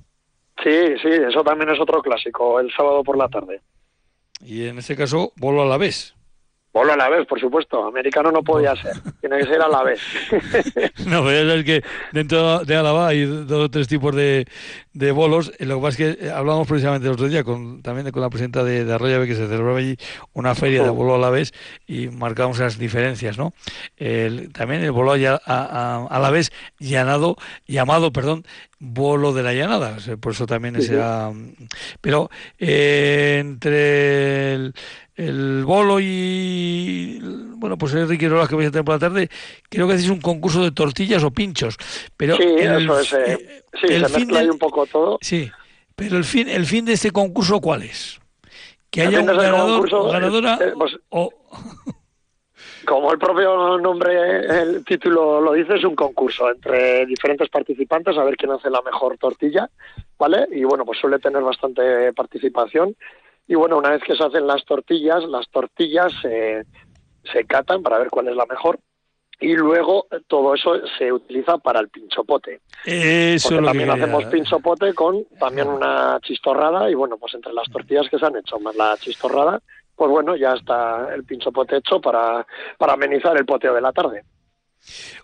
Sí, 0.62 0.96
sí, 1.02 1.08
eso 1.08 1.44
también 1.44 1.70
es 1.70 1.80
otro 1.80 2.02
clásico, 2.02 2.58
el 2.58 2.72
sábado 2.72 3.04
por 3.04 3.16
la 3.16 3.28
tarde. 3.28 3.60
Y 4.40 4.66
en 4.66 4.78
este 4.78 4.96
caso, 4.96 5.32
bolo 5.36 5.62
a 5.62 5.66
la 5.66 5.76
vez. 5.76 6.14
Bolo 6.72 6.92
a 6.92 6.96
la 6.96 7.08
vez, 7.08 7.26
por 7.26 7.40
supuesto. 7.40 7.84
Americano 7.84 8.30
no 8.30 8.42
podía 8.42 8.76
ser. 8.76 8.94
Tiene 9.20 9.38
que 9.38 9.44
ser 9.44 9.60
a 9.62 9.68
la 9.68 9.82
vez. 9.82 10.00
no, 11.06 11.24
pero 11.24 11.52
es 11.54 11.64
que 11.64 11.82
dentro 12.12 12.60
de 12.64 12.76
Álava 12.76 13.08
hay 13.08 13.24
dos 13.24 13.64
o 13.64 13.70
tres 13.70 13.88
tipos 13.88 14.14
de, 14.14 14.46
de 14.92 15.12
bolos. 15.12 15.52
Lo 15.60 15.76
que 15.76 15.82
pasa 15.82 16.02
es 16.02 16.16
que 16.16 16.30
hablamos 16.30 16.68
precisamente 16.68 17.06
el 17.06 17.14
otro 17.14 17.28
día 17.28 17.42
con, 17.42 17.82
también 17.82 18.10
con 18.10 18.22
la 18.22 18.30
presidenta 18.30 18.64
de, 18.64 18.84
de 18.84 18.92
Arroyo 18.92 19.24
que 19.24 19.34
se 19.34 19.46
celebraba 19.46 19.78
allí 19.78 19.96
una 20.32 20.54
feria 20.54 20.82
de 20.82 20.90
bolo 20.90 21.14
a 21.14 21.18
la 21.18 21.30
vez 21.30 21.52
y 21.86 22.08
marcamos 22.08 22.58
las 22.58 22.78
diferencias, 22.78 23.38
¿no? 23.38 23.52
también 24.52 24.82
el 24.82 24.92
bolo 24.92 25.12
a, 25.12 26.06
a, 26.06 26.18
la 26.18 26.30
vez 26.30 26.50
llanado, 26.78 27.36
llamado, 27.66 28.12
perdón, 28.12 28.44
bolo 28.78 29.32
de 29.32 29.42
la 29.42 29.54
llanada. 29.54 29.96
Por 30.20 30.32
eso 30.32 30.46
también 30.46 30.76
es... 30.76 30.90
Pero 32.00 32.30
eh, 32.58 33.38
entre 33.40 34.54
el 34.54 34.74
el 35.18 35.64
bolo 35.64 35.98
y 36.00 37.18
bueno 37.56 37.76
pues 37.76 37.92
Enrique 37.94 38.28
Rolas 38.28 38.48
que 38.48 38.54
vais 38.54 38.68
a 38.68 38.70
tener 38.70 38.84
por 38.84 38.94
la 38.94 39.00
tarde 39.00 39.28
creo 39.68 39.88
que 39.88 39.94
hacéis 39.94 40.10
un 40.10 40.20
concurso 40.20 40.62
de 40.62 40.70
tortillas 40.70 41.24
o 41.24 41.32
pinchos 41.32 41.76
pero 42.16 42.36
sí 42.36 42.44
eso 42.56 43.00
es 43.00 43.12
eh, 43.14 43.64
sí 43.80 43.88
se 43.88 43.98
mezcla 43.98 44.38
ahí 44.38 44.48
un 44.48 44.58
poco 44.58 44.86
todo 44.86 45.18
sí 45.20 45.50
pero 45.96 46.16
el 46.16 46.24
fin 46.24 46.48
el 46.48 46.66
fin 46.66 46.84
de 46.84 46.92
este 46.92 47.10
concurso 47.10 47.60
cuál 47.60 47.82
es 47.82 48.20
que 48.90 49.02
haya 49.02 49.18
un 49.18 49.26
ganador 49.26 49.92
o 49.92 50.08
ganadora 50.08 50.56
eh, 50.60 50.72
pues, 50.78 50.96
o 51.08 51.30
como 52.88 53.12
el 53.12 53.18
propio 53.18 53.76
nombre 53.78 54.40
el 54.62 54.84
título 54.84 55.40
lo 55.40 55.52
dice 55.52 55.74
es 55.74 55.84
un 55.84 55.94
concurso 55.94 56.50
entre 56.50 57.04
diferentes 57.04 57.48
participantes 57.50 58.16
a 58.16 58.24
ver 58.24 58.36
quién 58.36 58.50
hace 58.52 58.70
la 58.70 58.80
mejor 58.82 59.18
tortilla 59.18 59.68
vale 60.18 60.48
y 60.50 60.64
bueno 60.64 60.84
pues 60.84 60.98
suele 60.98 61.18
tener 61.18 61.42
bastante 61.42 62.12
participación. 62.12 62.96
Y 63.48 63.54
bueno, 63.54 63.78
una 63.78 63.90
vez 63.90 64.02
que 64.02 64.14
se 64.14 64.22
hacen 64.22 64.46
las 64.46 64.64
tortillas, 64.66 65.24
las 65.24 65.48
tortillas 65.48 66.12
se 66.20 67.44
catan 67.46 67.82
para 67.82 67.98
ver 67.98 68.10
cuál 68.10 68.28
es 68.28 68.36
la 68.36 68.44
mejor. 68.44 68.78
Y 69.40 69.54
luego 69.54 70.06
todo 70.26 70.54
eso 70.54 70.74
se 70.98 71.12
utiliza 71.12 71.58
para 71.58 71.80
el 71.80 71.88
pinchopote. 71.88 72.60
Eso 72.84 73.50
Porque 73.50 73.64
también 73.64 73.90
hacemos 73.90 74.24
pinchopote 74.26 74.92
con 74.94 75.24
también 75.38 75.68
una 75.68 76.18
chistorrada 76.22 76.90
y 76.90 76.94
bueno, 76.94 77.16
pues 77.18 77.34
entre 77.34 77.52
las 77.52 77.70
tortillas 77.70 78.08
que 78.10 78.18
se 78.18 78.26
han 78.26 78.36
hecho 78.36 78.58
más 78.58 78.74
la 78.74 78.96
chistorrada, 78.98 79.62
pues 79.98 80.10
bueno, 80.10 80.36
ya 80.36 80.52
está 80.52 81.12
el 81.12 81.24
pinchopote 81.24 81.76
hecho 81.78 82.00
para, 82.00 82.46
para 82.78 82.92
amenizar 82.92 83.36
el 83.36 83.44
poteo 83.44 83.74
de 83.74 83.80
la 83.80 83.92
tarde. 83.92 84.22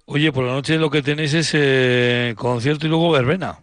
Oye, 0.07 0.33
por 0.33 0.45
la 0.45 0.53
noche 0.53 0.77
lo 0.77 0.91
que 0.91 1.01
tenéis 1.01 1.33
es 1.33 1.53
eh, 1.55 2.35
concierto 2.37 2.87
y 2.87 2.91
luego 2.91 3.12
verbena. 3.12 3.59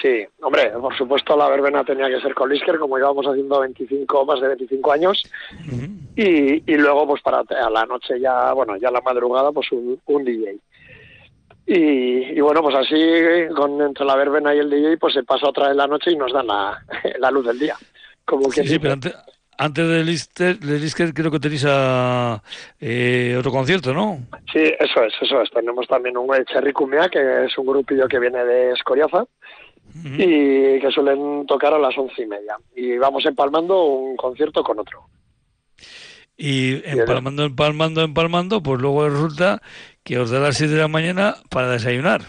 Sí, 0.00 0.24
hombre, 0.40 0.70
por 0.70 0.96
supuesto 0.96 1.36
la 1.36 1.50
verbena 1.50 1.84
tenía 1.84 2.08
que 2.08 2.20
ser 2.20 2.34
con 2.34 2.48
Lisker, 2.48 2.78
como 2.78 2.96
llevamos 2.96 3.26
haciendo 3.26 3.60
25, 3.60 4.24
más 4.24 4.40
de 4.40 4.48
25 4.48 4.92
años. 4.92 5.22
y, 6.16 6.72
y, 6.72 6.76
luego, 6.76 7.06
pues 7.06 7.22
para 7.22 7.40
a 7.40 7.70
la 7.70 7.84
noche 7.84 8.18
ya, 8.18 8.54
bueno, 8.54 8.76
ya 8.78 8.90
la 8.90 9.02
madrugada, 9.02 9.52
pues 9.52 9.70
un, 9.70 10.00
un 10.06 10.24
DJ. 10.24 10.56
Y, 11.66 12.38
y, 12.38 12.40
bueno, 12.40 12.62
pues 12.62 12.74
así, 12.74 13.54
con 13.54 13.80
entre 13.82 14.06
la 14.06 14.16
verbena 14.16 14.54
y 14.54 14.58
el 14.60 14.70
DJ, 14.70 14.96
pues 14.96 15.12
se 15.12 15.22
pasa 15.22 15.50
otra 15.50 15.68
vez 15.68 15.76
la 15.76 15.86
noche 15.86 16.10
y 16.10 16.16
nos 16.16 16.32
dan 16.32 16.46
la, 16.46 16.82
la 17.20 17.30
luz 17.30 17.46
del 17.46 17.58
día. 17.58 17.76
Como 18.24 18.48
que 18.48 18.64
sí, 18.64 18.78
pero 18.78 18.94
antes, 18.94 19.14
antes 19.58 19.88
de 19.88 20.04
Lisker, 20.04 21.14
creo 21.14 21.30
que 21.30 21.40
tenéis 21.40 21.64
a, 21.68 22.42
eh, 22.80 23.36
otro 23.38 23.50
concierto, 23.50 23.92
¿no? 23.92 24.18
Sí, 24.52 24.72
eso 24.78 25.04
es, 25.04 25.14
eso 25.20 25.40
es. 25.42 25.50
Tenemos 25.50 25.86
también 25.86 26.16
un 26.16 26.28
Cherry 26.44 26.72
Cumia, 26.72 27.08
que 27.08 27.44
es 27.44 27.56
un 27.58 27.66
grupillo 27.66 28.08
que 28.08 28.18
viene 28.18 28.44
de 28.44 28.72
Escoriaza 28.72 29.24
y 29.94 30.80
que 30.80 30.90
suelen 30.90 31.46
tocar 31.46 31.74
a 31.74 31.78
las 31.78 31.96
once 31.98 32.22
y 32.22 32.26
media. 32.26 32.56
Y 32.74 32.96
vamos 32.96 33.26
empalmando 33.26 33.84
un 33.84 34.16
concierto 34.16 34.62
con 34.62 34.78
otro. 34.78 35.04
Y 36.36 36.82
empalmando, 36.88 37.44
empalmando, 37.44 38.02
empalmando, 38.02 38.62
pues 38.62 38.80
luego 38.80 39.08
resulta 39.08 39.60
que 40.02 40.18
os 40.18 40.30
da 40.30 40.40
las 40.40 40.56
siete 40.56 40.74
de 40.74 40.80
la 40.80 40.88
mañana 40.88 41.36
para 41.50 41.70
desayunar. 41.70 42.22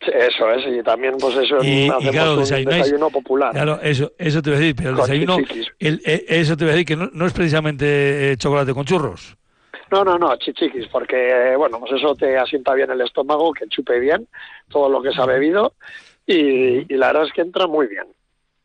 Eso 0.00 0.50
es, 0.50 0.66
y 0.66 0.82
también 0.82 1.16
pues 1.20 1.36
eso 1.36 1.62
y, 1.62 1.88
hacemos 1.88 2.50
un 2.50 2.64
desayuno 2.64 3.10
popular. 3.10 3.52
Claro, 3.52 3.78
eso, 3.82 4.12
eso 4.16 4.40
te 4.40 4.50
voy 4.50 4.56
a 4.56 4.60
decir, 4.60 4.76
pero 4.76 4.90
el 4.90 4.96
desayuno, 4.96 5.36
el, 5.78 6.00
eh, 6.06 6.24
eso 6.26 6.56
te 6.56 6.64
voy 6.64 6.70
a 6.70 6.76
decir 6.76 6.86
que 6.86 6.96
no, 6.96 7.26
es 7.26 7.32
precisamente 7.34 8.32
eh, 8.32 8.36
chocolate 8.38 8.72
con 8.72 8.86
churros. 8.86 9.36
No, 9.90 10.02
no, 10.04 10.16
no, 10.16 10.34
chichiquis, 10.36 10.86
porque, 10.86 11.54
bueno, 11.56 11.80
pues 11.80 11.92
eso 11.92 12.14
te 12.14 12.38
asienta 12.38 12.72
bien 12.74 12.90
el 12.90 13.00
estómago, 13.02 13.52
que 13.52 13.66
chupe 13.68 13.98
bien 13.98 14.26
todo 14.68 14.88
lo 14.88 15.02
que 15.02 15.12
se 15.12 15.20
ha 15.20 15.26
bebido 15.26 15.74
y, 16.26 16.84
la 16.96 17.08
verdad 17.08 17.24
es 17.24 17.32
que 17.32 17.42
entra 17.42 17.66
muy 17.66 17.86
bien. 17.86 18.06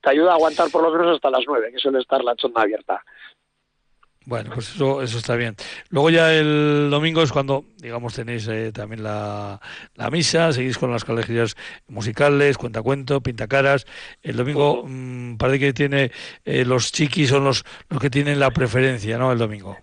Te 0.02 0.12
ayuda 0.12 0.32
a 0.32 0.36
aguantar 0.36 0.70
por 0.70 0.84
lo 0.84 0.92
menos 0.92 1.16
hasta 1.16 1.32
las 1.32 1.44
nueve, 1.48 1.72
que 1.72 1.80
suele 1.80 2.00
estar 2.00 2.24
la 2.24 2.36
chonda 2.36 2.62
abierta. 2.62 3.04
Bueno, 4.26 4.50
pues 4.54 4.74
eso, 4.74 5.02
eso 5.04 5.18
está 5.20 5.36
bien. 5.36 5.56
Luego 5.90 6.10
ya 6.10 6.34
el 6.34 6.90
domingo 6.90 7.22
es 7.22 7.32
cuando, 7.32 7.64
digamos, 7.78 8.16
tenéis 8.16 8.48
eh, 8.48 8.72
también 8.72 9.04
la, 9.04 9.60
la, 9.96 10.10
misa, 10.10 10.52
seguís 10.52 10.80
con 10.80 10.92
las 10.92 11.06
colegias 11.06 11.56
musicales, 11.88 12.58
cuentacuento, 12.58 13.22
pintacaras. 13.22 13.86
El 14.24 14.38
domingo 14.38 14.84
mm, 14.86 15.38
parece 15.38 15.60
que 15.60 15.74
tiene, 15.74 16.12
eh, 16.44 16.66
los 16.66 16.92
chiquis 16.92 17.30
son 17.30 17.44
los, 17.44 17.64
los 17.90 18.02
que 18.02 18.10
tienen 18.10 18.40
la 18.40 18.50
preferencia, 18.50 19.18
¿no? 19.20 19.32
El 19.32 19.38
domingo. 19.38 19.78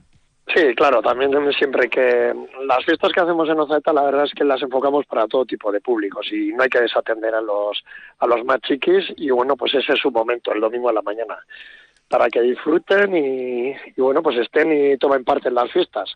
Sí, 0.54 0.74
claro, 0.74 1.00
también 1.00 1.30
siempre 1.54 1.88
que 1.88 2.34
las 2.66 2.84
fiestas 2.84 3.10
que 3.12 3.20
hacemos 3.20 3.48
en 3.48 3.58
Ozaeta 3.58 3.92
la 3.92 4.02
verdad 4.02 4.24
es 4.24 4.34
que 4.34 4.44
las 4.44 4.60
enfocamos 4.60 5.06
para 5.06 5.26
todo 5.26 5.46
tipo 5.46 5.72
de 5.72 5.80
públicos 5.80 6.30
y 6.30 6.52
no 6.52 6.64
hay 6.64 6.68
que 6.68 6.80
desatender 6.80 7.34
a 7.34 7.40
los 7.40 7.82
a 8.18 8.26
los 8.26 8.44
más 8.44 8.60
chiquis 8.60 9.04
y 9.16 9.30
bueno, 9.30 9.56
pues 9.56 9.72
ese 9.74 9.94
es 9.94 10.00
su 10.00 10.10
momento, 10.10 10.52
el 10.52 10.60
domingo 10.60 10.90
a 10.90 10.92
la 10.92 11.00
mañana, 11.00 11.38
para 12.12 12.28
que 12.28 12.42
disfruten 12.42 13.16
y, 13.16 13.74
bueno, 13.96 14.22
pues 14.22 14.36
estén 14.36 14.70
y 14.70 14.98
tomen 14.98 15.24
parte 15.24 15.48
en 15.48 15.54
las 15.54 15.72
fiestas, 15.72 16.12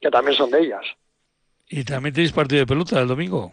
que 0.00 0.08
también 0.08 0.36
son 0.36 0.52
de 0.52 0.60
ellas. 0.60 0.84
¿Y 1.68 1.82
también 1.82 2.14
tenéis 2.14 2.30
partido 2.30 2.60
de 2.60 2.66
pelota 2.66 3.00
el 3.00 3.08
domingo? 3.08 3.52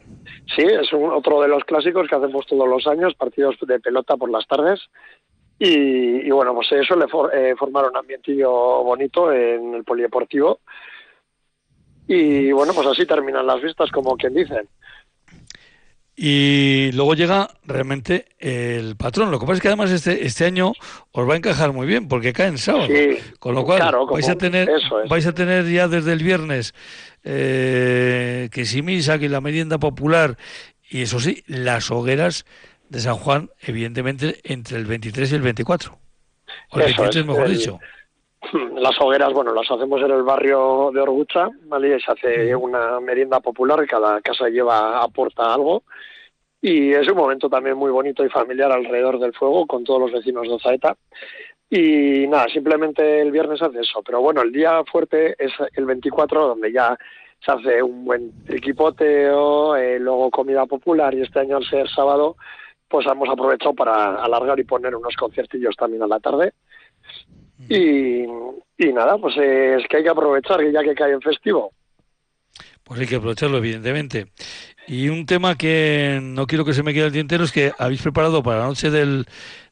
Sí, 0.55 0.61
es 0.61 0.93
otro 0.93 1.41
de 1.41 1.47
los 1.47 1.63
clásicos 1.63 2.07
que 2.07 2.15
hacemos 2.15 2.45
todos 2.45 2.69
los 2.69 2.85
años, 2.85 3.15
partidos 3.15 3.55
de 3.59 3.79
pelota 3.79 4.15
por 4.15 4.29
las 4.29 4.45
tardes 4.45 4.81
y, 5.57 6.29
bueno, 6.29 6.53
pues 6.53 6.71
eso 6.73 6.95
le 6.95 7.05
eh, 7.33 7.55
formaron 7.57 7.89
un 7.89 7.97
ambientillo 7.97 8.51
bonito 8.83 9.31
en 9.31 9.73
el 9.73 9.83
polideportivo. 9.83 10.59
Y 12.07 12.51
bueno, 12.51 12.73
pues 12.75 12.85
así 12.85 13.07
terminan 13.07 13.47
las 13.47 13.63
vistas, 13.63 13.89
como 13.89 14.15
quien 14.15 14.35
dicen. 14.35 14.69
Y 16.15 16.91
luego 16.93 17.15
llega 17.15 17.49
realmente 17.65 18.27
el 18.37 18.95
patrón. 18.95 19.31
Lo 19.31 19.39
que 19.39 19.45
pasa 19.45 19.55
es 19.55 19.61
que 19.61 19.67
además 19.69 19.89
este, 19.89 20.25
este 20.25 20.45
año 20.45 20.73
os 21.11 21.27
va 21.27 21.33
a 21.33 21.37
encajar 21.37 21.73
muy 21.73 21.87
bien 21.87 22.07
porque 22.07 22.33
cae 22.33 22.47
en 22.47 22.57
sábado. 22.59 22.87
con 23.39 23.55
lo 23.55 23.65
cual 23.65 23.81
vais, 24.11 24.29
a 24.29 24.35
tener, 24.35 24.69
vais 25.09 25.25
a 25.25 25.33
tener 25.33 25.67
ya 25.69 25.87
desde 25.87 26.13
el 26.13 26.23
viernes 26.23 26.75
eh, 27.23 28.49
que 28.51 28.65
si 28.65 28.83
misa, 28.83 29.17
que 29.17 29.27
la 29.27 29.41
merienda 29.41 29.79
popular 29.79 30.37
y 30.93 31.01
eso 31.01 31.19
sí, 31.19 31.43
las 31.47 31.89
hogueras 31.89 32.45
de 32.89 32.99
San 32.99 33.15
Juan, 33.15 33.49
evidentemente, 33.61 34.39
entre 34.43 34.77
el 34.77 34.85
23 34.85 35.31
y 35.31 35.35
el 35.35 35.41
24. 35.41 35.97
O 36.69 36.79
el 36.79 36.85
23, 36.85 37.25
mejor 37.25 37.49
dicho. 37.49 37.79
Las 38.75 38.99
hogueras, 38.99 39.33
bueno, 39.33 39.53
las 39.53 39.69
hacemos 39.69 40.01
en 40.01 40.11
el 40.11 40.23
barrio 40.23 40.91
de 40.93 41.01
Orgucha, 41.01 41.49
¿vale? 41.65 41.95
Y 41.95 41.99
se 41.99 42.11
hace 42.11 42.55
una 42.55 42.99
merienda 42.99 43.39
popular, 43.39 43.85
cada 43.87 44.21
casa 44.21 44.49
lleva, 44.49 45.01
aporta 45.01 45.53
algo. 45.53 45.83
Y 46.61 46.91
es 46.91 47.07
un 47.09 47.17
momento 47.17 47.49
también 47.49 47.77
muy 47.77 47.91
bonito 47.91 48.23
y 48.25 48.29
familiar 48.29 48.71
alrededor 48.71 49.19
del 49.19 49.33
fuego 49.33 49.65
con 49.67 49.83
todos 49.83 49.99
los 50.01 50.11
vecinos 50.11 50.43
de 50.43 50.53
Ozaeta. 50.53 50.95
Y 51.69 52.27
nada, 52.27 52.47
simplemente 52.47 53.21
el 53.21 53.31
viernes 53.31 53.61
hace 53.61 53.81
eso. 53.81 54.01
Pero 54.03 54.21
bueno, 54.21 54.41
el 54.41 54.51
día 54.51 54.83
fuerte 54.89 55.35
es 55.37 55.51
el 55.75 55.85
24, 55.85 56.47
donde 56.47 56.71
ya 56.71 56.97
se 57.43 57.51
hace 57.51 57.83
un 57.83 58.05
buen 58.05 58.45
triquipoteo, 58.45 59.75
eh, 59.75 59.99
luego 59.99 60.29
comida 60.29 60.65
popular 60.65 61.13
y 61.13 61.21
este 61.21 61.39
año 61.39 61.57
al 61.57 61.65
ser 61.65 61.89
sábado 61.89 62.35
pues 62.93 63.07
hemos 63.07 63.27
aprovechado 63.27 63.73
para 63.73 64.23
alargar 64.23 64.59
y 64.59 64.65
poner 64.65 64.95
unos 64.95 65.15
conciertillos 65.15 65.75
también 65.75 66.03
a 66.03 66.07
la 66.07 66.19
tarde. 66.19 66.53
Y, 67.69 68.91
nada, 68.91 69.17
pues 69.17 69.35
es 69.37 69.87
que 69.87 69.97
hay 69.97 70.03
que 70.03 70.09
aprovechar, 70.09 70.59
ya 70.71 70.83
que 70.83 70.93
cae 70.93 71.13
en 71.13 71.21
festivo. 71.21 71.71
Pues 72.83 72.99
hay 72.99 73.07
que 73.07 73.15
aprovecharlo, 73.15 73.57
evidentemente. 73.57 74.27
Y 74.87 75.07
un 75.09 75.25
tema 75.25 75.57
que 75.57 76.19
no 76.21 76.45
quiero 76.45 76.65
que 76.65 76.73
se 76.73 76.83
me 76.83 76.93
quede 76.93 77.05
el 77.05 77.13
tintero 77.13 77.45
es 77.45 77.51
que 77.51 77.71
habéis 77.77 78.01
preparado 78.01 78.43
para 78.43 78.59
la 78.59 78.65
noche 78.65 78.89
del, 78.91 79.25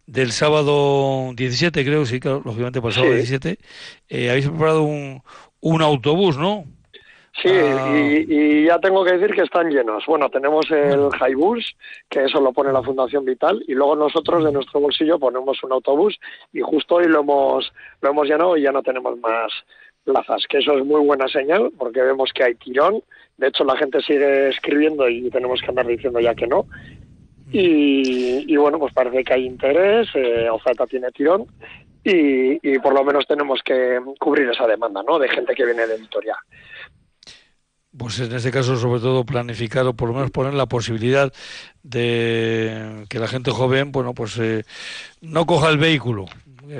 del 0.06 0.32
sábado 0.32 1.32
17, 1.36 1.84
creo, 1.84 2.06
sí, 2.06 2.20
claro, 2.20 2.42
lógicamente 2.46 2.80
para 2.80 2.90
el 2.90 2.96
sábado 2.96 3.14
17, 3.14 3.58
eh, 4.10 4.30
habéis 4.30 4.48
preparado 4.48 4.84
un, 4.84 5.22
un 5.60 5.82
autobús, 5.82 6.38
¿no? 6.38 6.66
Sí, 7.34 7.50
ah. 7.50 7.96
y, 7.96 8.66
ya 8.66 8.78
tengo 8.80 9.06
que 9.06 9.14
decir 9.14 9.34
que 9.34 9.44
están 9.44 9.70
llenos. 9.70 10.06
Bueno, 10.06 10.30
tenemos 10.30 10.70
el 10.70 11.10
Highbus, 11.20 11.76
que 12.10 12.26
eso 12.26 12.42
lo 12.42 12.52
pone 12.52 12.74
la 12.74 12.84
Fundación 12.84 13.26
Vital, 13.26 13.64
y 13.68 13.74
luego 13.74 13.96
nosotros 13.96 14.44
de 14.44 14.52
nuestro 14.52 14.80
bolsillo 14.82 15.18
ponemos 15.18 15.64
un 15.64 15.72
autobús 15.72 16.20
y 16.52 16.62
justo 16.62 16.96
hoy 16.96 17.08
lo 17.08 17.22
hemos, 17.22 17.72
lo 18.02 18.10
hemos 18.10 18.28
llenado 18.28 18.58
y 18.58 18.64
ya 18.64 18.72
no 18.72 18.84
tenemos 18.84 19.18
más 19.20 19.52
plazas, 20.04 20.46
que 20.50 20.58
eso 20.58 20.78
es 20.78 20.86
muy 20.86 21.00
buena 21.02 21.28
señal 21.28 21.72
porque 21.78 22.02
vemos 22.02 22.32
que 22.34 22.44
hay 22.44 22.56
tirón. 22.56 23.02
De 23.38 23.48
hecho, 23.48 23.64
la 23.64 23.78
gente 23.78 24.02
sigue 24.02 24.50
escribiendo 24.50 25.08
y 25.08 25.30
tenemos 25.30 25.62
que 25.62 25.68
andar 25.68 25.88
diciendo 25.88 26.20
ya 26.20 26.36
que 26.36 26.48
no. 26.48 26.66
Y, 27.54 28.56
bueno, 28.56 28.80
pues 28.80 28.94
parece 28.94 29.26
que 29.26 29.34
hay 29.34 29.46
interés, 29.46 30.08
eh, 30.14 30.50
Ozeta 30.50 30.88
tiene 30.88 31.12
tirón 31.12 31.48
y, 32.04 32.80
por 32.80 32.94
lo 32.94 33.04
menos 33.04 33.28
tenemos 33.28 33.62
que 33.64 34.00
cubrir 34.20 34.50
esa 34.50 34.66
demanda, 34.66 35.04
¿no? 35.04 35.20
De 35.20 35.28
gente 35.28 35.54
que 35.54 35.66
viene 35.66 35.86
de 35.86 35.98
Vitoria. 35.98 36.36
Pues 37.98 38.20
en 38.22 38.32
este 38.34 38.52
caso, 38.52 38.78
sobre 38.78 39.02
todo, 39.02 39.26
planificar 39.26 39.86
o 39.86 39.94
por 39.94 40.08
lo 40.08 40.14
menos 40.14 40.32
poner 40.32 40.54
la 40.54 40.66
posibilidad 40.66 41.32
de 41.84 43.06
que 43.10 43.20
la 43.20 43.28
gente 43.28 43.52
joven, 43.52 43.92
bueno, 43.92 44.14
pues 44.14 44.38
eh, 44.40 44.64
no 45.20 45.46
coja 45.46 45.70
el 45.70 45.78
vehículo. 45.78 46.26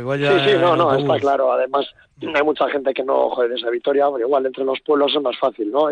vaya 0.06 0.40
sí, 0.40 0.52
sí, 0.52 0.58
no, 0.58 0.78
no, 0.78 0.96
está 0.96 1.20
claro. 1.20 1.52
Además, 1.52 1.86
hay 2.22 2.44
mucha 2.44 2.70
gente 2.70 2.94
que 2.94 3.04
no 3.04 3.30
joder 3.32 3.52
desde 3.52 3.70
Vitoria, 3.72 4.06
igual 4.20 4.46
entre 4.46 4.64
los 4.64 4.80
pueblos 4.80 5.14
es 5.14 5.22
más 5.22 5.38
fácil, 5.38 5.70
¿no? 5.70 5.90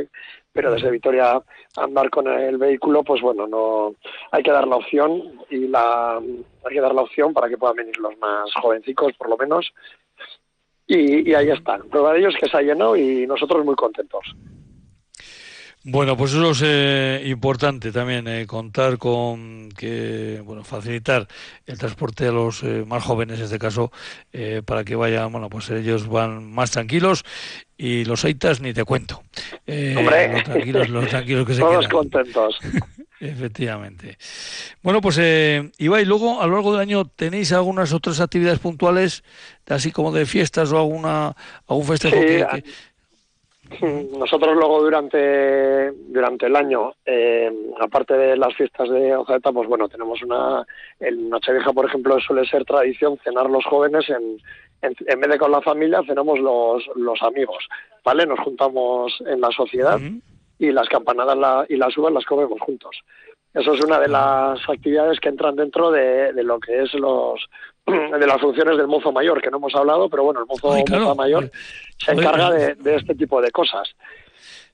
Pero 0.53 0.71
desde 0.71 0.89
Vitoria 0.89 1.41
andar 1.75 2.09
con 2.09 2.27
el 2.27 2.57
vehículo, 2.57 3.03
pues 3.03 3.21
bueno, 3.21 3.45
no 3.45 3.95
hay 4.31 4.41
que 4.41 4.51
dar 4.51 4.67
la 4.69 4.77
opción 4.77 5.21
y 5.49 5.67
la 5.67 6.17
hay 6.17 6.73
que 6.73 6.81
dar 6.81 6.95
la 6.95 7.01
opción 7.01 7.33
para 7.33 7.49
que 7.49 7.57
puedan 7.57 7.75
venir 7.75 7.97
los 7.97 8.17
más 8.19 8.49
jovencicos, 8.61 9.11
por 9.17 9.29
lo 9.29 9.35
menos. 9.35 9.69
Y, 10.87 11.29
y 11.29 11.33
ahí 11.33 11.49
están. 11.49 11.89
Prueba 11.89 12.13
de 12.13 12.19
ellos 12.19 12.35
que 12.39 12.47
se 12.47 12.55
ha 12.55 12.61
llenado 12.61 12.95
y 12.95 13.27
nosotros 13.27 13.65
muy 13.65 13.75
contentos. 13.75 14.23
Bueno, 15.91 16.15
pues 16.15 16.33
eso 16.33 16.51
es 16.51 16.61
eh, 16.63 17.23
importante 17.25 17.91
también, 17.91 18.27
eh, 18.27 18.45
contar 18.45 18.99
con 18.99 19.69
que, 19.75 20.39
bueno, 20.45 20.63
facilitar 20.63 21.27
el 21.65 21.79
transporte 21.79 22.27
a 22.27 22.31
los 22.31 22.61
eh, 22.61 22.83
más 22.85 23.03
jóvenes, 23.03 23.39
en 23.39 23.45
este 23.45 23.57
caso, 23.57 23.91
para 24.65 24.83
que 24.83 24.95
vayan, 24.95 25.31
bueno, 25.31 25.49
pues 25.49 25.67
ellos 25.71 26.07
van 26.07 26.51
más 26.51 26.69
tranquilos 26.69 27.23
y 27.75 28.05
los 28.05 28.23
aitas 28.23 28.61
ni 28.61 28.71
te 28.71 28.83
cuento. 28.83 29.23
Hombre, 29.67 30.31
los 30.31 30.43
tranquilos, 30.43 30.89
los 30.89 31.07
tranquilos 31.07 31.47
que 31.47 31.53
se 31.55 31.61
Todos 31.61 31.87
contentos. 31.87 32.59
Efectivamente. 33.19 34.17
Bueno, 34.81 35.01
pues 35.01 35.17
eh, 35.19 35.71
Ibai, 35.77 36.05
luego 36.05 36.41
a 36.41 36.47
lo 36.47 36.53
largo 36.53 36.71
del 36.71 36.81
año 36.81 37.03
tenéis 37.03 37.51
algunas 37.51 37.91
otras 37.91 38.21
actividades 38.21 38.59
puntuales, 38.59 39.23
así 39.67 39.91
como 39.91 40.13
de 40.13 40.25
fiestas 40.25 40.71
o 40.71 40.77
alguna 40.77 41.35
algún 41.67 41.85
festejo 41.85 42.15
que, 42.15 42.63
nosotros 44.17 44.55
luego 44.55 44.81
durante 44.81 45.91
durante 45.91 46.47
el 46.47 46.55
año, 46.55 46.93
eh, 47.05 47.51
aparte 47.79 48.15
de 48.15 48.37
las 48.37 48.53
fiestas 48.55 48.89
de 48.89 49.15
Ozeta, 49.15 49.51
pues 49.51 49.67
bueno, 49.67 49.87
tenemos 49.87 50.21
una... 50.23 50.65
En 50.99 51.29
Nochevieja, 51.29 51.71
por 51.71 51.85
ejemplo, 51.85 52.19
suele 52.19 52.45
ser 52.45 52.65
tradición 52.65 53.17
cenar 53.23 53.49
los 53.49 53.63
jóvenes 53.65 54.09
en, 54.09 54.37
en, 54.81 55.19
vez 55.19 55.29
de 55.29 55.37
con 55.37 55.51
la 55.51 55.61
familia, 55.61 56.01
cenamos 56.05 56.39
los, 56.39 56.83
los 56.95 57.21
amigos, 57.21 57.67
¿vale? 58.03 58.25
Nos 58.25 58.39
juntamos 58.39 59.21
en 59.25 59.41
la 59.41 59.51
sociedad 59.51 59.99
y 60.57 60.71
las 60.71 60.89
campanadas 60.89 61.69
y 61.69 61.77
las 61.77 61.97
uvas 61.97 62.13
las 62.13 62.25
comemos 62.25 62.59
juntos. 62.59 62.99
Eso 63.53 63.73
es 63.73 63.83
una 63.83 63.99
de 63.99 64.09
las 64.09 64.59
actividades 64.69 65.19
que 65.19 65.29
entran 65.29 65.55
dentro 65.55 65.89
de, 65.91 66.33
de 66.33 66.43
lo 66.43 66.59
que 66.59 66.83
es 66.83 66.93
los 66.93 67.49
de 68.19 68.27
las 68.27 68.39
funciones 68.39 68.77
del 68.77 68.87
mozo 68.87 69.11
mayor, 69.11 69.41
que 69.41 69.49
no 69.49 69.57
hemos 69.57 69.75
hablado, 69.75 70.09
pero 70.09 70.23
bueno, 70.23 70.39
el 70.41 70.45
mozo, 70.45 71.15
mayor 71.15 71.51
se 71.97 72.11
encarga 72.11 72.51
de, 72.51 72.95
este 72.95 73.15
tipo 73.15 73.41
de 73.41 73.51
cosas. 73.51 73.89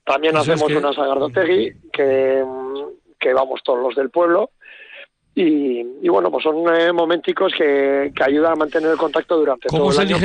También 0.04 0.36
hacemos 0.36 0.70
una 0.70 0.92
sagardotegui 0.92 1.72
que, 1.92 2.44
que 3.18 3.34
vamos 3.34 3.60
todos 3.64 3.80
los 3.80 3.94
del 3.96 4.10
pueblo 4.10 4.50
y, 5.38 6.08
bueno, 6.08 6.30
pues 6.30 6.44
son 6.44 6.64
eh, 6.74 6.92
momenticos 6.94 7.52
que, 7.52 8.10
que, 8.16 8.24
ayudan 8.24 8.52
a 8.52 8.56
mantener 8.56 8.92
el 8.92 8.96
contacto 8.96 9.36
durante 9.36 9.68
todo 9.68 9.92
el 9.92 9.98
año 9.98 10.16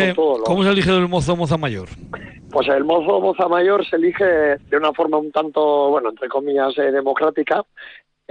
¿Cómo 0.45 0.63
se 0.63 0.69
elige 0.69 0.89
el 0.89 1.09
mozo 1.09 1.35
moza 1.35 1.57
mayor? 1.57 1.89
Pues 2.49 2.69
el 2.69 2.85
mozo 2.85 3.19
moza 3.19 3.49
mayor 3.49 3.85
se 3.85 3.97
elige 3.97 4.23
de 4.23 4.77
una 4.77 4.93
forma 4.93 5.17
un 5.17 5.29
tanto, 5.33 5.89
bueno, 5.89 6.11
entre 6.11 6.29
comillas, 6.29 6.77
eh, 6.77 6.91
democrática, 6.91 7.65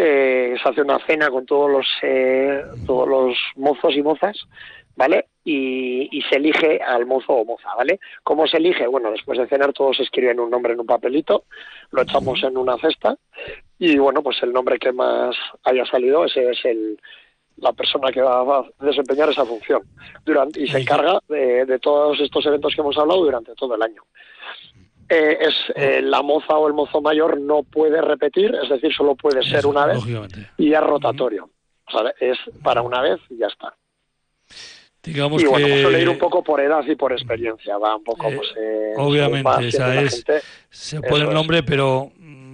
eh, 0.03 0.57
se 0.63 0.67
hace 0.67 0.81
una 0.81 0.99
cena 1.07 1.29
con 1.29 1.45
todos 1.45 1.71
los 1.71 1.87
eh, 2.01 2.63
todos 2.87 3.07
los 3.07 3.37
mozos 3.57 3.95
y 3.95 4.03
mozas, 4.03 4.49
¿vale? 4.97 5.27
Y, 5.45 6.23
se 6.31 6.37
elige 6.37 6.81
al 6.81 7.05
mozo 7.05 7.35
o 7.35 7.45
moza, 7.45 7.75
¿vale? 7.77 8.01
¿Cómo 8.23 8.47
se 8.47 8.57
elige? 8.57 8.87
Bueno, 8.87 9.11
después 9.11 9.39
de 9.39 9.47
cenar 9.47 9.75
todos 9.75 10.01
escriben 10.01 10.41
un 10.41 10.49
nombre 10.49 10.73
en 10.73 10.81
un 10.81 10.87
papelito, 10.87 11.45
lo 11.91 12.01
echamos 12.01 12.43
en 12.45 12.57
una 12.57 12.79
cesta 12.79 13.15
y 13.79 13.99
bueno, 13.99 14.23
pues 14.23 14.43
el 14.43 14.55
nombre 14.55 14.79
que 14.79 14.93
más 14.93 15.37
haya 15.65 15.85
salido 15.85 16.25
ese 16.25 16.51
es 16.51 16.65
el 16.65 16.99
la 17.57 17.73
persona 17.75 18.11
que 18.11 18.23
va 18.23 18.41
a 18.41 18.65
desempeñar 18.81 19.29
esa 19.29 19.45
función 19.45 19.83
durante 20.25 20.63
y 20.63 20.67
se 20.67 20.79
encarga 20.79 21.21
de, 21.29 21.67
de 21.67 21.79
todos 21.79 22.19
estos 22.21 22.47
eventos 22.47 22.75
que 22.75 22.81
hemos 22.81 22.97
hablado 22.97 23.23
durante 23.23 23.55
todo 23.55 23.75
el 23.75 23.83
año. 23.83 24.03
Eh, 25.13 25.39
es 25.41 25.55
eh, 25.75 26.01
la 26.03 26.23
moza 26.23 26.57
o 26.57 26.69
el 26.69 26.73
mozo 26.73 27.01
mayor 27.01 27.41
no 27.41 27.65
puede 27.65 28.01
repetir, 28.01 28.55
es 28.63 28.69
decir, 28.69 28.95
solo 28.95 29.17
puede 29.17 29.43
ser 29.43 29.67
una 29.67 29.85
vez 29.85 29.99
y 30.57 30.73
es 30.73 30.81
rotatorio. 30.81 31.51
O 31.87 31.91
sea, 31.91 32.15
es 32.21 32.39
para 32.63 32.83
una 32.83 33.01
vez 33.03 33.19
y 33.29 33.39
ya 33.39 33.49
está. 33.49 33.75
Digamos 35.03 35.43
y 35.43 35.47
bueno, 35.47 35.67
que... 35.67 35.83
suele 35.83 36.03
ir 36.03 36.09
un 36.09 36.19
poco 36.19 36.45
por 36.45 36.61
edad 36.61 36.85
y 36.87 36.95
por 36.95 37.13
experiencia, 37.13 37.77
va 37.79 37.97
un 37.97 38.05
poco, 38.05 38.23
pues, 38.25 38.55
eh, 38.57 38.93
Obviamente, 38.99 39.67
esa 39.67 40.01
es, 40.01 40.25
se 40.69 41.01
pone 41.01 41.25
el 41.25 41.35
nombre, 41.35 41.65
pero 41.65 42.13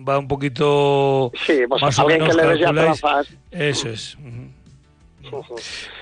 va 0.09 0.19
un 0.19 0.29
poquito 0.29 1.33
sí, 1.45 1.61
pues 1.69 1.83
más 1.83 1.99
o 1.99 2.07
menos 2.07 2.35
que 2.35 2.43
le 2.43 2.59
ya 2.59 2.73
Eso 3.51 3.91
es. 3.91 4.17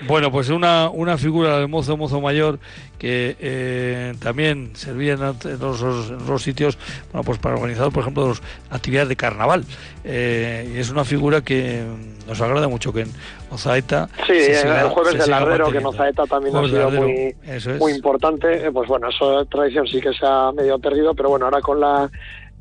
Bueno, 0.07 0.31
pues 0.31 0.49
una, 0.49 0.89
una 0.89 1.17
figura 1.17 1.59
del 1.59 1.67
mozo 1.67 1.97
mozo 1.97 2.21
mayor 2.21 2.59
que 2.97 3.35
eh, 3.39 4.13
también 4.19 4.75
servía 4.75 5.13
en 5.13 5.19
los, 5.19 6.41
sitios 6.41 6.77
bueno, 7.11 7.23
pues 7.23 7.37
para 7.39 7.55
organizar, 7.55 7.91
por 7.91 8.01
ejemplo, 8.01 8.29
las 8.29 8.41
actividades 8.69 9.09
de 9.09 9.15
carnaval. 9.15 9.65
Eh, 10.03 10.73
y 10.75 10.79
es 10.79 10.89
una 10.89 11.03
figura 11.03 11.41
que 11.41 11.83
nos 12.27 12.41
agrada 12.41 12.67
mucho 12.67 12.93
que 12.93 13.01
en 13.01 13.11
Ozaeta. 13.51 14.09
Sí, 14.25 14.33
el 14.33 14.89
jueves 14.89 15.17
del 15.17 15.33
Ardero, 15.33 15.71
que 15.71 15.77
en 15.77 15.85
Ozaeta 15.85 16.25
también 16.25 16.55
ha 16.55 16.67
sido 16.67 16.91
muy, 16.91 17.35
muy 17.79 17.91
importante. 17.93 18.67
Eh, 18.67 18.71
pues 18.71 18.87
bueno, 18.87 19.09
esa 19.09 19.45
tradición 19.45 19.87
sí 19.87 20.01
que 20.01 20.13
se 20.13 20.25
ha 20.25 20.51
medio 20.51 20.79
perdido, 20.79 21.13
pero 21.13 21.29
bueno, 21.29 21.45
ahora 21.45 21.61
con 21.61 21.79
la 21.79 22.09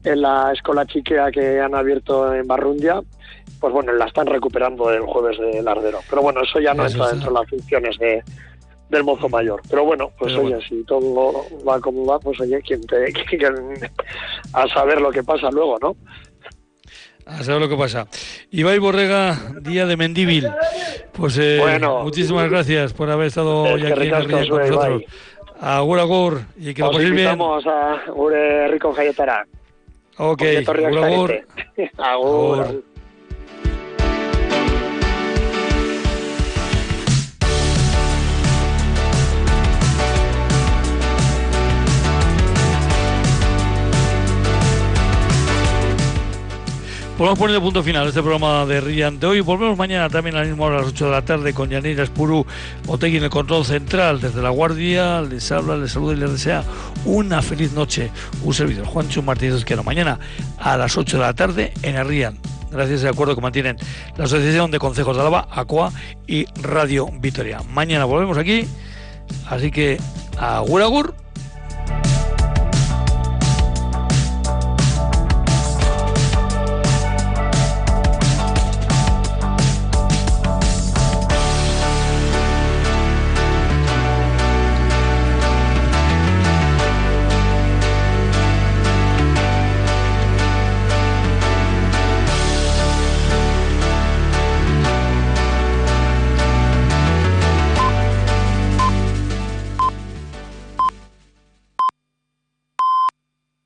en 0.04 0.20
la 0.20 0.52
escuela 0.52 0.86
chiquea 0.86 1.30
que 1.30 1.60
han 1.60 1.74
abierto 1.74 2.32
en 2.34 2.46
Barrundia, 2.46 3.00
pues 3.58 3.72
bueno, 3.72 3.92
la 3.92 4.06
están 4.06 4.26
recuperando 4.26 4.90
el 4.90 5.02
jueves 5.02 5.38
de 5.38 5.62
Lardero. 5.62 6.00
Pero 6.08 6.22
bueno, 6.22 6.42
eso 6.42 6.60
ya 6.60 6.74
no 6.74 6.86
entra 6.86 7.08
dentro 7.08 7.32
de 7.32 7.40
las 7.40 7.48
funciones 7.48 7.98
de, 7.98 8.22
del 8.90 9.04
mozo 9.04 9.28
mayor. 9.28 9.62
Pero 9.68 9.84
bueno, 9.84 10.10
pues 10.18 10.34
oye, 10.34 10.58
si 10.68 10.84
todo 10.84 11.46
va 11.66 11.80
como 11.80 12.06
va, 12.06 12.18
pues 12.18 12.40
oye, 12.40 12.60
quien 12.62 12.80
te, 12.86 13.12
a 14.52 14.68
saber 14.68 15.00
lo 15.00 15.10
que 15.10 15.22
pasa 15.22 15.50
luego, 15.50 15.78
¿no? 15.80 15.96
A 17.26 17.42
saber 17.42 17.62
lo 17.62 17.68
que 17.70 17.76
pasa. 17.76 18.06
Ibai 18.50 18.78
Borrega, 18.78 19.38
día 19.62 19.86
de 19.86 19.96
Mendíbil. 19.96 20.46
Pues 21.12 21.38
eh, 21.38 21.58
bueno, 21.58 22.02
muchísimas 22.02 22.50
gracias 22.50 22.92
por 22.92 23.08
haber 23.08 23.28
estado 23.28 23.62
hoy 23.62 23.86
aquí 23.86 24.08
en 24.08 24.14
el 24.14 24.30
con 24.30 24.40
nosotros. 24.40 25.02
Agur, 25.58 25.98
agur, 26.00 26.40
y 26.58 26.74
que 26.74 26.82
lo 26.82 26.90
paséis 26.90 27.12
bien. 27.12 27.40
A 27.40 28.02
Gure 28.08 28.68
Rico 28.68 28.92
Jayetara. 28.92 29.46
Ok, 30.18 30.42
agur, 30.66 31.38
agur. 31.98 32.82
poner 47.16 47.52
de 47.52 47.60
punto 47.60 47.82
final 47.82 48.08
este 48.08 48.20
programa 48.20 48.66
de 48.66 48.80
Rian 48.80 49.20
de 49.20 49.26
hoy. 49.26 49.40
Volvemos 49.40 49.78
mañana 49.78 50.08
también 50.08 50.36
a 50.36 50.40
la 50.40 50.46
misma 50.46 50.66
a 50.66 50.70
las 50.70 50.86
8 50.86 51.04
de 51.04 51.10
la 51.10 51.22
tarde, 51.22 51.54
con 51.54 51.70
Yanira 51.70 52.02
Espuru 52.02 52.44
Otegui 52.88 53.18
en 53.18 53.24
el 53.24 53.30
control 53.30 53.64
central. 53.64 54.20
Desde 54.20 54.42
la 54.42 54.50
Guardia 54.50 55.22
les 55.22 55.50
habla, 55.52 55.76
les 55.76 55.92
saluda 55.92 56.14
y 56.14 56.16
les 56.16 56.32
desea 56.32 56.64
una 57.04 57.40
feliz 57.40 57.72
noche. 57.72 58.10
Un 58.42 58.52
servidor, 58.52 58.86
Juancho 58.86 59.22
Martínez 59.22 59.56
Esquero. 59.56 59.84
Mañana 59.84 60.18
a 60.58 60.76
las 60.76 60.96
8 60.96 61.18
de 61.18 61.22
la 61.22 61.34
tarde 61.34 61.72
en 61.82 61.96
el 61.96 62.08
Rian. 62.08 62.38
Gracias 62.72 63.04
al 63.04 63.10
acuerdo 63.10 63.36
que 63.36 63.40
mantienen 63.40 63.76
la 64.16 64.24
Asociación 64.24 64.72
de 64.72 64.80
Consejos 64.80 65.16
de 65.16 65.22
Alaba, 65.22 65.46
ACOA 65.50 65.92
y 66.26 66.46
Radio 66.60 67.08
Vitoria. 67.20 67.60
Mañana 67.70 68.06
volvemos 68.06 68.38
aquí. 68.38 68.66
Así 69.48 69.70
que, 69.70 69.98
agur 70.36 70.82
agur. 70.82 71.14